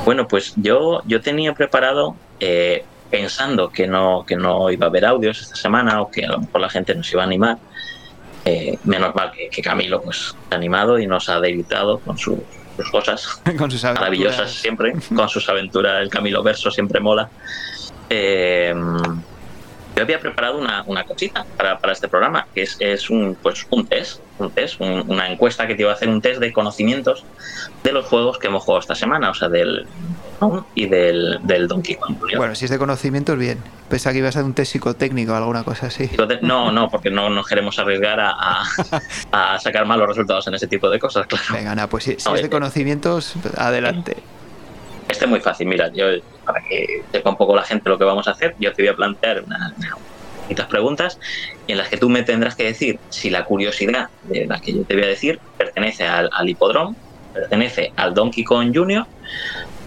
Bueno, 0.05 0.27
pues 0.29 0.53
yo, 0.57 1.03
yo 1.07 1.21
tenía 1.21 1.53
preparado, 1.55 2.17
eh, 2.41 2.85
pensando 3.11 3.69
que 3.71 3.87
no, 3.87 4.25
que 4.27 4.37
no 4.37 4.71
iba 4.71 4.87
a 4.87 4.89
haber 4.89 5.05
audios 5.07 5.41
esta 5.41 5.57
semana 5.57 6.03
o 6.03 6.11
que 6.11 6.25
a 6.27 6.31
lo 6.33 6.41
mejor 6.41 6.61
la 6.61 6.69
gente 6.69 6.95
nos 6.95 7.11
iba 7.13 7.23
a 7.23 7.27
animar. 7.27 7.59
eh, 8.47 8.79
menos 8.85 9.15
mal 9.15 9.31
que, 9.33 9.49
que 9.49 9.63
Camilo 9.63 10.03
pues, 10.03 10.35
se 10.49 10.55
ha 10.55 10.59
animado 10.59 10.99
y 10.99 11.07
nos 11.07 11.29
ha 11.31 11.41
deleitado 11.41 11.99
con 12.01 12.19
sus- 12.19 12.41
sus 12.77 12.91
cosas. 12.91 13.41
Con 13.59 13.71
sus 13.71 13.83
maravillosas 13.85 14.51
siempre, 14.51 14.93
con 15.15 15.29
sus 15.29 15.49
aventuras, 15.49 16.03
el 16.03 16.11
Camilo 16.11 16.43
Verso 16.43 16.71
siempre 16.71 17.01
mola. 17.01 17.31
Eh, 18.11 18.75
yo 19.97 20.03
había 20.03 20.19
preparado 20.19 20.59
una, 20.59 20.83
una 20.87 21.05
cosita 21.05 21.45
para, 21.57 21.79
para 21.79 21.93
este 21.93 22.09
programa, 22.09 22.47
que 22.55 22.63
es, 22.63 22.77
es 22.81 23.11
un, 23.11 23.37
pues, 23.41 23.67
un 23.71 23.87
test, 23.87 24.21
un 24.39 24.51
test 24.51 24.81
un- 24.81 25.05
una 25.09 25.31
encuesta 25.31 25.67
que 25.67 25.75
te 25.77 25.83
iba 25.83 25.93
a 25.93 25.95
hacer 25.95 26.09
un 26.09 26.21
test 26.21 26.41
de 26.41 26.53
conocimientos 26.53 27.25
de 27.85 27.93
los 27.93 28.05
juegos 28.07 28.39
que 28.39 28.49
hemos 28.49 28.63
jugado 28.65 28.81
esta 28.81 28.95
semana, 28.97 29.31
o 29.31 29.35
sea, 29.35 29.49
del 29.49 29.87
Kong 30.41 30.65
y 30.75 30.87
del, 30.87 31.39
del 31.45 31.69
Donkey 31.69 31.95
Kong. 31.95 32.17
Bueno, 32.37 32.55
si 32.57 32.65
es 32.65 32.71
de 32.73 32.79
conocimientos, 32.79 33.39
bien. 33.39 33.59
Pensaba 33.89 34.13
que 34.13 34.19
iba 34.19 34.29
a 34.29 34.33
ser 34.33 34.43
un 34.45 34.53
test 34.55 34.73
psicotécnico 34.73 35.33
o 35.33 35.37
alguna 35.37 35.63
cosa 35.63 35.87
así. 35.87 36.11
No, 36.43 36.73
no, 36.73 36.91
porque 36.91 37.11
no 37.11 37.31
nos 37.31 37.47
queremos 37.47 37.79
arriesgar 37.79 38.19
a, 38.19 38.33
a- 39.31 39.55
a 39.55 39.59
sacar 39.61 39.87
malos 39.87 40.09
resultados 40.09 40.47
en 40.49 40.55
ese 40.55 40.67
tipo 40.67 40.91
de 40.91 40.99
cosas, 40.99 41.27
claro. 41.29 41.45
Venga, 41.53 41.75
nada, 41.77 41.89
pues 41.89 42.05
si, 42.05 42.13
es 42.13 42.25
de 42.25 42.51
conocimientos, 42.51 43.35
adelante. 43.57 44.17
Este 45.09 45.27
es 45.27 45.31
muy 45.31 45.41
fácil, 45.41 45.69
mira, 45.69 45.93
yo 45.93 46.07
para 46.45 46.61
que 46.69 46.87
sepa 47.11 47.31
un 47.31 47.37
poco 47.37 47.57
la 47.57 47.63
gente 47.63 47.89
lo 47.89 47.99
que 47.99 48.05
vamos 48.05 48.29
a 48.29 48.33
hacer, 48.33 48.55
yo 48.59 48.73
te 48.73 48.83
voy 48.83 48.89
a 48.89 48.95
plantear 48.95 49.43
unas 49.45 49.73
unas 50.49 50.67
preguntas 50.69 51.19
en 51.67 51.79
las 51.79 51.89
que 51.89 51.97
tú 51.97 52.09
me 52.09 52.23
tendrás 52.23 52.55
que 52.55 52.65
decir 52.65 53.01
si 53.09 53.31
la 53.31 53.45
curiosidad 53.45 54.09
de 54.23 54.47
la 54.47 54.61
que 54.61 54.75
yo 54.75 54.85
te 54.85 54.95
voy 54.95 55.05
a 55.05 55.09
decir 55.09 55.41
pertenece 55.57 56.05
al, 56.05 56.29
al 56.33 56.49
hipódromo, 56.49 56.97
pertenece 57.33 57.93
al 57.97 58.15
Donkey 58.15 58.45
Kong 58.45 58.71
Jr. 58.75 59.07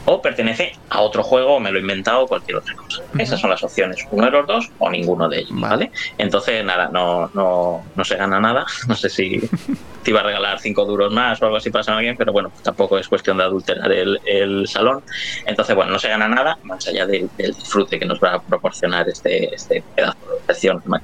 o 0.09 0.21
pertenece 0.21 0.71
a 0.89 1.01
otro 1.01 1.21
juego, 1.21 1.55
o 1.55 1.59
me 1.59 1.69
lo 1.69 1.77
he 1.77 1.81
inventado 1.81 2.21
o 2.21 2.27
cualquier 2.27 2.57
otra 2.57 2.73
cosa. 2.75 3.03
Esas 3.17 3.41
son 3.41 3.49
las 3.49 3.61
opciones, 3.61 4.05
uno 4.09 4.25
de 4.25 4.31
los 4.31 4.47
dos 4.47 4.71
o 4.79 4.89
ninguno 4.89 5.27
de 5.27 5.39
ellos, 5.39 5.51
Vale. 5.51 5.87
¿vale? 5.87 5.91
Entonces, 6.17 6.63
nada, 6.63 6.87
no, 6.87 7.29
no, 7.33 7.83
no 7.93 8.03
se 8.05 8.15
gana 8.15 8.39
nada, 8.39 8.65
no 8.87 8.95
sé 8.95 9.09
si 9.09 9.37
te 10.03 10.11
iba 10.11 10.21
a 10.21 10.23
regalar 10.23 10.59
cinco 10.59 10.85
duros 10.85 11.11
más 11.11 11.41
o 11.41 11.45
algo 11.45 11.57
así 11.57 11.69
para 11.69 11.93
alguien, 11.93 12.15
pero 12.15 12.31
bueno, 12.31 12.53
tampoco 12.63 12.97
es 12.97 13.07
cuestión 13.09 13.37
de 13.37 13.43
adulterar 13.43 13.91
el, 13.91 14.19
el 14.25 14.65
salón. 14.67 15.03
Entonces, 15.45 15.75
bueno, 15.75 15.91
no 15.91 15.99
se 15.99 16.07
gana 16.07 16.29
nada 16.29 16.57
más 16.63 16.87
allá 16.87 17.05
del, 17.05 17.29
del 17.37 17.53
disfrute 17.53 17.99
que 17.99 18.05
nos 18.05 18.19
va 18.21 18.35
a 18.35 18.41
proporcionar 18.41 19.09
este, 19.09 19.53
este 19.53 19.83
pedazo 19.93 20.17
de 20.47 20.53
sección 20.53 20.81
que 20.81 20.89
me. 20.89 20.99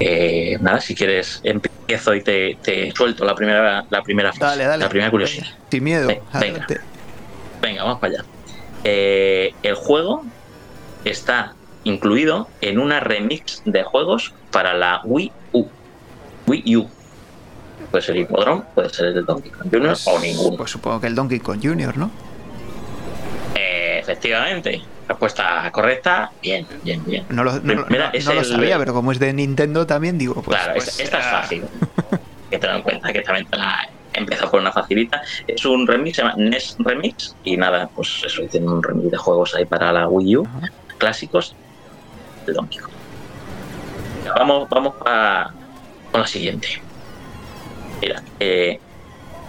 Eh, 0.00 0.58
nada, 0.60 0.80
si 0.80 0.94
quieres 0.94 1.40
empiezo 1.44 2.14
y 2.14 2.22
te, 2.22 2.56
te 2.62 2.90
suelto 2.92 3.24
la 3.24 3.34
primera, 3.34 3.84
la 3.90 4.02
primera 4.02 4.32
frase, 4.32 4.58
Dale, 4.58 4.64
dale. 4.64 4.82
la 4.84 4.88
primera 4.88 5.10
curiosidad. 5.10 5.46
Sin 5.70 5.84
miedo, 5.84 6.08
Venga. 6.40 6.66
Venga, 7.60 7.84
vamos 7.84 8.00
para 8.00 8.14
allá. 8.14 8.24
Eh, 8.84 9.54
el 9.62 9.74
juego 9.74 10.24
está 11.04 11.54
incluido 11.84 12.48
en 12.60 12.78
una 12.78 13.00
remix 13.00 13.62
de 13.64 13.82
juegos 13.84 14.32
para 14.50 14.74
la 14.74 15.00
Wii 15.04 15.32
U. 15.52 15.66
Wii 16.46 16.76
U. 16.76 16.88
Puede 17.90 18.02
ser 18.04 18.16
Hipodrome, 18.16 18.62
puede 18.74 18.88
ser 18.90 19.06
el 19.06 19.14
de 19.14 19.22
Donkey 19.22 19.50
Kong 19.50 19.68
Jr. 19.70 19.82
Pues, 19.88 20.06
o 20.08 20.18
ninguno. 20.18 20.56
pues 20.56 20.70
supongo 20.70 21.00
que 21.00 21.06
el 21.08 21.14
Donkey 21.14 21.38
Kong 21.40 21.60
Jr., 21.62 21.96
¿no? 21.98 22.10
Eh, 23.54 23.98
efectivamente. 24.00 24.80
Respuesta 25.12 25.70
correcta. 25.72 26.30
Bien, 26.42 26.66
bien, 26.82 27.04
bien. 27.04 27.26
No 27.28 27.44
lo, 27.44 27.52
no, 27.60 27.74
lo- 27.74 27.86
Mira, 27.86 28.08
no- 28.08 28.12
es 28.14 28.24
no 28.26 28.32
lo 28.34 28.40
el- 28.40 28.46
sabía, 28.46 28.78
pero 28.78 28.94
como 28.94 29.12
es 29.12 29.18
de 29.18 29.32
Nintendo 29.32 29.86
también, 29.86 30.16
digo, 30.18 30.34
pues. 30.42 30.56
claro, 30.58 30.72
pues, 30.74 30.88
esta, 30.88 31.02
esta 31.02 31.18
es 31.18 31.26
ah, 31.26 31.40
fácil. 31.42 31.64
que 32.50 32.58
tener 32.58 32.76
en 32.76 32.82
cuenta 32.82 33.12
que 33.12 33.20
también 33.22 33.46
te 33.46 33.56
la 33.56 33.88
empezó 34.14 34.50
por 34.50 34.60
una 34.60 34.72
facilita. 34.72 35.22
Es 35.46 35.64
un 35.64 35.86
remix, 35.86 36.16
se 36.16 36.22
llama 36.22 36.34
NES 36.36 36.76
Remix. 36.78 37.34
Y 37.44 37.56
nada, 37.56 37.88
pues 37.94 38.22
eso, 38.24 38.42
tiene 38.50 38.66
un 38.68 38.82
remix 38.82 39.10
de 39.10 39.16
juegos 39.18 39.54
ahí 39.54 39.64
para 39.64 39.92
la 39.92 40.08
Wii 40.08 40.36
U. 40.36 40.46
Ajá. 40.46 40.68
clásicos 40.98 41.54
de 42.46 42.52
Donkey 42.52 42.78
Kong. 42.78 42.92
Vamos, 44.36 44.68
vamos 44.68 44.94
a, 45.04 45.50
con 46.10 46.20
la 46.20 46.26
siguiente. 46.26 46.80
Mira, 48.00 48.22
eh, 48.40 48.80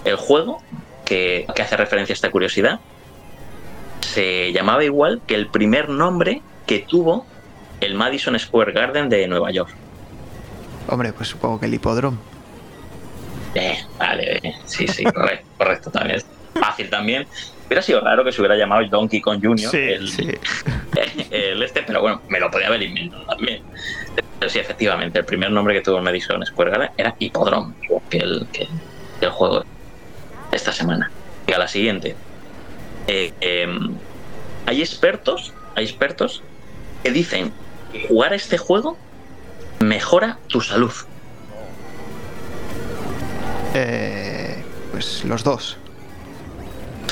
el 0.04 0.16
juego 0.16 0.62
que, 1.06 1.46
que 1.56 1.62
hace 1.62 1.78
referencia 1.78 2.14
a 2.14 2.16
esta 2.16 2.32
curiosidad 2.32 2.80
se 4.04 4.52
llamaba 4.52 4.84
igual 4.84 5.22
que 5.26 5.36
el 5.36 5.48
primer 5.48 5.90
nombre 5.90 6.42
que 6.66 6.80
tuvo 6.80 7.26
el 7.80 7.96
Madison 7.96 8.38
Square 8.38 8.72
Garden 8.72 9.10
de 9.10 9.28
Nueva 9.28 9.52
York. 9.52 9.74
Hombre, 10.88 11.14
pues 11.14 11.30
supongo 11.30 11.60
que 11.60 11.66
el 11.66 11.74
hipódromo. 11.74 12.18
Eh, 13.56 13.78
vale, 13.98 14.40
eh, 14.44 14.56
sí, 14.66 14.88
sí, 14.88 15.04
correcto, 15.14 15.48
correcto 15.58 15.92
también. 15.92 16.22
Fácil 16.54 16.90
también. 16.90 17.28
Hubiera 17.68 17.82
sido 17.82 18.02
raro 18.02 18.24
que 18.24 18.32
se 18.32 18.42
hubiera 18.42 18.56
llamado 18.56 18.86
Donkey 18.88 19.22
Kong 19.22 19.40
Jr. 19.42 19.76
el, 19.76 20.10
sí. 20.10 20.28
el 21.32 21.64
este, 21.64 21.84
pero 21.84 22.02
bueno, 22.02 22.22
me 22.28 22.40
lo 22.40 22.52
podía 22.52 22.68
haber 22.68 22.84
inventado 22.84 23.26
también. 23.26 23.64
Pero 24.40 24.50
sí, 24.50 24.60
efectivamente, 24.60 25.20
el 25.20 25.26
primer 25.26 25.52
nombre 25.52 25.74
que 25.74 25.82
tuvo 25.82 25.98
el 25.98 26.04
Madison 26.04 26.46
Square 26.46 26.72
Garden 26.72 26.90
era 26.98 27.16
Hipodrome, 27.18 27.74
que 28.10 28.18
el, 28.18 28.48
que 28.52 28.68
el 29.22 29.30
juego 29.30 29.62
de 29.62 29.66
esta 30.58 30.72
semana. 30.72 31.10
Y 31.48 31.54
a 31.54 31.58
la 31.58 31.68
siguiente. 31.68 32.16
Eh, 33.08 33.34
em, 33.42 33.96
hay 34.66 34.82
expertos, 34.82 35.54
hay 35.76 35.86
expertos 35.86 36.42
que 37.04 37.12
dicen 37.12 37.52
que 37.92 38.08
jugar 38.08 38.34
a 38.34 38.36
este 38.36 38.58
juego 38.58 38.98
mejora 39.80 40.40
tu 40.48 40.62
salud. 40.62 40.94
Eh, 43.74 44.64
Pues 44.92 45.24
los 45.26 45.44
dos. 45.44 45.78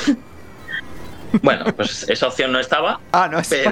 Bueno, 1.41 1.63
pues 1.77 2.07
esa 2.09 2.27
opción 2.27 2.51
no 2.51 2.59
estaba. 2.59 2.99
Ah, 3.13 3.27
no 3.31 3.39
pero, 3.49 3.71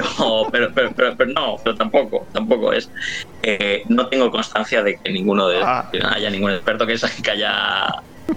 pero, 0.51 0.71
pero, 0.73 0.91
pero, 0.95 1.15
pero 1.17 1.31
no, 1.33 1.57
pero 1.63 1.75
tampoco, 1.75 2.25
tampoco 2.33 2.71
es. 2.73 2.89
Eh, 3.43 3.83
no 3.89 4.07
tengo 4.07 4.31
constancia 4.31 4.81
de 4.81 4.97
que 4.97 5.11
ninguno 5.11 5.47
de 5.49 5.61
Ah. 5.61 5.89
haya 6.11 6.29
ningún 6.29 6.51
experto 6.51 6.85
que 6.87 6.93
haya 7.31 7.87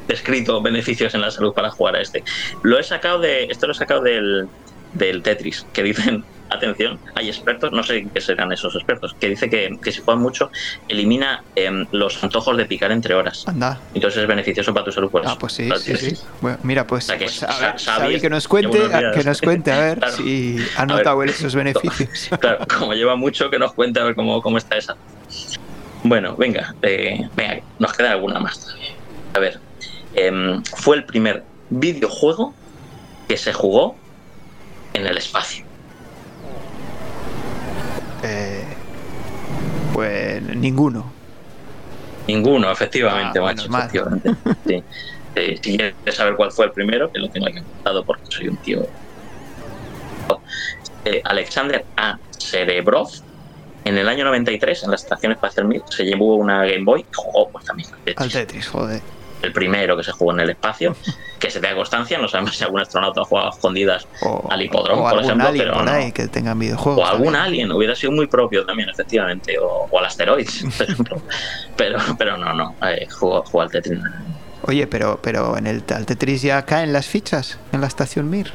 descrito 0.09 0.61
beneficios 0.63 1.15
en 1.15 1.21
la 1.21 1.31
salud 1.31 1.53
para 1.55 1.71
jugar 1.71 1.97
a 1.97 2.01
este. 2.01 2.23
Lo 2.63 2.79
he 2.79 2.83
sacado 2.83 3.19
de, 3.21 3.45
esto 3.45 3.67
lo 3.67 3.73
he 3.73 3.77
sacado 3.77 4.03
del, 4.03 4.49
del 4.93 5.23
Tetris, 5.23 5.67
que 5.73 5.83
dicen, 5.83 6.25
atención, 6.51 7.01
hay 7.15 7.29
expertos, 7.29 7.71
no 7.73 7.83
sé 7.83 8.05
qué 8.13 8.21
serán 8.21 8.53
esos 8.53 8.75
expertos, 8.77 9.15
que 9.19 9.31
dice 9.31 9.49
que, 9.49 9.71
que 9.83 9.91
si 9.91 10.03
juegan 10.03 10.23
mucho 10.23 10.51
elimina 10.87 11.43
em, 11.55 11.87
los 11.93 12.23
antojos 12.23 12.57
de 12.59 12.67
picar 12.67 12.93
entre 12.93 13.15
horas. 13.15 13.45
Anda. 13.47 13.81
Entonces 13.95 14.21
es 14.23 14.29
beneficioso 14.29 14.75
para 14.75 14.85
tu 14.85 14.93
salud 14.93 15.11
por 15.11 15.23
eso. 15.23 15.31
Ah, 15.33 15.37
pues 15.41 15.55
sí, 15.55 15.67
Lo 15.69 15.77
sí, 15.79 15.97
sí. 15.97 16.15
Bueno, 16.43 16.59
mira, 16.63 16.87
pues, 16.87 17.05
sea 17.05 17.17
que 17.17 17.25
pues, 17.25 17.43
a 17.43 17.59
ver, 17.59 17.75
Xavi 17.81 18.21
que 18.21 18.29
nos 18.29 18.47
cuente, 18.49 18.79
a- 18.93 19.13
que 19.13 19.25
nos 19.25 19.41
cuente, 19.41 19.73
a 19.73 19.81
ver 19.81 19.99
Claro. 19.99 20.13
si 20.15 20.59
ha 20.77 20.85
notado 20.85 21.23
él 21.23 21.31
esos 21.31 21.55
beneficios. 21.55 22.29
Claro, 22.39 22.67
como 22.79 22.93
lleva 22.93 23.17
mucho, 23.17 23.49
que 23.49 23.59
nos 23.59 23.73
cuente 23.73 24.01
a 24.01 24.05
ver 24.05 24.15
cómo, 24.15 24.43
cómo 24.43 24.59
está 24.59 24.77
esa. 24.77 24.95
Bueno, 26.05 26.37
venga, 26.37 26.75
eh, 26.83 27.19
venga, 27.35 27.61
nos 27.79 27.93
queda 27.95 28.11
alguna 28.13 28.41
más. 28.41 28.75
A 29.35 29.39
ver, 29.39 29.59
em, 30.15 30.63
fue 30.65 30.97
el 30.97 31.05
primer 31.05 31.45
videojuego 31.71 32.55
que 33.29 33.37
se 33.37 33.53
jugó 33.53 33.97
en 34.95 35.07
el 35.07 35.17
espacio. 35.17 35.65
Eh, 38.23 38.65
pues 39.93 40.43
ninguno. 40.43 41.11
Ninguno, 42.29 42.71
efectivamente, 42.71 43.39
Ah, 43.39 43.43
macho, 43.43 43.69
mal. 43.69 43.81
efectivamente. 43.83 44.31
Sí. 44.67 44.85
Eh, 45.35 45.59
si 45.63 45.77
quieres 45.77 45.95
saber 46.15 46.35
cuál 46.37 46.53
fue 46.53 46.67
el 46.67 46.73
primero, 46.73 47.11
que 47.11 47.19
lo 47.19 47.29
tengo 47.31 47.47
aquí 47.49 47.59
apuntado 47.59 48.05
porque 48.05 48.23
soy 48.29 48.49
un 48.49 48.57
tío. 48.59 48.87
Eh, 51.05 51.21
Alexander 51.25 51.85
A. 51.97 52.19
Serebrov, 52.39 53.09
en 53.85 53.99
el 53.99 54.09
año 54.09 54.25
93, 54.27 54.85
en 54.85 54.91
la 54.91 54.97
Estación 54.97 55.33
Espacial 55.33 55.67
Mir, 55.67 55.83
se 55.91 56.05
llevó 56.05 56.37
una 56.37 56.65
Game 56.65 56.85
Boy 56.85 57.01
y 57.01 57.07
jugó 57.15 57.49
pues, 57.49 57.65
también 57.65 57.89
al 57.91 57.99
Tetris. 58.05 58.19
Al 58.21 58.31
Tetris, 58.31 58.69
joder. 58.69 59.01
El 59.43 59.53
primero 59.53 59.97
que 59.97 60.05
se 60.05 60.13
jugó 60.13 60.33
en 60.33 60.41
el 60.41 60.51
espacio, 60.51 60.97
que 61.39 61.51
se 61.51 61.61
tenga 61.61 61.75
constancia, 61.77 62.19
no 62.19 62.29
sabemos 62.29 62.57
si 62.57 62.65
algún 62.65 62.81
astronauta 62.81 63.21
ha 63.21 63.25
jugado 63.25 63.49
a 63.49 63.51
escondidas 63.51 64.07
O, 64.23 64.47
al 64.51 64.63
hipódromo, 64.63 65.03
o 65.03 65.11
por 65.11 65.19
algún 65.19 65.25
ejemplo, 65.25 65.49
alien 65.49 65.65
pero 65.65 65.75
por 65.75 65.85
no. 65.85 66.15
que 66.15 66.29
tengan 66.29 66.59
videojuegos. 66.59 67.03
o 67.03 67.07
algún 67.07 67.33
también. 67.33 67.45
alien, 67.45 67.73
hubiera 67.73 67.95
sido 67.95 68.13
muy 68.13 68.27
propio 68.27 68.65
también, 68.65 68.89
efectivamente, 68.89 69.59
o, 69.59 69.89
o 69.91 69.99
al 69.99 70.05
asteroides, 70.07 70.65
por 70.77 70.83
ejemplo. 70.89 71.23
Pero, 71.77 71.99
pero 72.17 72.37
no, 72.37 72.53
no, 72.55 72.75
eh, 72.89 73.07
jugó, 73.11 73.43
jugó 73.43 73.63
al 73.63 73.71
Tetris. 73.71 73.99
Oye, 74.65 74.87
pero, 74.87 75.19
pero 75.21 75.57
en 75.59 75.67
el 75.67 75.83
al 75.95 76.07
Tetris 76.07 76.43
ya 76.43 76.65
caen 76.65 76.93
las 76.93 77.07
fichas 77.07 77.59
en 77.73 77.81
la 77.81 77.89
estación 77.89 78.31
Mir. 78.31 78.53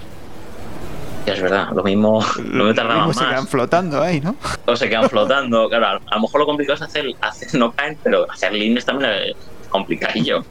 Es 1.25 1.41
verdad, 1.41 1.67
lo 1.75 1.83
mismo, 1.83 2.23
no 2.45 2.63
me 2.63 2.73
tardaba 2.73 3.05
Mismo 3.05 3.13
se 3.13 3.19
más, 3.19 3.29
quedan 3.33 3.47
flotando 3.47 4.01
ahí, 4.01 4.21
¿no? 4.21 4.37
o 4.65 4.75
se 4.77 4.87
quedan 4.87 5.09
flotando. 5.09 5.67
Claro, 5.67 5.85
a, 5.85 6.13
a 6.13 6.15
lo 6.15 6.21
mejor 6.21 6.39
lo 6.39 6.45
complicado 6.45 6.75
es 6.75 6.81
hacer, 6.81 7.05
hacer 7.19 7.53
no 7.59 7.73
caen, 7.73 7.97
pero 8.01 8.25
hacer 8.31 8.53
líneas 8.53 8.85
también 8.85 9.11
es 9.11 9.35
complicadillo. 9.67 10.45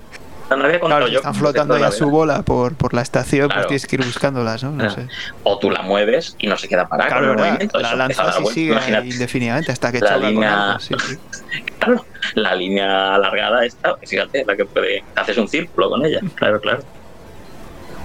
Claro, 0.49 1.09
yo 1.09 1.19
están 1.19 1.35
flotando 1.35 1.77
ya 1.77 1.91
su 1.91 2.09
bola 2.09 2.43
por, 2.43 2.75
por 2.77 2.95
la 2.95 3.03
estación, 3.03 3.49
Claro. 3.49 3.63
pues 3.63 3.67
tienes 3.69 3.87
que 3.87 3.97
ir 3.97 4.05
buscándolas, 4.05 4.63
¿no? 4.63 4.71
No 4.71 4.89
sé. 4.91 5.09
O 5.43 5.59
tú 5.59 5.71
la 5.71 5.83
mueves 5.83 6.37
y 6.39 6.47
no 6.47 6.57
se 6.57 6.69
queda 6.69 6.87
parada 6.89 7.09
Claro, 7.09 7.23
con 7.23 7.31
el 7.31 7.37
¿verdad? 7.37 7.51
movimiento. 7.53 7.79
La 7.81 7.89
eso 7.89 7.97
empieza 8.01 8.23
a 8.23 8.25
lanzas 8.27 8.27
dar 8.27 8.41
y 8.41 8.43
vueltas. 8.45 8.55
sigue 8.55 8.73
Imagínate. 8.73 9.07
indefinidamente 9.09 9.73
hasta 9.73 9.93
que 9.93 10.01
La 10.01 10.17
línea- 10.19 10.67
algo. 10.73 10.81
Sí, 10.81 10.95
sí. 10.99 11.17
Claro, 11.79 12.05
la 12.35 12.55
línea 12.55 13.15
alargada 13.15 13.65
esta, 13.65 13.97
fíjate, 14.05 14.45
la 14.47 14.57
que 14.57 14.65
puede. 14.65 15.05
Haces 15.15 15.37
un 15.39 15.49
círculo 15.49 15.91
con 15.91 16.05
ella, 16.05 16.21
claro, 16.35 16.61
claro. 16.61 16.83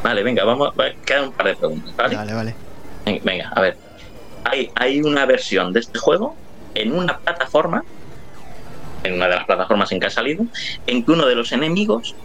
Vale, 0.04 0.24
venga, 0.24 0.44
vamos. 0.44 0.72
va- 0.80 0.92
Quedan 1.06 1.26
un 1.26 1.32
par 1.34 1.46
de 1.48 1.56
preguntas, 1.56 1.96
¿vale? 1.96 2.16
Vale, 2.16 2.34
vale. 2.34 2.56
Ven- 3.06 3.22
Venga, 3.24 3.50
a 3.56 3.62
ver. 3.62 3.78
Hay, 4.46 4.72
hay 4.76 5.02
una 5.02 5.26
versión 5.26 5.74
de 5.74 5.80
este 5.82 6.00
juego 6.00 6.36
en 6.74 6.94
una 6.94 7.18
plataforma, 7.20 7.84
en 9.04 9.14
una 9.14 9.28
de 9.28 9.36
las 9.36 9.45
plataformas 9.45 9.91
en 9.91 9.99
que 9.99 10.08
ha 10.08 10.12
salido, 10.12 10.45
en 10.88 11.04
que 11.04 11.12
uno 11.12 11.26
de 11.26 11.36
los 11.36 11.52
enemigos 11.52 12.16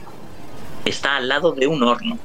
está 0.85 1.17
al 1.17 1.29
lado 1.29 1.53
de 1.53 1.67
un 1.67 1.83
horno. 1.83 2.19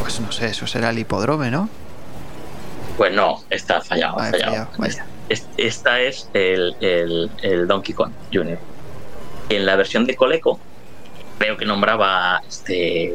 Pues 0.00 0.20
no 0.20 0.32
sé, 0.32 0.46
eso 0.46 0.66
será 0.66 0.90
el 0.90 0.98
hipodrome, 0.98 1.50
¿no? 1.50 1.68
Pues 2.96 3.12
no, 3.12 3.42
está 3.50 3.80
fallado. 3.80 4.16
Ah, 4.18 4.30
fallado. 4.30 4.50
fallado, 4.52 4.68
vaya. 4.78 5.06
Es- 5.28 5.46
Esta 5.56 6.00
es 6.00 6.30
el, 6.34 6.76
el- 6.80 7.30
el 7.42 7.66
Donkey 7.66 7.94
Kong 7.94 8.12
Jr. 8.32 8.58
En 9.48 9.66
la 9.66 9.76
versión 9.76 10.06
de 10.06 10.14
Coleco, 10.16 10.58
creo 11.38 11.56
que 11.56 11.64
nombraba 11.66 12.40
este 12.48 13.12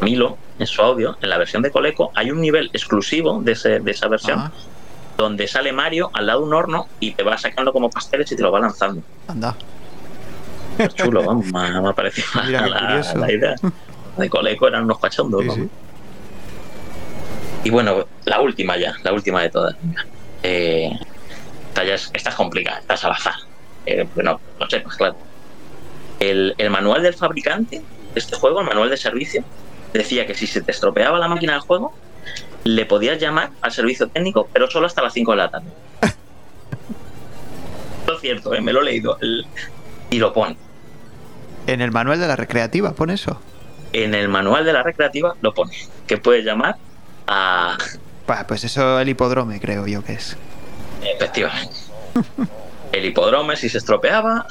Milo 0.00 0.36
en 0.58 0.66
su 0.66 0.82
audio. 0.82 1.16
En 1.22 1.30
la 1.30 1.38
versión 1.38 1.62
de 1.62 1.70
Coleco 1.70 2.10
hay 2.14 2.30
un 2.30 2.40
nivel 2.40 2.70
exclusivo 2.72 3.40
de, 3.42 3.52
ese- 3.52 3.78
de 3.80 3.90
esa 3.90 4.08
versión 4.08 4.52
donde 5.16 5.48
sale 5.48 5.72
Mario 5.72 6.10
al 6.12 6.26
lado 6.26 6.40
de 6.40 6.46
un 6.46 6.54
horno 6.54 6.88
y 7.00 7.12
te 7.12 7.22
va 7.22 7.38
sacando 7.38 7.72
como 7.72 7.90
pasteles 7.90 8.30
y 8.32 8.36
te 8.36 8.42
lo 8.42 8.52
va 8.52 8.60
lanzando. 8.60 9.02
anda. 9.28 9.56
Es 10.78 10.94
chulo, 10.94 11.22
vamos, 11.24 11.46
me, 11.46 11.80
me 11.80 11.88
ha 11.88 11.92
parecido 11.92 12.26
Mira 12.44 12.66
la, 12.66 13.32
idea. 13.32 13.54
De 14.16 14.28
Coleco 14.28 14.68
eran 14.68 14.84
unos 14.84 14.98
cachondos. 14.98 15.42
Sí. 15.54 15.68
Y 17.64 17.70
bueno, 17.70 18.06
la 18.24 18.40
última 18.40 18.76
ya, 18.76 18.94
la 19.02 19.12
última 19.12 19.42
de 19.42 19.50
todas. 19.50 19.74
Eh, 20.42 20.90
esta, 21.68 21.84
ya 21.84 21.94
es, 21.94 22.10
esta 22.12 22.30
es 22.30 22.36
complicada, 22.36 22.78
esta 22.78 22.94
es 22.94 23.04
al 23.04 23.12
azar. 23.12 23.34
Eh, 23.86 24.06
bueno, 24.14 24.40
no 24.60 24.68
sepas, 24.68 24.96
claro. 24.96 25.16
El, 26.20 26.54
el 26.58 26.70
manual 26.70 27.02
del 27.02 27.14
fabricante 27.14 27.78
de 27.78 28.20
este 28.20 28.36
juego, 28.36 28.60
el 28.60 28.66
manual 28.66 28.90
de 28.90 28.96
servicio, 28.96 29.42
decía 29.92 30.26
que 30.26 30.34
si 30.34 30.46
se 30.46 30.60
te 30.60 30.72
estropeaba 30.72 31.18
la 31.18 31.28
máquina 31.28 31.54
del 31.54 31.62
juego, 31.62 31.94
le 32.66 32.84
podías 32.86 33.18
llamar 33.20 33.50
al 33.62 33.72
servicio 33.72 34.08
técnico, 34.08 34.48
pero 34.52 34.68
solo 34.70 34.86
hasta 34.86 35.02
las 35.02 35.12
5 35.12 35.30
de 35.32 35.36
la 35.36 35.50
tarde. 35.50 35.68
Es 38.12 38.20
cierto, 38.20 38.54
eh, 38.54 38.60
me 38.60 38.72
lo 38.72 38.80
he 38.82 38.84
leído. 38.84 39.18
el- 39.20 39.46
y 40.10 40.18
lo 40.18 40.32
pone. 40.32 40.56
En 41.66 41.80
el 41.80 41.90
manual 41.90 42.20
de 42.20 42.28
la 42.28 42.36
recreativa, 42.36 42.92
pon 42.92 43.10
eso. 43.10 43.40
En 43.92 44.14
el 44.14 44.28
manual 44.28 44.64
de 44.64 44.72
la 44.72 44.82
recreativa 44.84 45.34
lo 45.40 45.52
pone. 45.52 45.76
Que 46.06 46.16
puedes 46.16 46.44
llamar 46.44 46.76
a, 47.26 47.76
Bah, 48.26 48.44
pues 48.46 48.62
eso 48.64 49.00
el 49.00 49.08
hipodrome, 49.08 49.60
creo 49.60 49.86
yo 49.86 50.02
que 50.04 50.12
es. 50.14 50.36
Efectivamente. 51.02 51.74
El 52.92 53.04
hipódromo, 53.04 53.54
si 53.56 53.68
se 53.68 53.78
estropeaba 53.78 54.46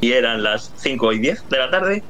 y 0.00 0.12
eran 0.12 0.42
las 0.42 0.72
5 0.76 1.12
y 1.12 1.18
10 1.18 1.48
de 1.50 1.58
la 1.58 1.70
tarde, 1.70 2.02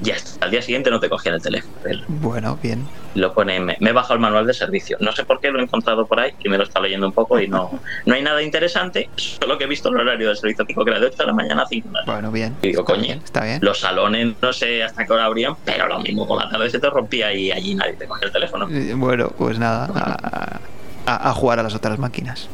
ya. 0.00 0.16
Al 0.40 0.50
día 0.50 0.62
siguiente 0.62 0.90
no 0.90 0.98
te 1.00 1.08
cogían 1.08 1.34
el 1.34 1.42
teléfono. 1.42 1.74
El- 1.84 2.04
Bueno, 2.08 2.58
bien. 2.62 2.86
Lo 3.14 3.34
pone, 3.34 3.60
me, 3.60 3.76
me 3.80 3.90
he 3.90 3.92
bajado 3.92 4.14
el 4.14 4.20
manual 4.20 4.46
de 4.46 4.54
servicio. 4.54 4.96
No 5.00 5.12
sé 5.12 5.24
por 5.24 5.38
qué 5.40 5.50
lo 5.50 5.58
he 5.60 5.62
encontrado 5.62 6.06
por 6.06 6.18
ahí 6.18 6.30
y 6.42 6.48
me 6.48 6.56
lo 6.56 6.64
está 6.64 6.80
leyendo 6.80 7.06
un 7.06 7.12
poco 7.12 7.38
y 7.38 7.46
no, 7.46 7.70
no 8.06 8.14
hay 8.14 8.22
nada 8.22 8.42
interesante, 8.42 9.10
solo 9.16 9.58
que 9.58 9.64
he 9.64 9.66
visto 9.66 9.90
el 9.90 9.96
horario 9.98 10.28
del 10.28 10.36
servicio 10.36 10.64
técnico 10.64 10.84
que 10.84 10.90
era 10.92 11.00
de 11.00 11.06
8 11.06 11.16
de 11.18 11.26
la 11.26 11.32
mañana 11.34 11.62
a 11.62 11.66
5 11.66 11.88
de 11.88 11.92
la 11.94 12.00
tarde. 12.04 12.12
Bueno, 12.12 12.32
bien. 12.32 12.56
Y 12.62 12.68
digo, 12.68 12.80
Está 12.80 12.92
coño. 12.94 13.02
bien, 13.04 13.18
Está 13.22 13.44
bien. 13.44 13.58
Los 13.62 13.80
salones 13.80 14.34
no 14.40 14.52
sé 14.52 14.82
hasta 14.82 15.04
qué 15.04 15.12
hora 15.12 15.26
abrían, 15.26 15.54
pero 15.64 15.86
lo 15.88 15.98
mismo 16.00 16.26
por 16.26 16.42
la 16.42 16.48
tarde 16.48 16.70
se 16.70 16.78
te 16.78 16.88
rompía 16.88 17.32
y 17.34 17.52
allí 17.52 17.74
nadie 17.74 17.92
te 17.94 18.06
cogía 18.06 18.26
el 18.26 18.32
teléfono. 18.32 18.68
Eh, 18.70 18.94
Bueno, 18.96 19.30
pues 19.36 19.58
nada. 19.58 19.90
A, 19.94 20.60
a- 21.06 21.30
a 21.30 21.32
jugar 21.34 21.58
a 21.58 21.62
las 21.64 21.74
otras 21.74 21.98
máquinas. 21.98 22.48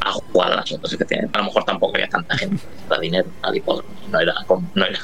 A 0.00 0.10
jugar 0.12 0.52
a 0.52 0.56
las 0.56 0.70
otras, 0.72 0.92
efectivamente. 0.92 1.38
A 1.38 1.40
lo 1.40 1.46
mejor 1.46 1.64
tampoco 1.64 1.94
había 1.94 2.08
tanta 2.08 2.36
gente 2.36 2.62
da 2.90 2.98
dinero 2.98 3.28
al 3.42 3.56
hipódromo. 3.56 3.88
No 4.10 4.20
era, 4.20 4.34
no 4.74 4.84
era 4.84 4.98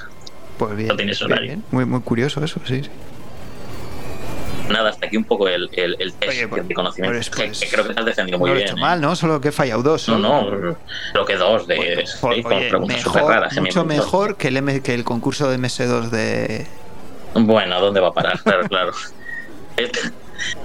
Pues 0.61 0.77
bien. 0.77 0.89
No 0.89 0.97
tienes 0.97 1.23
horario. 1.23 1.43
bien. 1.47 1.65
Muy, 1.71 1.85
muy 1.87 2.01
curioso 2.03 2.45
eso, 2.45 2.61
sí. 2.67 2.83
sí. 2.85 2.91
Nada, 4.69 4.91
hasta 4.91 5.07
aquí 5.07 5.17
un 5.17 5.25
poco 5.25 5.49
el, 5.49 5.69
el, 5.73 5.97
el 5.99 6.13
test 6.13 6.33
Oye, 6.33 6.47
pues- 6.49 6.69
de 6.69 6.75
conocimiento. 6.75 7.17
pues- 7.17 7.31
que, 7.31 7.47
pues- 7.47 7.61
que 7.61 7.69
creo 7.69 7.89
que 7.89 7.95
te 7.95 8.01
has 8.01 8.07
defendido 8.07 8.39
muy 8.39 8.51
no 8.51 8.55
lo 8.55 8.61
he 8.61 8.63
bien. 8.63 8.69
hecho 8.75 8.79
¿eh? 8.79 8.81
mal, 8.83 9.01
¿no? 9.01 9.17
Solo 9.17 9.41
que 9.41 9.49
he 9.49 9.53
fallado 9.53 9.83
dos. 9.83 10.09
No, 10.09 10.19
no, 10.19 10.77
creo 11.13 11.25
que 11.27 11.37
dos 11.37 11.67
de 11.67 12.05
Oye, 12.23 12.43
con 12.43 12.59
preguntas 12.69 12.97
mejor, 13.05 13.23
raras. 13.31 13.55
me 13.55 13.63
mucho 13.63 13.85
mejor 13.85 14.37
que 14.37 14.49
el, 14.49 14.59
M- 14.59 14.81
que 14.83 14.95
el 14.95 15.03
concurso 15.03 15.51
de 15.51 15.59
MS2 15.59 16.11
de... 16.11 16.67
Bueno, 17.35 17.75
¿a 17.77 17.81
¿dónde 17.81 18.01
va 18.01 18.09
a 18.09 18.13
parar? 18.13 18.39
Claro, 18.43 18.69
claro. 18.69 18.93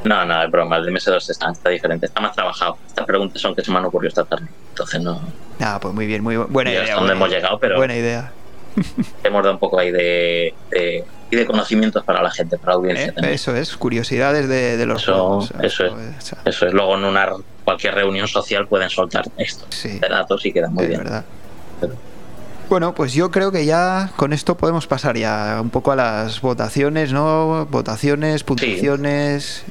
No, 0.05 0.23
no, 0.25 0.41
es 0.41 0.49
broma. 0.51 0.77
El 0.77 0.85
de 0.85 0.91
MS2 0.93 1.29
está, 1.29 1.51
está 1.51 1.69
diferente, 1.69 2.05
está 2.05 2.21
más 2.21 2.33
trabajado. 2.33 2.77
Estas 2.87 3.05
preguntas 3.05 3.41
son 3.41 3.53
que 3.55 3.61
se 3.63 3.71
me 3.71 3.77
han 3.77 3.85
ocurrido 3.85 4.07
esta 4.09 4.23
tarde. 4.23 4.45
Entonces, 4.69 5.01
no. 5.01 5.19
Ah, 5.59 5.79
pues 5.81 5.93
muy 5.93 6.05
bien, 6.05 6.23
muy 6.23 6.35
bu- 6.35 6.47
buena 6.47 6.69
idea. 6.71 6.83
hasta 6.83 6.95
dónde 6.95 7.11
hemos 7.13 7.29
llegado, 7.29 7.59
pero 7.59 7.75
Buena 7.75 7.95
idea. 7.97 8.31
Hemos 9.23 9.43
dado 9.43 9.53
un 9.53 9.59
poco 9.59 9.79
ahí 9.79 9.91
de, 9.91 10.53
de- 10.71 11.03
y 11.31 11.35
de 11.35 11.45
conocimientos 11.45 12.03
para 12.03 12.21
la 12.21 12.29
gente, 12.31 12.57
para 12.57 12.73
la 12.73 12.77
audiencia 12.77 13.07
Eh, 13.07 13.11
también. 13.13 13.33
Eso 13.33 13.55
es, 13.55 13.75
curiosidades 13.77 14.47
de, 14.47 14.77
de 14.77 14.85
los 14.85 15.01
Eso- 15.03 15.13
juegos. 15.13 15.53
eso 15.63 15.85
es. 15.85 15.93
Eso 16.45 16.67
es, 16.67 16.73
luego 16.73 16.95
en 16.95 17.05
una 17.05 17.29
cualquier 17.63 17.95
reunión 17.95 18.27
social 18.27 18.67
pueden 18.67 18.89
soltar 18.91 19.25
esto 19.37 19.65
Sí, 19.69 19.97
de 19.99 20.07
datos 20.07 20.45
y 20.45 20.53
queda 20.53 20.69
muy 20.69 20.83
es 20.83 20.89
bien. 20.89 21.03
verdad. 21.03 21.25
Pero- 21.81 21.93
Bueno, 22.69 22.93
pues 22.95 23.13
yo 23.13 23.31
creo 23.31 23.51
que 23.51 23.65
ya 23.65 24.11
con 24.15 24.33
esto 24.33 24.55
podemos 24.57 24.87
pasar 24.87 25.17
ya 25.17 25.59
un 25.61 25.69
poco 25.71 25.91
a 25.91 25.95
las 25.95 26.41
votaciones, 26.41 27.11
¿no? 27.11 27.65
Votaciones, 27.71 28.43
puntuaciones. 28.43 29.63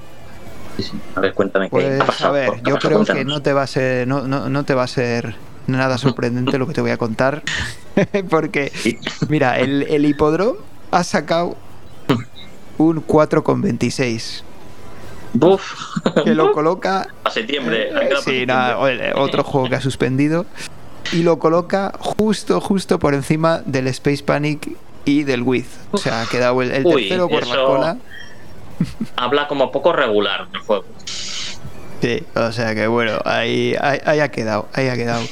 Sí, 0.76 0.82
sí. 0.82 0.92
A 1.14 1.20
ver, 1.20 1.34
cuéntame 1.34 1.70
qué 1.70 1.76
ha 1.76 1.78
Pues 1.80 2.00
a 2.00 2.06
pasado. 2.06 2.32
ver, 2.34 2.50
¿Qué 2.50 2.70
ha 2.70 2.74
yo 2.74 2.78
creo 2.78 3.04
que 3.04 3.24
no 3.24 3.42
te 3.42 3.52
va 3.52 3.62
a 3.62 3.66
ser, 3.68 4.08
no, 4.08 4.22
no, 4.26 4.48
no 4.48 4.64
te 4.64 4.74
va 4.74 4.82
a 4.84 4.88
ser 4.88 5.36
nada 5.66 5.98
sorprendente 5.98 6.58
lo 6.58 6.66
que 6.66 6.74
te 6.74 6.80
voy 6.80 6.90
a 6.90 6.96
contar. 6.96 7.42
Porque, 8.30 8.72
mira, 9.28 9.58
el, 9.58 9.82
el 9.84 10.04
hipódromo 10.04 10.56
ha 10.90 11.04
sacado 11.04 11.56
un 12.78 13.06
4,26. 13.06 14.42
Buf. 15.34 15.74
Que 16.24 16.34
lo 16.34 16.52
coloca. 16.52 17.08
A 17.24 17.30
septiembre. 17.30 17.90
para 17.92 18.20
Sí, 18.20 18.46
nada, 18.46 18.78
otro 19.16 19.42
juego 19.42 19.68
que 19.68 19.76
ha 19.76 19.80
suspendido. 19.80 20.46
Y 21.12 21.22
lo 21.22 21.38
coloca 21.38 21.92
justo, 21.98 22.60
justo 22.60 22.98
por 22.98 23.14
encima 23.14 23.60
del 23.66 23.88
Space 23.88 24.22
Panic 24.22 24.70
y 25.04 25.24
del 25.24 25.42
Wiz. 25.42 25.66
O 25.90 25.98
sea, 25.98 26.22
ha 26.22 26.26
quedado 26.26 26.62
el, 26.62 26.70
el 26.70 26.86
Uy, 26.86 27.02
tercero 27.02 27.28
por 27.28 27.46
la 27.46 27.56
cola. 27.56 27.96
Habla 29.16 29.46
como 29.48 29.70
poco 29.70 29.92
regular 29.92 30.50
del 30.50 30.60
juego. 30.62 30.84
Sí, 32.00 32.22
o 32.34 32.52
sea 32.52 32.74
que 32.74 32.86
bueno, 32.86 33.18
ahí, 33.24 33.74
ahí, 33.80 33.98
ahí 34.04 34.20
ha 34.20 34.30
quedado, 34.30 34.68
ahí 34.72 34.88
ha 34.88 34.94
quedado. 34.94 35.22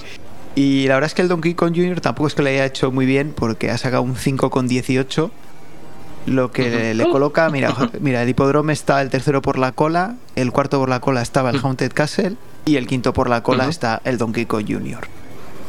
Y 0.54 0.86
la 0.86 0.94
verdad 0.94 1.08
es 1.08 1.14
que 1.14 1.22
el 1.22 1.28
Donkey 1.28 1.54
Kong 1.54 1.74
Jr. 1.74 2.00
tampoco 2.00 2.26
es 2.26 2.34
que 2.34 2.42
le 2.42 2.50
haya 2.50 2.66
hecho 2.66 2.90
muy 2.90 3.06
bien 3.06 3.32
porque 3.34 3.70
ha 3.70 3.78
sacado 3.78 4.02
un 4.02 4.16
5,18. 4.16 5.30
Lo 6.26 6.52
que 6.52 6.70
le, 6.70 6.94
le 6.94 7.08
coloca, 7.08 7.48
mira, 7.50 7.74
mira, 8.00 8.22
el 8.22 8.28
hipódromo 8.28 8.70
está 8.70 9.02
el 9.02 9.10
tercero 9.10 9.42
por 9.42 9.58
la 9.58 9.72
cola, 9.72 10.16
el 10.36 10.52
cuarto 10.52 10.78
por 10.78 10.88
la 10.88 11.00
cola 11.00 11.20
estaba 11.20 11.50
el 11.50 11.58
Haunted 11.58 11.92
Castle 11.92 12.36
y 12.64 12.76
el 12.76 12.86
quinto 12.86 13.12
por 13.12 13.28
la 13.28 13.42
cola 13.42 13.68
está 13.68 14.00
el 14.04 14.18
Donkey 14.18 14.46
Kong 14.46 14.64
Jr. 14.68 15.00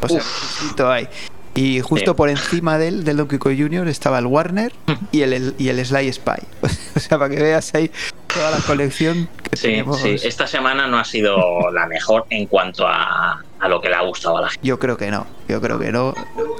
O 0.01 0.07
sea, 0.07 0.21
justito 0.21 0.91
ahí. 0.91 1.07
Y 1.55 1.81
justo 1.81 2.15
por 2.15 2.29
encima 2.29 2.77
del, 2.77 3.03
del 3.03 3.17
Donkey 3.17 3.39
Kong 3.39 3.55
Jr. 3.57 3.87
estaba 3.87 4.19
el 4.19 4.25
Warner 4.25 4.73
y 5.11 5.21
el, 5.21 5.55
y 5.57 5.69
el 5.69 5.83
Sly 5.83 6.11
Spy. 6.11 6.39
O 6.95 6.99
sea, 6.99 7.17
para 7.17 7.33
que 7.33 7.41
veas 7.41 7.73
ahí 7.73 7.91
toda 8.33 8.51
la 8.51 8.57
colección 8.57 9.29
que 9.49 9.55
Sí, 9.57 9.63
tenemos. 9.67 9.99
sí. 10.01 10.15
Esta 10.23 10.47
semana 10.47 10.87
no 10.87 10.97
ha 10.97 11.03
sido 11.05 11.69
la 11.71 11.85
mejor 11.87 12.25
en 12.29 12.47
cuanto 12.47 12.87
a, 12.87 13.41
a 13.59 13.67
lo 13.67 13.79
que 13.81 13.89
le 13.89 13.95
ha 13.95 14.01
gustado 14.01 14.37
a 14.37 14.41
la 14.41 14.49
gente. 14.49 14.67
Yo 14.67 14.79
creo 14.79 14.97
que 14.97 15.11
no, 15.11 15.25
yo 15.47 15.61
creo 15.61 15.79
que 15.79 15.91
no. 15.91 16.13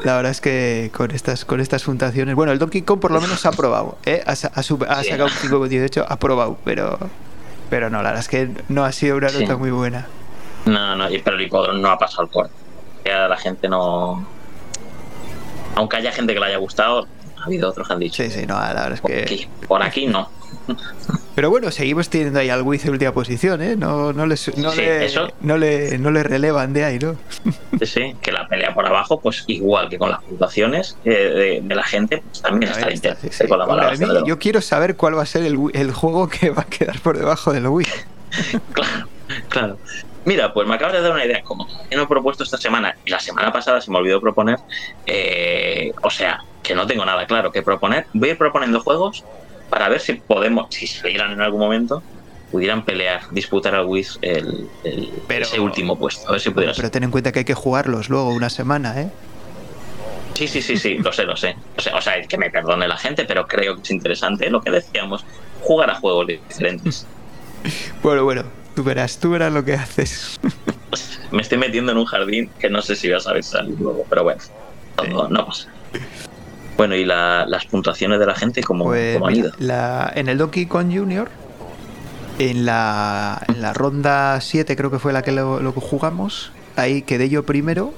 La 0.03 0.15
verdad 0.15 0.32
es 0.32 0.41
que 0.41 0.91
con 0.95 1.11
estas 1.11 1.45
con 1.45 1.59
estas 1.59 1.84
fundaciones, 1.84 2.36
bueno, 2.36 2.51
el 2.51 2.59
Donkey 2.59 2.82
Kong 2.84 2.99
por 2.99 3.11
lo 3.11 3.19
menos 3.21 3.45
ha 3.45 3.51
probado, 3.51 3.97
¿eh? 4.05 4.24
ha, 4.26 4.32
ha 4.32 4.34
ha 4.34 4.63
Sí. 4.63 5.09
sacado 5.09 5.26
un 5.26 5.32
5,18, 5.32 6.05
ha 6.07 6.17
probado, 6.19 6.57
pero 6.63 6.97
pero 7.69 7.89
no, 7.89 7.97
la 8.03 8.09
verdad 8.09 8.19
es 8.19 8.28
que 8.30 8.49
no 8.69 8.86
ha 8.86 8.91
sido 8.91 9.17
una 9.17 9.30
Sí. 9.30 9.41
nota 9.41 9.57
muy 9.57 9.71
buena. 9.71 10.07
No, 10.65 10.95
no, 10.95 11.07
pero 11.24 11.36
el 11.36 11.41
hipódromo 11.41 11.80
no 11.80 11.89
ha 11.89 11.97
pasado 11.97 12.24
el 12.24 12.30
corte. 12.30 12.53
La 13.05 13.36
gente 13.38 13.67
no. 13.67 14.26
Aunque 15.76 15.97
haya 15.97 16.11
gente 16.11 16.34
que 16.34 16.39
le 16.39 16.45
haya 16.45 16.57
gustado, 16.57 17.07
ha 17.41 17.45
habido 17.45 17.69
otros 17.69 17.88
que 17.88 17.93
han 17.93 17.99
dicho. 17.99 18.24
Sí, 18.24 18.30
sí, 18.30 18.45
no, 18.45 18.53
la 18.59 18.67
verdad 18.69 18.91
es 18.93 19.01
que 19.01 19.21
aquí, 19.24 19.47
por 19.67 19.82
aquí 19.82 20.05
no. 20.05 20.30
Pero 21.35 21.49
bueno, 21.49 21.71
seguimos 21.71 22.09
teniendo 22.09 22.39
ahí 22.39 22.49
al 22.49 22.61
Wiz 22.61 22.85
en 22.85 22.91
última 22.91 23.11
posición, 23.11 23.61
¿eh? 23.61 23.75
No 23.75 24.13
no 24.13 24.25
le 24.27 24.37
su- 24.37 24.51
no, 24.57 24.71
Sí, 24.71 24.81
le, 24.81 25.05
eso- 25.05 25.27
no 25.41 25.57
le 25.57 25.97
no 25.97 26.11
le 26.11 26.21
relevan 26.23 26.73
de 26.73 26.85
ahí, 26.85 26.99
¿no? 26.99 27.15
Sí, 27.79 27.85
sí, 27.87 28.15
que 28.21 28.31
la 28.31 28.47
pelea 28.47 28.73
por 28.73 28.85
abajo, 28.85 29.19
pues 29.19 29.43
igual 29.47 29.89
que 29.89 29.97
con 29.97 30.09
las 30.11 30.21
puntuaciones 30.23 30.97
eh, 31.03 31.09
de, 31.11 31.61
de 31.63 31.75
la 31.75 31.83
gente, 31.83 32.19
pues 32.19 32.41
también 32.41 32.71
está 32.71 32.87
está, 32.89 33.15
sí, 33.15 33.29
sí. 33.31 33.47
con 33.47 33.57
la 33.77 33.91
mí- 33.91 34.05
lo- 34.05 34.25
yo 34.25 34.37
quiero 34.37 34.61
saber 34.61 34.95
cuál 34.95 35.17
va 35.17 35.23
a 35.23 35.25
ser 35.25 35.43
el, 35.43 35.57
el 35.73 35.91
juego 35.91 36.27
que 36.29 36.51
va 36.51 36.61
a 36.61 36.65
quedar 36.65 36.99
por 37.01 37.17
debajo 37.17 37.51
del 37.51 37.67
Wii. 37.67 37.87
Claro, 38.73 39.09
claro. 39.49 39.79
Mira, 40.25 40.53
pues 40.53 40.67
me 40.67 40.75
acabas 40.75 40.93
de 40.93 41.01
dar 41.01 41.11
una 41.11 41.25
idea. 41.25 41.41
Como 41.43 41.67
que 41.89 41.95
no 41.95 42.03
he 42.03 42.07
propuesto 42.07 42.43
esta 42.43 42.57
semana 42.57 42.95
y 43.05 43.11
la 43.11 43.19
semana 43.19 43.51
pasada 43.51 43.81
se 43.81 43.91
me 43.91 43.97
olvidó 43.97 44.21
proponer, 44.21 44.57
eh, 45.05 45.91
o 46.01 46.09
sea, 46.09 46.39
que 46.61 46.73
no 46.73 46.87
tengo 46.87 47.05
nada 47.05 47.25
claro 47.27 47.51
que 47.51 47.61
proponer, 47.61 48.07
voy 48.13 48.29
a 48.29 48.31
ir 48.33 48.37
proponiendo 48.37 48.79
juegos 48.79 49.23
para 49.74 49.89
ver 49.89 49.99
si 49.99 50.13
podemos, 50.13 50.67
si 50.69 50.86
salieran 50.86 51.32
en 51.32 51.41
algún 51.41 51.59
momento, 51.59 52.03
pudieran 52.51 52.86
pelear, 52.86 53.21
disputar 53.32 53.74
al 53.74 53.86
Wiz 53.88 54.19
el, 54.21 54.69
el- 54.84 55.09
Pero- 55.28 55.45
ese 55.47 55.59
último 55.59 55.97
puesto. 55.97 56.30
A 56.30 56.34
ver 56.34 56.41
si 56.41 56.51
pudiera 56.51 56.76
ser. 56.76 56.84
Pero 56.84 56.91
ten 56.91 57.03
en 57.05 57.09
cuenta 57.09 57.32
que 57.32 57.39
hay 57.39 57.45
que 57.45 57.55
jugarlos 57.55 58.07
luego 58.07 58.30
una 58.30 58.51
semana, 58.51 59.01
¿eh? 59.01 59.09
Sí, 60.36 60.47
sí, 60.47 60.61
sí, 60.61 60.78
sí, 60.78 60.99
lo 60.99 61.11
sé, 61.11 61.24
lo 61.24 61.36
sé. 61.36 61.55
O 61.76 61.82
sea, 61.82 61.95
o 61.95 62.01
sea, 62.01 62.21
que 62.21 62.38
me 62.38 62.51
perdone 62.51 62.88
la 62.88 62.97
gente, 62.97 63.26
pero 63.26 63.47
creo 63.47 63.76
que 63.78 63.82
es 63.82 63.89
interesante 63.89 64.47
lo 64.51 64.61
que 64.61 64.69
decíamos, 64.69 65.26
jugar 65.61 65.89
a 65.89 65.95
juegos 65.95 66.28
diferentes. 66.28 67.07
Bueno, 68.03 68.26
bueno, 68.26 68.43
tú 68.76 68.84
verás, 68.84 69.17
tú 69.17 69.32
verás 69.32 69.51
lo 69.51 69.63
que 69.65 69.74
haces. 69.74 70.38
Me 71.32 71.41
estoy 71.41 71.57
metiendo 71.57 71.93
en 71.93 71.97
un 71.97 72.03
jardín 72.05 72.51
que 72.59 72.69
no 72.69 72.82
sé 72.84 72.95
si 72.97 73.09
vas 73.09 73.26
a 73.26 73.32
ver 73.34 73.43
salir 73.43 73.80
luego, 73.80 74.05
pero 74.09 74.24
bueno, 74.24 74.41
no, 75.09 75.30
no 75.30 75.45
pasa. 75.47 75.69
Bueno, 76.78 76.95
y 76.95 77.05
la- 77.05 77.45
las 77.47 77.65
puntuaciones 77.65 78.19
de 78.19 78.26
la 78.26 78.36
gente, 78.36 78.63
¿cómo, 78.63 78.86
Pues 78.86 79.13
cómo 79.15 79.28
han 79.28 79.36
ido? 79.36 79.51
la- 79.59 80.11
en 80.15 80.28
el 80.28 80.38
Donkey 80.38 80.65
Kong 80.65 80.91
Jr., 80.93 81.30
en 82.39 82.65
la, 82.65 83.41
en 83.47 83.61
la 83.61 83.74
ronda 83.74 84.41
7 84.41 84.76
creo 84.76 84.89
que 84.89 84.97
fue 84.99 85.13
la 85.13 85.21
que 85.21 85.32
lo, 85.32 85.71
jugamos, 85.74 86.51
ahí 86.76 87.03
quedé 87.03 87.30
yo 87.30 87.45
primero 87.45 87.93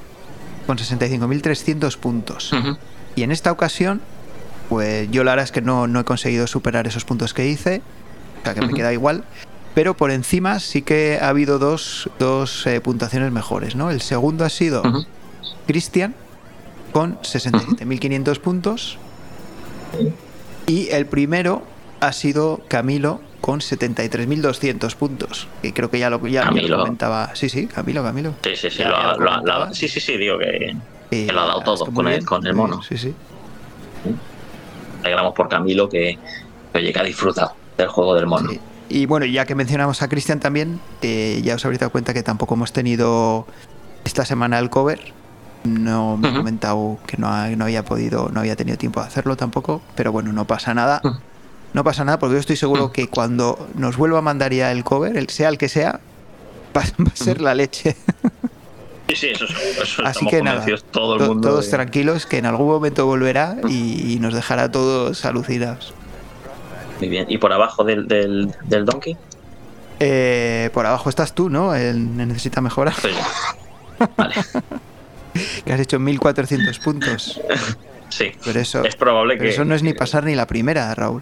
con 0.67 0.77
65.300 0.77 1.95
puntos. 1.97 2.51
Ujú. 2.51 2.77
Y 3.15 3.23
en 3.23 3.31
esta 3.31 3.51
ocasión, 3.51 4.01
pues 4.67 5.09
yo 5.09 5.23
la 5.23 5.31
verdad 5.31 5.45
es 5.45 5.51
que 5.53 5.61
no, 5.61 5.87
no 5.87 6.01
he 6.01 6.03
conseguido 6.03 6.47
superar 6.47 6.85
esos 6.85 7.05
puntos 7.05 7.33
que 7.33 7.47
hice, 7.47 7.81
o 8.41 8.43
sea 8.43 8.53
que 8.55 8.61
me 8.61 8.73
queda 8.73 8.91
igual. 8.91 9.23
Pero 9.73 9.95
por 9.95 10.11
encima 10.11 10.59
sí 10.59 10.81
que 10.81 11.17
ha 11.21 11.29
habido 11.29 11.57
dos, 11.59 12.09
dos 12.19 12.65
eh, 12.67 12.81
puntuaciones 12.81 13.31
mejores, 13.31 13.75
¿no? 13.75 13.89
El 13.91 14.01
segundo 14.01 14.43
ha 14.45 14.49
sido 14.49 14.81
Ujú. 14.81 15.05
Cristian 15.67 16.13
con 16.95 17.17
67.500 17.23 18.39
puntos. 18.39 18.97
Y 20.65 20.87
el 20.91 21.05
primero 21.07 21.61
ha 21.99 22.13
sido 22.13 22.61
Camilo 22.69 23.19
con 23.41 23.59
73.200 23.59 24.95
puntos. 24.95 25.49
Que 25.61 25.73
creo 25.73 25.91
que 25.91 25.99
ya 25.99 26.09
lo, 26.09 26.25
ya, 26.25 26.29
ya 26.29 26.41
lo 26.45 26.47
Camilo. 26.55 26.77
comentaba. 26.79 27.35
Sí, 27.35 27.49
sí, 27.49 27.67
Camilo, 27.67 28.01
Camilo. 28.01 28.33
Sí, 28.45 28.55
sí, 28.55 28.69
sí, 28.69 28.81
lo, 28.85 29.17
lo 29.17 29.41
lo 29.41 29.73
sí, 29.73 29.89
sí, 29.89 29.99
sí, 29.99 30.15
digo 30.17 30.37
que 30.39 30.73
Eh, 31.11 31.25
que 31.27 31.33
lo 31.33 31.41
ha 31.41 31.45
dado 31.47 31.61
todo 31.63 31.85
con 31.91 32.07
el- 32.07 32.23
con 32.25 32.47
el 32.47 32.53
mono. 32.55 32.81
Sí, 32.81 32.97
sí. 32.97 33.13
alegramos 35.03 35.33
por 35.35 35.49
Camilo 35.49 35.89
que, 35.89 36.17
que 36.71 36.77
oye, 36.79 36.93
que 36.93 36.99
ha 36.99 37.03
disfrutado 37.03 37.51
del 37.77 37.89
juego 37.89 38.15
del 38.15 38.25
mono. 38.25 38.51
Sí. 38.51 38.59
Y 38.87 39.05
bueno, 39.05 39.25
ya 39.25 39.43
que 39.45 39.53
mencionamos 39.53 40.01
a 40.01 40.07
Cristian 40.07 40.39
también, 40.39 40.79
eh, 41.01 41.41
ya 41.43 41.55
os 41.55 41.65
habréis 41.65 41.81
dado 41.81 41.91
cuenta 41.91 42.13
que 42.13 42.23
tampoco 42.23 42.53
hemos 42.55 42.71
tenido 42.71 43.45
esta 44.05 44.23
semana 44.23 44.59
el 44.59 44.69
cover. 44.69 45.01
No 45.65 46.17
me 46.17 46.27
ha 46.27 46.31
Ujú. 46.31 46.39
comentado 46.39 46.97
que 47.07 47.17
no, 47.17 47.27
ha- 47.27 47.49
no 47.49 47.65
había 47.65 47.83
podido, 47.83 48.29
no 48.31 48.39
había 48.41 48.55
tenido 48.55 48.77
tiempo 48.77 49.01
de 49.01 49.07
hacerlo 49.07 49.35
tampoco, 49.35 49.81
pero 49.95 50.11
bueno, 50.11 50.31
no 50.33 50.45
pasa 50.45 50.73
nada. 50.73 51.01
No 51.73 51.83
pasa 51.83 52.05
nada 52.05 52.19
porque 52.19 52.33
yo 52.35 52.39
estoy 52.39 52.55
seguro 52.55 52.91
que 52.91 53.09
cuando 53.09 53.67
nos 53.75 53.97
vuelva 53.97 54.19
a 54.19 54.21
mandar 54.21 54.53
ya 54.53 54.71
el 54.71 54.83
cover, 54.83 55.17
el 55.17 55.29
sea 55.29 55.49
el 55.49 55.57
que 55.57 55.67
sea, 55.69 55.99
va, 56.75 56.81
va 57.01 57.11
a 57.11 57.15
ser 57.15 57.41
la 57.41 57.53
leche. 57.53 57.95
Sí, 59.09 59.15
sí, 59.15 59.27
eso, 59.27 59.45
seguro, 59.45 59.83
eso 59.83 60.03
Así 60.05 60.25
que 60.25 60.41
nada, 60.41 60.65
todo 60.91 61.15
el 61.17 61.21
mundo. 61.27 61.49
todos 61.49 61.65
de- 61.65 61.71
tranquilos 61.71 62.25
que 62.25 62.37
en 62.37 62.45
algún 62.45 62.67
momento 62.67 63.05
volverá 63.05 63.57
y, 63.67 64.13
y 64.13 64.19
nos 64.19 64.33
dejará 64.33 64.63
a 64.63 64.71
todos 64.71 65.25
alucinados. 65.25 65.93
Muy 66.99 67.09
bien. 67.09 67.25
¿Y 67.29 67.37
por 67.37 67.51
abajo 67.53 67.83
del, 67.83 68.07
del, 68.07 68.51
del 68.63 68.85
Donkey? 68.85 69.17
Eh, 69.99 70.69
por 70.73 70.85
abajo 70.85 71.09
estás 71.09 71.33
tú, 71.35 71.49
¿no? 71.49 71.75
El 71.75 72.15
necesita 72.17 72.61
yo. 73.13 74.07
Vale, 74.17 74.33
Que 75.65 75.73
has 75.73 75.79
hecho 75.79 75.99
1400 75.99 76.79
puntos. 76.79 77.39
sí. 78.09 78.31
Pero 78.43 78.59
eso, 78.59 78.83
Es 78.83 78.95
probable 78.95 79.35
pero 79.35 79.49
que. 79.49 79.53
eso 79.53 79.65
no 79.65 79.75
es 79.75 79.83
ni 79.83 79.93
pasar 79.93 80.23
ni 80.23 80.35
la 80.35 80.47
primera, 80.47 80.93
Raúl. 80.95 81.21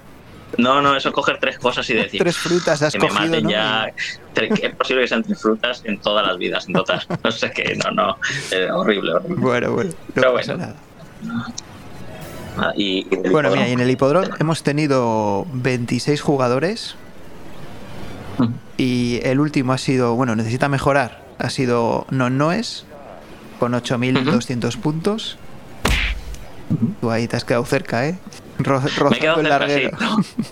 No, 0.58 0.84
no, 0.84 0.96
eso 0.96 1.10
es 1.10 1.16
coger 1.16 1.40
tres 1.40 1.58
cosas 1.58 1.90
y 1.90 1.96
decir. 1.96 2.20
Tres 2.22 2.38
frutas 2.38 2.80
has 2.84 2.94
que 2.94 3.00
me 3.00 3.08
cogido, 3.08 3.26
maten 3.30 3.44
¿no? 3.46 3.50
ya. 3.50 3.88
Es 4.36 4.76
posible 4.76 5.02
que 5.02 5.08
sean 5.08 5.24
tres 5.24 5.42
frutas 5.42 5.82
en 5.84 5.98
todas 6.00 6.28
las 6.28 6.38
vidas, 6.38 6.68
en 6.68 6.74
todas. 6.74 7.08
No 7.24 7.32
sé 7.32 7.52
qué, 7.52 7.76
no, 7.84 7.90
no. 7.92 8.18
eh, 8.52 8.70
horrible, 8.72 9.14
horrible. 9.16 9.36
Bueno, 9.42 9.72
bueno, 9.72 9.90
no 9.90 9.96
Pero 10.14 10.34
pasa 10.36 10.54
bueno. 10.56 10.74
nada. 11.26 11.48
Ah, 12.56 12.72
y, 12.76 13.04
Bueno, 13.32 13.50
mira, 13.50 13.68
y 13.68 13.72
en 13.72 13.80
el 13.80 13.90
hipódromo 13.90 14.28
hemos 14.40 14.62
tenido 14.62 15.48
26 15.54 16.22
jugadores 16.22 16.96
y 18.78 19.20
el 19.24 19.40
último 19.40 19.74
ha 19.74 19.78
sido, 19.80 20.16
bueno, 20.16 20.36
necesita 20.36 20.70
mejorar, 20.70 21.24
ha 21.40 21.50
sido 21.50 22.06
Non 22.12 22.38
Noes 22.38 22.86
con 23.64 23.72
8.200 23.74 24.76
puntos. 24.78 25.38
Tú 27.00 27.10
ahí 27.10 27.30
te 27.30 27.38
has 27.38 27.46
quedado 27.46 27.64
cerca, 27.66 28.06
¿eh? 28.08 28.18
Ro- 28.60 28.82
Me 28.82 28.88
he 28.90 28.94
rozando 28.98 29.20
quedado 29.20 29.40
el 29.66 29.70
sí. 29.72 29.90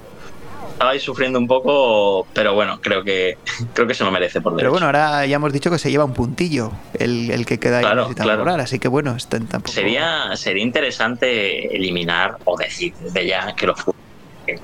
Estaba 0.71 0.91
ahí 0.91 0.99
sufriendo 1.01 1.37
un 1.37 1.45
poco, 1.47 2.25
pero 2.33 2.53
bueno, 2.55 2.79
creo 2.81 3.03
que 3.03 3.37
creo 3.73 3.85
que 3.85 3.93
se 3.93 4.03
lo 4.05 4.11
merece 4.11 4.39
por 4.39 4.53
Pero 4.55 4.71
derecho. 4.71 4.71
bueno, 4.71 4.85
ahora 4.85 5.25
ya 5.25 5.35
hemos 5.35 5.51
dicho 5.51 5.69
que 5.69 5.77
se 5.77 5.91
lleva 5.91 6.05
un 6.05 6.13
puntillo 6.13 6.71
el, 6.97 7.29
el 7.31 7.45
que 7.45 7.59
queda 7.59 7.79
ahí 7.79 7.83
Claro, 7.83 8.07
claro. 8.15 8.63
así 8.63 8.79
que 8.79 8.87
bueno, 8.87 9.13
está 9.15 9.35
en 9.37 9.45
tampoco... 9.47 9.73
Sería, 9.73 10.35
sería 10.35 10.63
interesante 10.63 11.75
eliminar 11.75 12.37
o 12.45 12.57
decir 12.57 12.93
desde 13.01 13.27
ya 13.27 13.53
que 13.55 13.67
los 13.67 13.77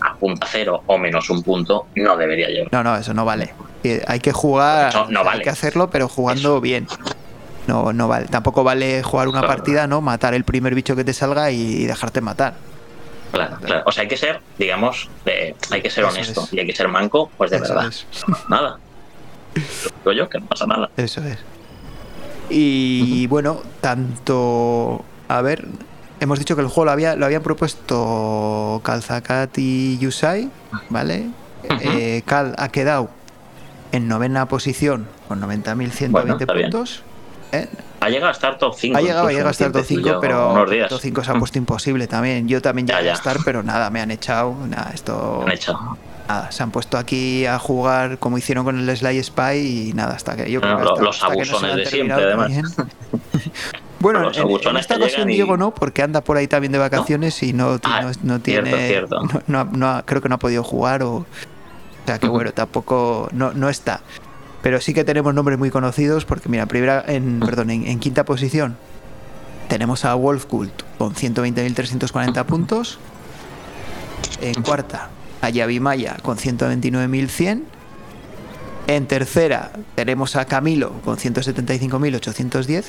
a 0.02 0.16
punta 0.16 0.48
cero 0.50 0.84
o 0.88 0.98
menos 0.98 1.30
un 1.30 1.44
punto 1.44 1.88
no 1.96 2.16
debería 2.18 2.48
llevar. 2.48 2.70
No, 2.72 2.82
no, 2.84 2.96
eso 2.98 3.14
no 3.14 3.24
vale. 3.26 3.54
Hay 4.08 4.20
que 4.22 4.32
jugar, 4.32 4.90
Eso 4.90 5.06
no 5.10 5.20
hay 5.20 5.26
vale. 5.26 5.44
que 5.44 5.50
hacerlo, 5.50 5.90
pero 5.92 6.08
jugando 6.08 6.60
bien. 6.62 6.88
No, 7.68 7.92
no 7.94 8.08
vale. 8.08 8.28
Tampoco 8.28 8.64
vale 8.64 9.04
jugar 9.04 9.28
una 9.28 9.40
Claro. 9.42 9.56
partida, 9.56 9.88
¿no? 9.88 10.02
Matar 10.02 10.34
el 10.34 10.44
primer 10.44 10.74
bicho 10.74 10.96
que 10.96 11.04
te 11.04 11.14
salga 11.14 11.52
y 11.52 11.86
dejarte 11.86 12.22
matar. 12.22 12.54
Claro, 13.32 13.58
claro. 13.62 13.84
O 13.86 13.92
sea, 13.92 14.04
hay 14.04 14.08
que 14.08 14.16
ser, 14.18 14.40
digamos, 14.58 15.10
eh, 15.26 15.54
hay 15.70 15.82
que 15.82 15.90
ser 15.90 16.06
Eso 16.06 16.14
honesto 16.14 16.44
es. 16.46 16.54
y 16.54 16.60
hay 16.62 16.66
que 16.66 16.74
ser 16.76 16.88
manco, 16.88 17.30
pues 17.38 17.52
de 17.52 17.58
Eso 17.58 17.74
verdad. 17.74 17.88
es. 17.90 18.06
Nada. 18.50 18.78
Digo 19.54 20.12
yo 20.14 20.30
que 20.30 20.40
no 20.40 20.46
pasa 20.46 20.66
nada. 20.66 20.90
Eso 20.96 21.22
es. 21.24 21.38
Y 22.50 23.28
bueno, 23.28 23.62
tanto. 23.82 25.04
A 25.28 25.42
ver, 25.42 25.66
hemos 26.22 26.40
dicho 26.40 26.56
que 26.56 26.62
el 26.62 26.68
juego 26.70 26.86
lo, 26.86 26.92
había, 26.92 27.16
lo 27.18 27.26
habían 27.26 27.44
propuesto 27.44 28.80
Calzacat 28.84 29.58
y 29.58 29.98
Yusai, 29.98 30.50
¿vale? 30.90 31.28
Eh, 31.82 32.22
Cal 32.26 32.56
ha 32.58 32.70
quedado 32.70 33.10
en 33.92 34.08
novena 34.08 34.48
posición 34.48 35.08
con 35.28 35.42
90.120 35.42 36.10
Bueno, 36.12 36.38
está 36.40 36.54
bien. 36.54 36.72
puntos. 36.72 37.04
¿Eh? 37.52 37.68
Ha 38.00 38.10
llegado 38.10 38.28
a 38.30 38.32
estar 38.32 38.58
top 38.58 38.76
5. 38.78 38.98
Ha 38.98 39.02
llegado, 39.02 39.30
llegado 39.30 39.48
a 39.48 39.52
estar 39.52 39.72
top 39.72 39.84
5, 39.86 40.18
pero 40.22 40.66
top 40.90 41.00
5 41.02 41.24
se 41.24 41.32
ha 41.32 41.34
puesto 41.40 41.58
imposible 41.58 42.08
también. 42.08 42.48
Yo 42.48 42.62
también 42.62 42.88
Ya, 42.88 42.98
llegué 42.98 43.10
a 43.10 43.14
ya. 43.14 43.18
estar, 43.18 43.38
pero 43.44 43.64
nada, 43.64 43.90
me 43.90 44.02
han 44.02 44.12
echado. 44.12 44.56
Nada, 44.68 44.92
esto. 44.94 45.44
Han. 45.48 45.98
Nada, 46.28 46.52
se 46.52 46.62
han 46.62 46.72
puesto 46.72 46.98
aquí 46.98 47.46
a 47.46 47.58
jugar 47.58 48.18
como 48.20 48.38
hicieron 48.38 48.66
con 48.66 48.78
el 48.78 48.98
Sly 48.98 49.24
Spy 49.24 49.90
y 49.90 49.94
nada, 49.94 50.14
hasta 50.14 50.36
que 50.36 50.52
yo 50.52 50.60
creo 50.60 50.74
No, 50.74 50.78
que 50.80 50.84
lo- 50.84 50.92
hasta- 50.92 51.04
los 51.04 51.24
hasta 51.24 51.34
que 51.34 51.40
no 51.40 51.46
se 51.46 51.52
abusones 51.52 51.76
de 51.78 51.86
siempre, 51.86 52.16
además. 52.24 52.52
bueno, 54.00 54.20
Los 54.20 54.38
en- 54.38 54.48
en, 54.70 54.78
esta 54.78 54.98
ocasión 54.98 55.30
y- 55.30 55.36
Diego 55.36 55.56
no, 55.58 55.74
porque 55.74 56.04
anda 56.04 56.20
por 56.22 56.36
ahí 56.38 56.48
también 56.48 56.72
de 56.74 56.78
vacaciones 56.80 57.42
y 57.44 57.54
no, 57.54 57.80
Ah, 57.84 58.12
no, 58.24 58.40
tiene. 58.40 58.70
cierto, 58.88 59.20
cierto. 59.22 59.42
No, 59.48 60.04
creo 60.06 60.22
que 60.22 60.30
no 60.30 60.36
ha 60.36 60.40
podido 60.40 60.64
jugar 60.64 61.02
o. 61.04 61.14
O 61.16 61.26
sea 62.06 62.20
que 62.20 62.28
bueno, 62.28 62.52
tampoco. 62.52 63.30
No, 63.32 63.54
no 63.54 63.70
está. 63.70 64.02
Pero 64.62 64.82
sí 64.82 64.94
que 64.94 65.04
tenemos 65.04 65.34
nombres 65.34 65.58
muy 65.60 65.70
conocidos 65.70 66.26
porque, 66.26 66.50
mira, 66.50 66.66
primera, 66.66 67.04
en, 67.08 67.40
perdón, 67.46 67.70
en, 67.70 67.88
en 67.88 68.00
quinta 68.00 68.26
posición 68.26 68.78
tenemos 69.70 70.06
a 70.06 70.16
Wolfkult 70.16 70.82
con 70.98 71.14
120.340 71.14 72.46
puntos. 72.46 73.00
En 74.42 74.62
cuarta, 74.64 75.10
a 75.42 75.50
Yavimaya 75.50 76.18
con 76.22 76.38
129.100. 76.38 77.64
En 78.88 79.06
tercera 79.06 79.72
tenemos 79.96 80.36
a 80.38 80.46
Camilo 80.46 80.94
con 81.04 81.18
175.810. 81.18 82.84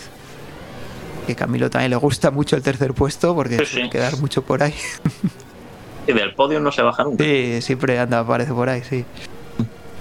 Que 1.27 1.35
Camilo 1.35 1.69
también 1.69 1.91
le 1.91 1.97
gusta 1.97 2.31
mucho 2.31 2.57
el 2.57 2.63
tercer 2.63 2.95
puesto 2.95 3.35
porque 3.35 3.59
Sí, 3.59 3.67
suele 3.67 3.85
sí. 3.87 3.91
quedar 3.91 4.17
mucho 4.19 4.43
por 4.43 4.63
ahí. 4.63 4.75
Y 6.07 6.13
del 6.15 6.35
podio 6.35 6.59
no 6.59 6.73
se 6.73 6.81
baja 6.81 7.05
nunca. 7.05 7.23
Sí, 7.23 7.61
siempre 7.61 7.99
anda, 7.99 8.21
aparece 8.21 8.55
por 8.55 8.71
ahí, 8.71 8.83
sí. 8.89 9.05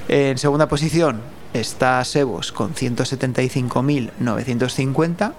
En 0.08 0.38
segunda 0.38 0.70
posición 0.70 1.20
está 1.60 2.04
Sebos 2.04 2.52
con 2.52 2.74
175.950. 2.74 5.34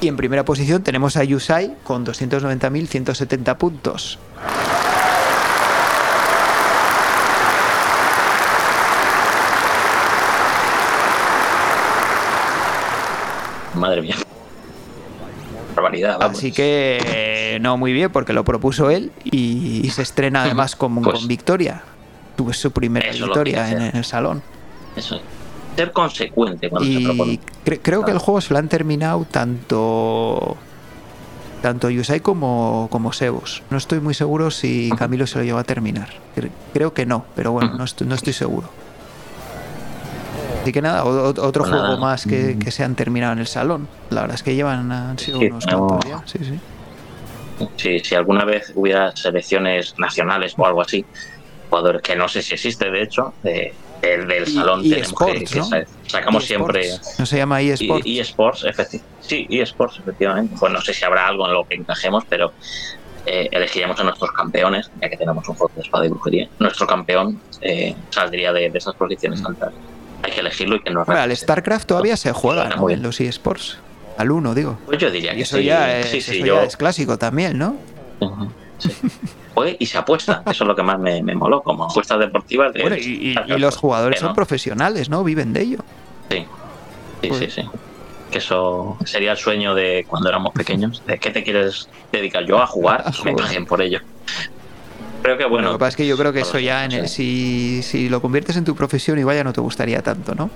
Y 0.00 0.08
en 0.08 0.16
primera 0.16 0.44
posición 0.44 0.82
tenemos 0.82 1.16
a 1.16 1.24
Yusai 1.24 1.76
con 1.84 2.04
290.170 2.04 3.56
puntos. 3.56 4.18
Madre 13.74 14.02
mía. 14.02 14.16
Barbaridad, 15.74 16.18
vamos. 16.18 16.38
Así 16.38 16.52
que 16.52 17.58
no 17.60 17.76
muy 17.76 17.92
bien 17.92 18.10
porque 18.10 18.32
lo 18.32 18.44
propuso 18.44 18.90
él 18.90 19.10
y, 19.24 19.80
y 19.84 19.90
se 19.90 20.02
estrena 20.02 20.44
además 20.44 20.76
con, 20.76 21.02
Pues- 21.02 21.18
con 21.18 21.28
victoria. 21.28 21.82
Tuvo 22.36 22.52
su 22.52 22.72
primera 22.72 23.12
victoria 23.12 23.70
en, 23.70 23.96
el 23.96 24.04
salón. 24.04 24.42
Eso 24.96 25.16
es. 25.16 25.22
Ser 25.76 25.90
consecuente 25.92 26.68
cuando 26.70 26.86
se 26.86 26.92
Y 27.00 27.04
propone. 27.04 27.40
cre- 27.64 27.80
creo 27.82 28.00
que 28.04 28.10
el 28.12 28.16
Claro. 28.16 28.20
juego 28.20 28.40
se 28.40 28.52
lo 28.52 28.58
han 28.60 28.68
terminado 28.68 29.26
tanto 29.30 30.56
tanto 31.62 31.88
Yusai 31.88 32.20
como, 32.20 32.88
como 32.90 33.12
Sebos. 33.14 33.62
No 33.70 33.78
estoy 33.78 33.98
muy 33.98 34.12
seguro 34.12 34.50
si 34.50 34.90
Camilo 34.98 35.26
se 35.26 35.38
lo 35.38 35.44
llevó 35.44 35.58
a 35.58 35.64
terminar. 35.64 36.10
Cre- 36.36 36.50
Creo 36.74 36.92
que 36.92 37.06
no, 37.06 37.24
pero 37.34 37.52
bueno, 37.52 37.72
no 37.78 37.84
estoy, 37.84 38.06
no 38.06 38.14
estoy 38.14 38.34
seguro. 38.34 38.68
Así 40.62 40.72
que 40.72 40.82
nada, 40.82 41.04
otro 41.04 41.34
Pues 41.62 41.70
juego 41.70 41.82
nada. 41.84 41.96
más 41.96 42.26
que, 42.26 42.58
que 42.58 42.70
se 42.70 42.84
han 42.84 42.94
terminado 42.94 43.32
en 43.32 43.38
el 43.38 43.46
salón. 43.46 43.88
La 44.10 44.20
verdad 44.22 44.34
es 44.36 44.42
que 44.42 44.54
llevan, 44.54 44.92
han 44.92 45.18
sido 45.18 45.38
Sí, 45.40 45.46
unos 45.46 45.66
no. 45.66 45.86
cuantos 45.86 46.10
ya. 46.10 46.22
Sí, 46.26 46.38
sí. 46.42 46.58
Si, 47.76 48.00
si 48.00 48.14
alguna 48.14 48.44
vez 48.44 48.72
hubiera 48.74 49.14
selecciones 49.16 49.94
nacionales 49.98 50.54
o 50.58 50.66
algo 50.66 50.82
así, 50.82 51.04
jugadores 51.70 52.02
que 52.02 52.14
no 52.16 52.28
sé 52.28 52.42
si 52.42 52.54
existe, 52.54 52.90
de 52.90 53.02
hecho, 53.02 53.32
de- 53.42 53.72
del- 54.04 54.26
del 54.28 54.46
salón 54.46 54.80
y 54.84 54.90
tenemos 54.90 55.08
que, 55.08 55.24
esports, 55.32 55.52
que 55.52 55.58
¿no? 55.58 55.64
sa- 55.64 55.84
sacamos 56.06 56.44
siempre. 56.44 56.88
No 57.18 57.26
se 57.26 57.36
llama 57.36 57.60
eSports. 57.60 58.06
eSports, 58.06 58.64
efecti- 58.64 59.00
sí, 59.20 59.46
eSports, 59.50 59.98
efectivamente. 60.00 60.54
Pues 60.58 60.72
no 60.72 60.80
sé 60.80 60.94
si 60.94 61.04
habrá 61.04 61.26
algo 61.28 61.46
en 61.46 61.54
lo 61.54 61.66
que 61.66 61.74
encajemos, 61.76 62.24
pero 62.28 62.52
eh, 63.26 63.48
elegiríamos 63.52 63.98
a 64.00 64.04
nuestros 64.04 64.30
campeones, 64.32 64.90
ya 65.00 65.08
que 65.08 65.16
tenemos 65.16 65.48
un 65.48 65.54
juego 65.54 65.72
de 65.74 65.82
espada 65.82 66.04
y 66.06 66.08
brujería. 66.10 66.48
Nuestro 66.58 66.86
campeón 66.86 67.40
eh, 67.62 67.94
saldría 68.10 68.52
de, 68.52 68.68
de 68.70 68.78
esas 68.78 68.94
posiciones 68.94 69.42
altas. 69.44 69.72
Hay 70.22 70.30
que 70.32 70.40
elegirlo 70.40 70.76
y 70.76 70.80
que 70.82 70.90
nos 70.90 71.06
Hombre, 71.08 71.22
al. 71.22 71.36
StarCraft 71.36 71.86
todavía 71.86 72.16
se 72.16 72.32
juega 72.32 72.68
¿no? 72.70 72.90
en 72.90 73.02
los 73.02 73.20
eSports. 73.20 73.78
Al 74.16 74.30
1, 74.30 74.54
digo. 74.54 74.78
Pues 74.86 74.98
yo 74.98 75.10
diría 75.10 75.32
Y 75.32 75.36
que 75.36 75.42
eso 75.42 75.56
sí. 75.58 75.64
ya, 75.64 75.98
es, 75.98 76.06
sí, 76.10 76.20
sí, 76.20 76.36
eso 76.38 76.46
yo, 76.46 76.54
ya 76.56 76.62
es 76.64 76.76
clásico 76.76 77.18
también, 77.18 77.58
¿no? 77.58 77.76
Ujú, 78.20 78.48
sí. 78.78 78.90
Y 79.78 79.86
se 79.86 79.98
apuesta. 79.98 80.42
Eso 80.46 80.64
es 80.64 80.68
lo 80.68 80.74
que 80.76 80.82
más 80.82 80.98
me, 80.98 81.22
me 81.22 81.34
moló, 81.34 81.62
como 81.62 81.84
apuestas 81.84 82.18
deportivas. 82.18 82.72
de- 82.72 82.82
Bueno, 82.82 82.96
y, 82.96 83.00
y- 83.00 83.52
y 83.52 83.58
los 83.58 83.76
jugadores 83.76 84.20
no. 84.20 84.28
son 84.28 84.34
profesionales, 84.34 85.08
¿no? 85.08 85.22
Viven 85.24 85.52
de 85.52 85.62
ello. 85.62 85.78
Sí, 86.30 86.46
sí, 87.22 87.28
Pues- 87.28 87.38
sí, 87.38 87.50
sí. 87.62 87.68
Que 88.30 88.38
eso 88.38 88.96
sería 89.04 89.30
el 89.32 89.38
sueño 89.38 89.76
de 89.76 90.04
cuando 90.08 90.28
éramos 90.28 90.52
pequeños. 90.54 91.02
¿De 91.06 91.18
qué 91.18 91.30
te 91.30 91.44
quieres 91.44 91.88
dedicar 92.10 92.44
yo 92.44 92.60
a 92.60 92.66
jugar? 92.66 93.02
A 93.06 93.12
me 93.24 93.32
paguen 93.34 93.64
por 93.64 93.80
ello. 93.80 94.00
Creo 95.22 95.38
que 95.38 95.44
bueno. 95.44 95.68
lo 95.68 95.72
que 95.74 95.78
pasa 95.78 95.88
es 95.90 95.96
que 95.96 96.06
yo 96.06 96.16
creo 96.18 96.32
que 96.32 96.40
eso 96.40 96.58
ya, 96.58 96.84
en 96.84 96.92
el- 96.92 97.08
sí. 97.08 97.80
si, 97.80 97.82
si 97.84 98.08
lo 98.08 98.20
conviertes 98.20 98.56
en 98.56 98.64
tu 98.64 98.74
profesión, 98.74 99.18
igual 99.20 99.36
ya 99.36 99.44
no 99.44 99.52
te 99.52 99.60
gustaría 99.60 100.02
tanto, 100.02 100.34
¿no? 100.34 100.50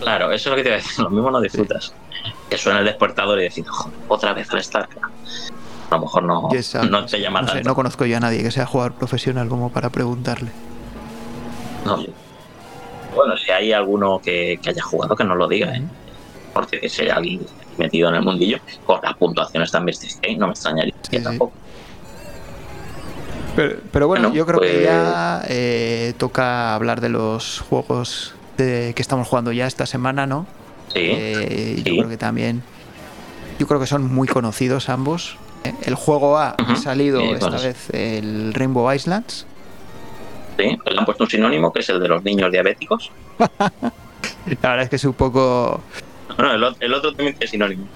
Claro, 0.00 0.32
eso 0.32 0.48
es 0.48 0.50
lo 0.52 0.56
que 0.56 0.62
te 0.62 0.68
iba 0.70 0.76
a 0.78 0.80
decir. 0.80 0.98
Lo 1.04 1.10
mismo 1.10 1.30
no 1.30 1.40
disfrutas. 1.42 1.92
Que 2.48 2.56
suena 2.56 2.78
el 2.78 2.86
despertador 2.86 3.38
y 3.38 3.42
decir, 3.44 3.66
"Joder, 3.68 3.98
otra 4.08 4.32
vez 4.32 4.50
al 4.50 4.64
StarCraft. 4.64 5.12
A 5.90 5.96
lo 5.96 6.00
mejor 6.02 6.22
no, 6.22 6.48
Y 6.52 6.56
esa- 6.56 6.84
no 6.84 7.04
te 7.04 7.20
llama 7.20 7.42
no, 7.42 7.48
sé, 7.48 7.62
no 7.62 7.74
conozco 7.74 8.06
yo 8.06 8.16
a 8.16 8.20
nadie 8.20 8.42
que 8.42 8.50
sea 8.50 8.64
jugador 8.66 8.92
profesional 8.94 9.48
como 9.48 9.70
para 9.70 9.90
preguntarle. 9.90 10.50
No. 11.84 11.96
Bueno, 13.16 13.36
si 13.36 13.50
hay 13.50 13.72
alguno 13.72 14.20
que, 14.20 14.58
que 14.62 14.70
haya 14.70 14.82
jugado, 14.82 15.16
que 15.16 15.24
no 15.24 15.34
lo 15.34 15.48
diga, 15.48 15.74
¿eh? 15.74 15.82
Porque 16.54 16.88
si 16.88 17.02
hay 17.02 17.08
alguien 17.08 17.40
metido 17.76 18.08
en 18.08 18.14
el 18.16 18.22
mundillo, 18.22 18.58
con 18.86 19.00
las 19.02 19.16
puntuaciones 19.16 19.70
que 20.20 20.28
hay, 20.30 20.36
no 20.36 20.46
me 20.46 20.52
extrañaría 20.52 20.94
Sí, 21.02 21.10
que 21.10 21.18
sí. 21.18 21.24
tampoco. 21.24 21.52
Pero, 23.56 23.76
pero 23.92 24.06
bueno, 24.06 24.28
Bueno, 24.28 24.36
yo 24.36 24.46
creo 24.46 24.60
que 24.60 24.68
pues- 24.68 24.84
ya 24.84 25.42
eh, 25.48 26.14
toca 26.18 26.74
hablar 26.74 27.00
de 27.00 27.08
los 27.08 27.60
juegos 27.68 28.34
de, 28.56 28.92
que 28.94 29.02
estamos 29.02 29.26
jugando 29.26 29.50
ya 29.50 29.66
esta 29.66 29.86
semana, 29.86 30.26
¿no? 30.26 30.46
Sí, 30.92 31.00
Eh, 31.02 31.82
Yo 31.84 31.96
creo 31.96 32.08
que 32.08 32.16
también. 32.16 32.62
Yo 33.58 33.66
creo 33.66 33.80
que 33.80 33.86
son 33.86 34.12
muy 34.12 34.28
conocidos 34.28 34.88
ambos. 34.88 35.36
El 35.82 35.94
juego 35.94 36.38
A 36.38 36.50
ha 36.50 36.62
Ujú, 36.62 36.76
salido 36.76 37.20
sí, 37.20 37.34
esta 37.34 37.58
vez 37.58 37.90
el 37.92 38.54
Rainbow 38.54 38.90
Islands. 38.92 39.46
sí. 40.58 40.64
Le 40.90 40.98
han 40.98 41.04
puesto 41.04 41.24
un 41.24 41.30
sinónimo 41.30 41.72
que 41.72 41.80
es 41.80 41.88
el 41.90 42.00
de 42.00 42.08
los 42.08 42.22
niños 42.22 42.50
diabéticos. 42.50 43.10
La 44.62 44.70
verdad 44.70 44.82
es 44.84 44.88
que 44.90 44.96
es 44.96 45.04
un 45.04 45.14
poco. 45.14 45.80
No, 46.38 46.52
el, 46.52 46.62
o- 46.64 46.74
el 46.80 46.94
otro 46.94 47.12
también 47.14 47.34
tiene 47.36 47.50
sinónimo. 47.50 47.86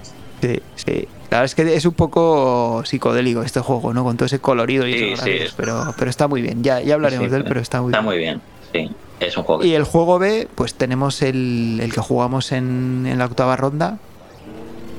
Sí, 0.41 0.59
sí. 0.75 1.07
La 1.31 1.39
verdad 1.41 1.45
es 1.45 1.55
que 1.55 1.75
es 1.75 1.85
un 1.85 1.93
poco 1.93 2.83
psicodélico 2.85 3.41
este 3.41 3.59
juego, 3.61 3.93
¿no? 3.93 4.03
Con 4.03 4.15
todo 4.15 4.27
ese 4.27 4.39
colorido 4.39 4.87
y 4.87 4.93
Sí, 4.93 5.03
esos 5.05 5.21
sí. 5.21 5.39
pero, 5.57 5.93
pero 5.97 6.09
está 6.09 6.27
muy 6.27 6.41
bien. 6.41 6.63
Ya, 6.63 6.81
ya 6.81 6.93
hablaremos 6.95 7.25
Sí, 7.27 7.31
de 7.31 7.37
él, 7.37 7.45
pero 7.47 7.59
está 7.61 7.81
muy 7.81 7.91
Está 7.91 8.01
bien. 8.01 8.05
muy 8.05 8.17
bien, 8.17 8.41
sí. 8.71 8.95
Es 9.19 9.35
un 9.37 9.43
juego 9.43 9.63
Y 9.63 9.73
el 9.73 9.83
juego 9.85 10.19
B, 10.19 10.47
pues 10.55 10.75
tenemos 10.75 11.21
el, 11.21 11.79
el 11.81 11.93
que 11.93 12.01
jugamos 12.01 12.51
en, 12.51 13.05
en 13.09 13.17
la 13.17 13.25
octava 13.25 13.55
ronda, 13.55 13.97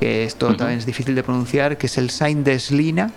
que 0.01 0.25
esto 0.25 0.55
también 0.57 0.79
es 0.79 0.87
difícil 0.87 1.15
de 1.15 1.23
pronunciar, 1.23 1.77
que 1.79 1.87
es 1.87 1.97
el 1.99 2.11
Saint 2.11 2.45
Deslina, 2.45 3.11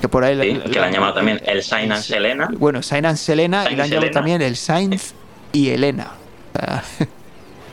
que 0.00 0.08
por 0.08 0.24
ahí... 0.24 0.38
Sí, 0.40 0.58
que 0.70 0.78
le 0.80 0.86
han 0.86 0.92
llamado 0.92 1.14
también 1.14 1.40
el 1.46 1.62
Saint 1.62 1.92
and 1.92 2.02
Sí. 2.02 2.12
Selena. 2.14 2.48
Bueno, 2.58 2.82
Saint 2.82 3.06
and 3.06 3.16
Selena 3.16 3.62
y 3.62 3.64
Saint 3.64 3.76
le 3.76 3.82
han 3.84 3.90
llamado 3.90 4.10
también 4.12 4.42
el 4.42 4.56
Sainz 4.56 5.12
y 5.52 5.70
Elena. 5.70 6.08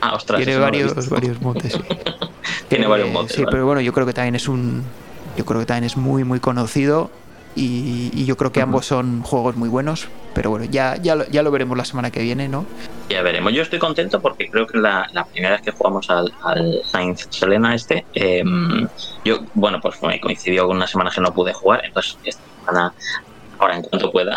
Ah, 0.00 0.14
ostras. 0.14 0.38
tiene 0.38 0.54
no 0.56 0.62
varios, 0.62 1.08
varios 1.08 1.40
motes. 1.40 1.72
sí. 1.74 1.80
Tiene 2.68 2.86
Eh, 2.86 2.88
varios 2.88 3.10
motes, 3.10 3.32
Sí, 3.36 3.42
vale. 3.42 3.52
pero 3.52 3.66
bueno, 3.66 3.80
yo 3.80 3.92
creo 3.92 4.06
que 4.06 4.12
también 4.12 4.34
es 4.34 4.48
un... 4.48 4.82
Yo 5.36 5.44
creo 5.44 5.60
que 5.60 5.66
también 5.66 5.84
es 5.84 5.96
muy, 5.96 6.24
muy 6.24 6.40
conocido 6.40 7.10
y, 7.54 8.10
y 8.14 8.24
yo 8.24 8.36
creo 8.36 8.52
que 8.52 8.60
ambos 8.60 8.86
son 8.86 9.22
juegos 9.22 9.56
muy 9.56 9.68
buenos, 9.68 10.08
pero 10.34 10.50
bueno, 10.50 10.64
ya, 10.64 10.96
ya, 10.96 11.14
lo, 11.14 11.26
ya 11.28 11.42
lo 11.42 11.50
veremos 11.50 11.76
la 11.76 11.84
semana 11.84 12.10
que 12.10 12.20
viene, 12.20 12.48
¿no? 12.48 12.64
Ya 13.08 13.22
veremos. 13.22 13.52
Yo 13.52 13.62
estoy 13.62 13.78
contento 13.78 14.20
porque 14.20 14.48
creo 14.50 14.66
que 14.66 14.78
la, 14.78 15.08
la 15.12 15.24
primera 15.24 15.54
vez 15.54 15.62
que 15.62 15.70
jugamos 15.70 16.08
al, 16.08 16.32
al 16.42 16.80
Sainz 16.84 17.26
Selena 17.30 17.74
este, 17.74 18.06
eh, 18.14 18.42
yo, 19.24 19.40
bueno, 19.54 19.80
pues 19.80 20.02
me 20.02 20.20
coincidió 20.20 20.66
con 20.66 20.76
una 20.76 20.86
semana 20.86 21.10
que 21.14 21.20
no 21.20 21.32
pude 21.34 21.52
jugar, 21.52 21.84
entonces 21.84 22.16
esta 22.24 22.42
semana, 22.60 22.94
ahora 23.58 23.76
en 23.76 23.82
cuanto 23.82 24.10
pueda, 24.10 24.36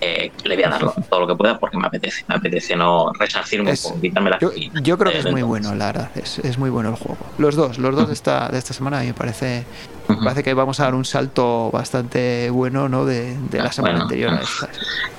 eh, 0.00 0.30
le 0.44 0.54
voy 0.54 0.64
a 0.64 0.68
dar 0.68 0.82
todo 1.08 1.20
lo 1.20 1.26
que 1.26 1.34
pueda 1.34 1.58
porque 1.58 1.76
me 1.78 1.86
apetece, 1.86 2.22
me 2.28 2.34
apetece 2.36 2.76
no 2.76 3.10
resarcirme 3.18 3.70
Es- 3.72 3.84
un 3.84 3.90
poco, 3.92 4.00
quitarme 4.02 4.30
la 4.30 4.38
Yo, 4.38 4.50
yo 4.82 4.98
creo 4.98 5.12
que 5.12 5.18
es 5.18 5.24
muy 5.24 5.40
entonces. 5.40 5.46
bueno, 5.46 5.74
la 5.74 5.86
verdad. 5.86 6.10
Es, 6.14 6.38
es 6.40 6.58
muy 6.58 6.70
bueno 6.70 6.90
el 6.90 6.96
juego. 6.96 7.18
Los 7.38 7.54
dos, 7.56 7.78
los 7.78 7.94
dos 7.96 8.08
de 8.08 8.14
esta, 8.14 8.48
de 8.48 8.58
esta 8.58 8.74
semana 8.74 9.00
me 9.00 9.14
parece, 9.14 9.64
me 10.08 10.14
Ujú. 10.14 10.24
parece 10.24 10.42
que 10.42 10.54
vamos 10.54 10.78
a 10.80 10.84
dar 10.84 10.94
un 10.94 11.04
salto 11.04 11.70
bastante 11.70 12.50
bueno 12.50 12.88
¿no? 12.88 13.04
de, 13.04 13.36
de 13.38 13.58
la 13.58 13.68
Ah, 13.68 13.72
semana 13.72 13.92
bueno. 13.94 14.04
anterior 14.04 14.34
a 14.34 14.40
esta. 14.42 14.68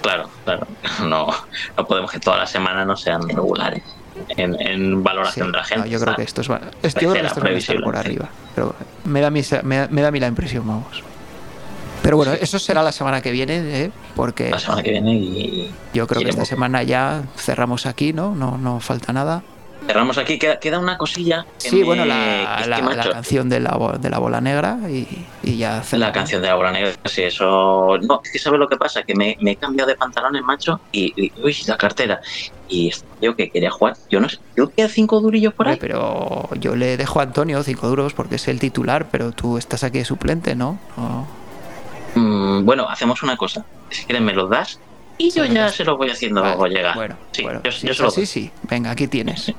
Claro, 0.02 0.30
claro. 0.44 0.68
No, 1.08 1.28
no 1.78 1.86
podemos 1.86 2.12
que 2.12 2.20
toda 2.20 2.38
la 2.38 2.46
semana 2.46 2.86
no 2.86 2.96
sean 2.96 3.22
regulares. 3.28 3.84
en, 4.36 5.04
valoración 5.04 5.52
de 5.52 5.58
la 5.60 5.64
gente. 5.64 5.90
yo 5.90 6.00
creo 6.00 6.16
que 6.16 6.24
esto 6.24 6.42
es, 6.42 6.50
esto, 6.82 7.02
yo 7.02 7.12
creo 7.12 7.22
que 7.22 7.28
esto 7.28 7.46
estar 7.56 7.82
por 7.82 7.96
arriba. 7.96 8.30
Pero 8.56 8.76
me 9.06 9.22
da, 9.22 9.30
mi, 9.30 9.42
me, 9.64 9.78
da, 10.02 10.08
a 10.08 10.12
mí 10.12 10.20
la 10.20 10.28
impresión, 10.28 10.66
vamos. 10.68 11.04
Pero 12.08 12.16
bueno, 12.16 12.32
eso 12.32 12.58
será 12.58 12.82
la 12.84 12.93
semana 12.93 13.22
que 13.22 13.32
viene, 13.32 13.84
¿eh? 13.84 13.91
porque 14.16 14.49
la 14.49 14.60
semana 14.60 14.82
que 14.82 14.91
viene 14.91 15.14
y 15.14 15.70
yo 15.93 16.08
creo 16.08 16.22
que 16.22 16.30
esta 16.30 16.45
semana 16.45 16.82
ya 16.82 17.24
cerramos 17.36 17.86
aquí, 17.86 18.14
¿no? 18.14 18.34
No, 18.34 18.58
no 18.58 18.80
falta 18.80 19.12
nada. 19.12 19.43
Cerramos 19.86 20.18
aquí, 20.18 20.39
queda, 20.39 20.80
una 20.80 20.97
cosilla. 20.97 21.45
sí, 21.58 21.84
bueno, 21.84 22.05
la, 22.05 22.64
canción 23.12 23.49
de 23.49 23.60
la, 23.60 23.97
de 23.99 24.10
la 24.10 24.20
bola 24.20 24.39
negra 24.39 24.80
y, 24.89 25.58
ya 25.58 25.84
La 25.91 26.14
canción 26.14 26.41
de 26.41 26.47
la 26.47 26.55
bola 26.55 26.72
negra, 26.72 26.93
sí, 27.03 27.24
eso. 27.24 27.97
No, 28.01 28.22
es 28.24 28.32
que 28.32 28.39
¿sabes 28.39 28.58
lo 28.58 28.70
que 28.70 28.78
pasa? 28.78 29.03
Que 29.03 29.14
me, 29.14 29.36
he 29.41 29.55
cambiado 29.58 29.89
de 29.89 29.97
pantalones, 29.97 30.41
macho, 30.43 30.80
y, 30.93 31.34
uy, 31.43 31.58
la 31.68 31.76
cartera. 31.76 32.22
Y 32.70 32.89
yo 33.22 33.36
que 33.36 33.49
quería 33.49 33.70
jugar, 33.70 33.97
yo 34.10 34.22
no 34.22 34.30
sé, 34.30 34.39
yo 34.55 34.70
queda 34.70 34.88
cinco 34.88 35.20
durillos 35.20 35.53
por 35.53 35.68
ahí. 35.68 35.78
Pero 35.78 36.47
yo 36.55 36.78
le 36.78 36.95
dejo 36.95 37.20
a 37.20 37.24
Antonio 37.24 37.62
cinco 37.64 37.89
duros 37.89 38.14
porque 38.14 38.36
es 38.36 38.47
el 38.47 38.62
titular, 38.62 39.08
pero 39.12 39.34
tú 39.34 39.58
estás 39.58 39.84
aquí 39.84 39.97
de 39.97 40.05
suplente, 40.05 40.55
¿no? 40.55 40.80
Mm, 42.18 42.65
bueno, 42.65 42.89
hacemos 42.89 43.22
una 43.24 43.38
cosa. 43.38 43.65
Si 43.89 44.03
quieres, 44.05 44.22
me 44.22 44.34
los 44.34 44.49
das 44.49 44.80
y 45.18 45.32
yo 45.32 45.45
ya 45.45 45.70
se 45.70 45.84
lo 45.84 45.97
voy 45.97 46.09
haciendo 46.09 46.41
vale, 46.41 46.76
llegar. 46.76 46.95
Bueno, 46.95 47.15
sí, 47.32 47.43
bueno, 47.43 47.61
yo, 47.63 47.72
yo 47.72 48.11
sí, 48.11 48.26
sí. 48.26 48.51
Venga, 48.63 48.91
aquí 48.91 49.07
tienes. 49.07 49.53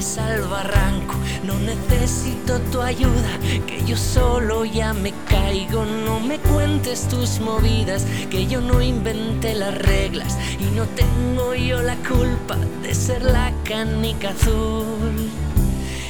Al 0.00 0.40
barranco. 0.48 1.14
No 1.44 1.54
necesito 1.58 2.58
tu 2.72 2.80
ayuda, 2.80 3.38
que 3.66 3.84
yo 3.84 3.98
solo 3.98 4.64
ya 4.64 4.94
me 4.94 5.12
caigo. 5.28 5.84
No 5.84 6.20
me 6.20 6.38
cuentes 6.38 7.06
tus 7.08 7.38
movidas, 7.40 8.06
que 8.30 8.46
yo 8.46 8.62
no 8.62 8.80
inventé 8.80 9.54
las 9.54 9.76
reglas. 9.76 10.38
Y 10.58 10.74
no 10.74 10.84
tengo 10.86 11.54
yo 11.54 11.82
la 11.82 11.96
culpa 11.96 12.56
de 12.82 12.94
ser 12.94 13.22
la 13.22 13.52
canica 13.64 14.30
azul. 14.30 15.30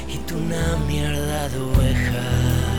Y 0.08 0.18
tú 0.18 0.36
una 0.36 0.76
mierda 0.86 1.48
de. 1.48 2.69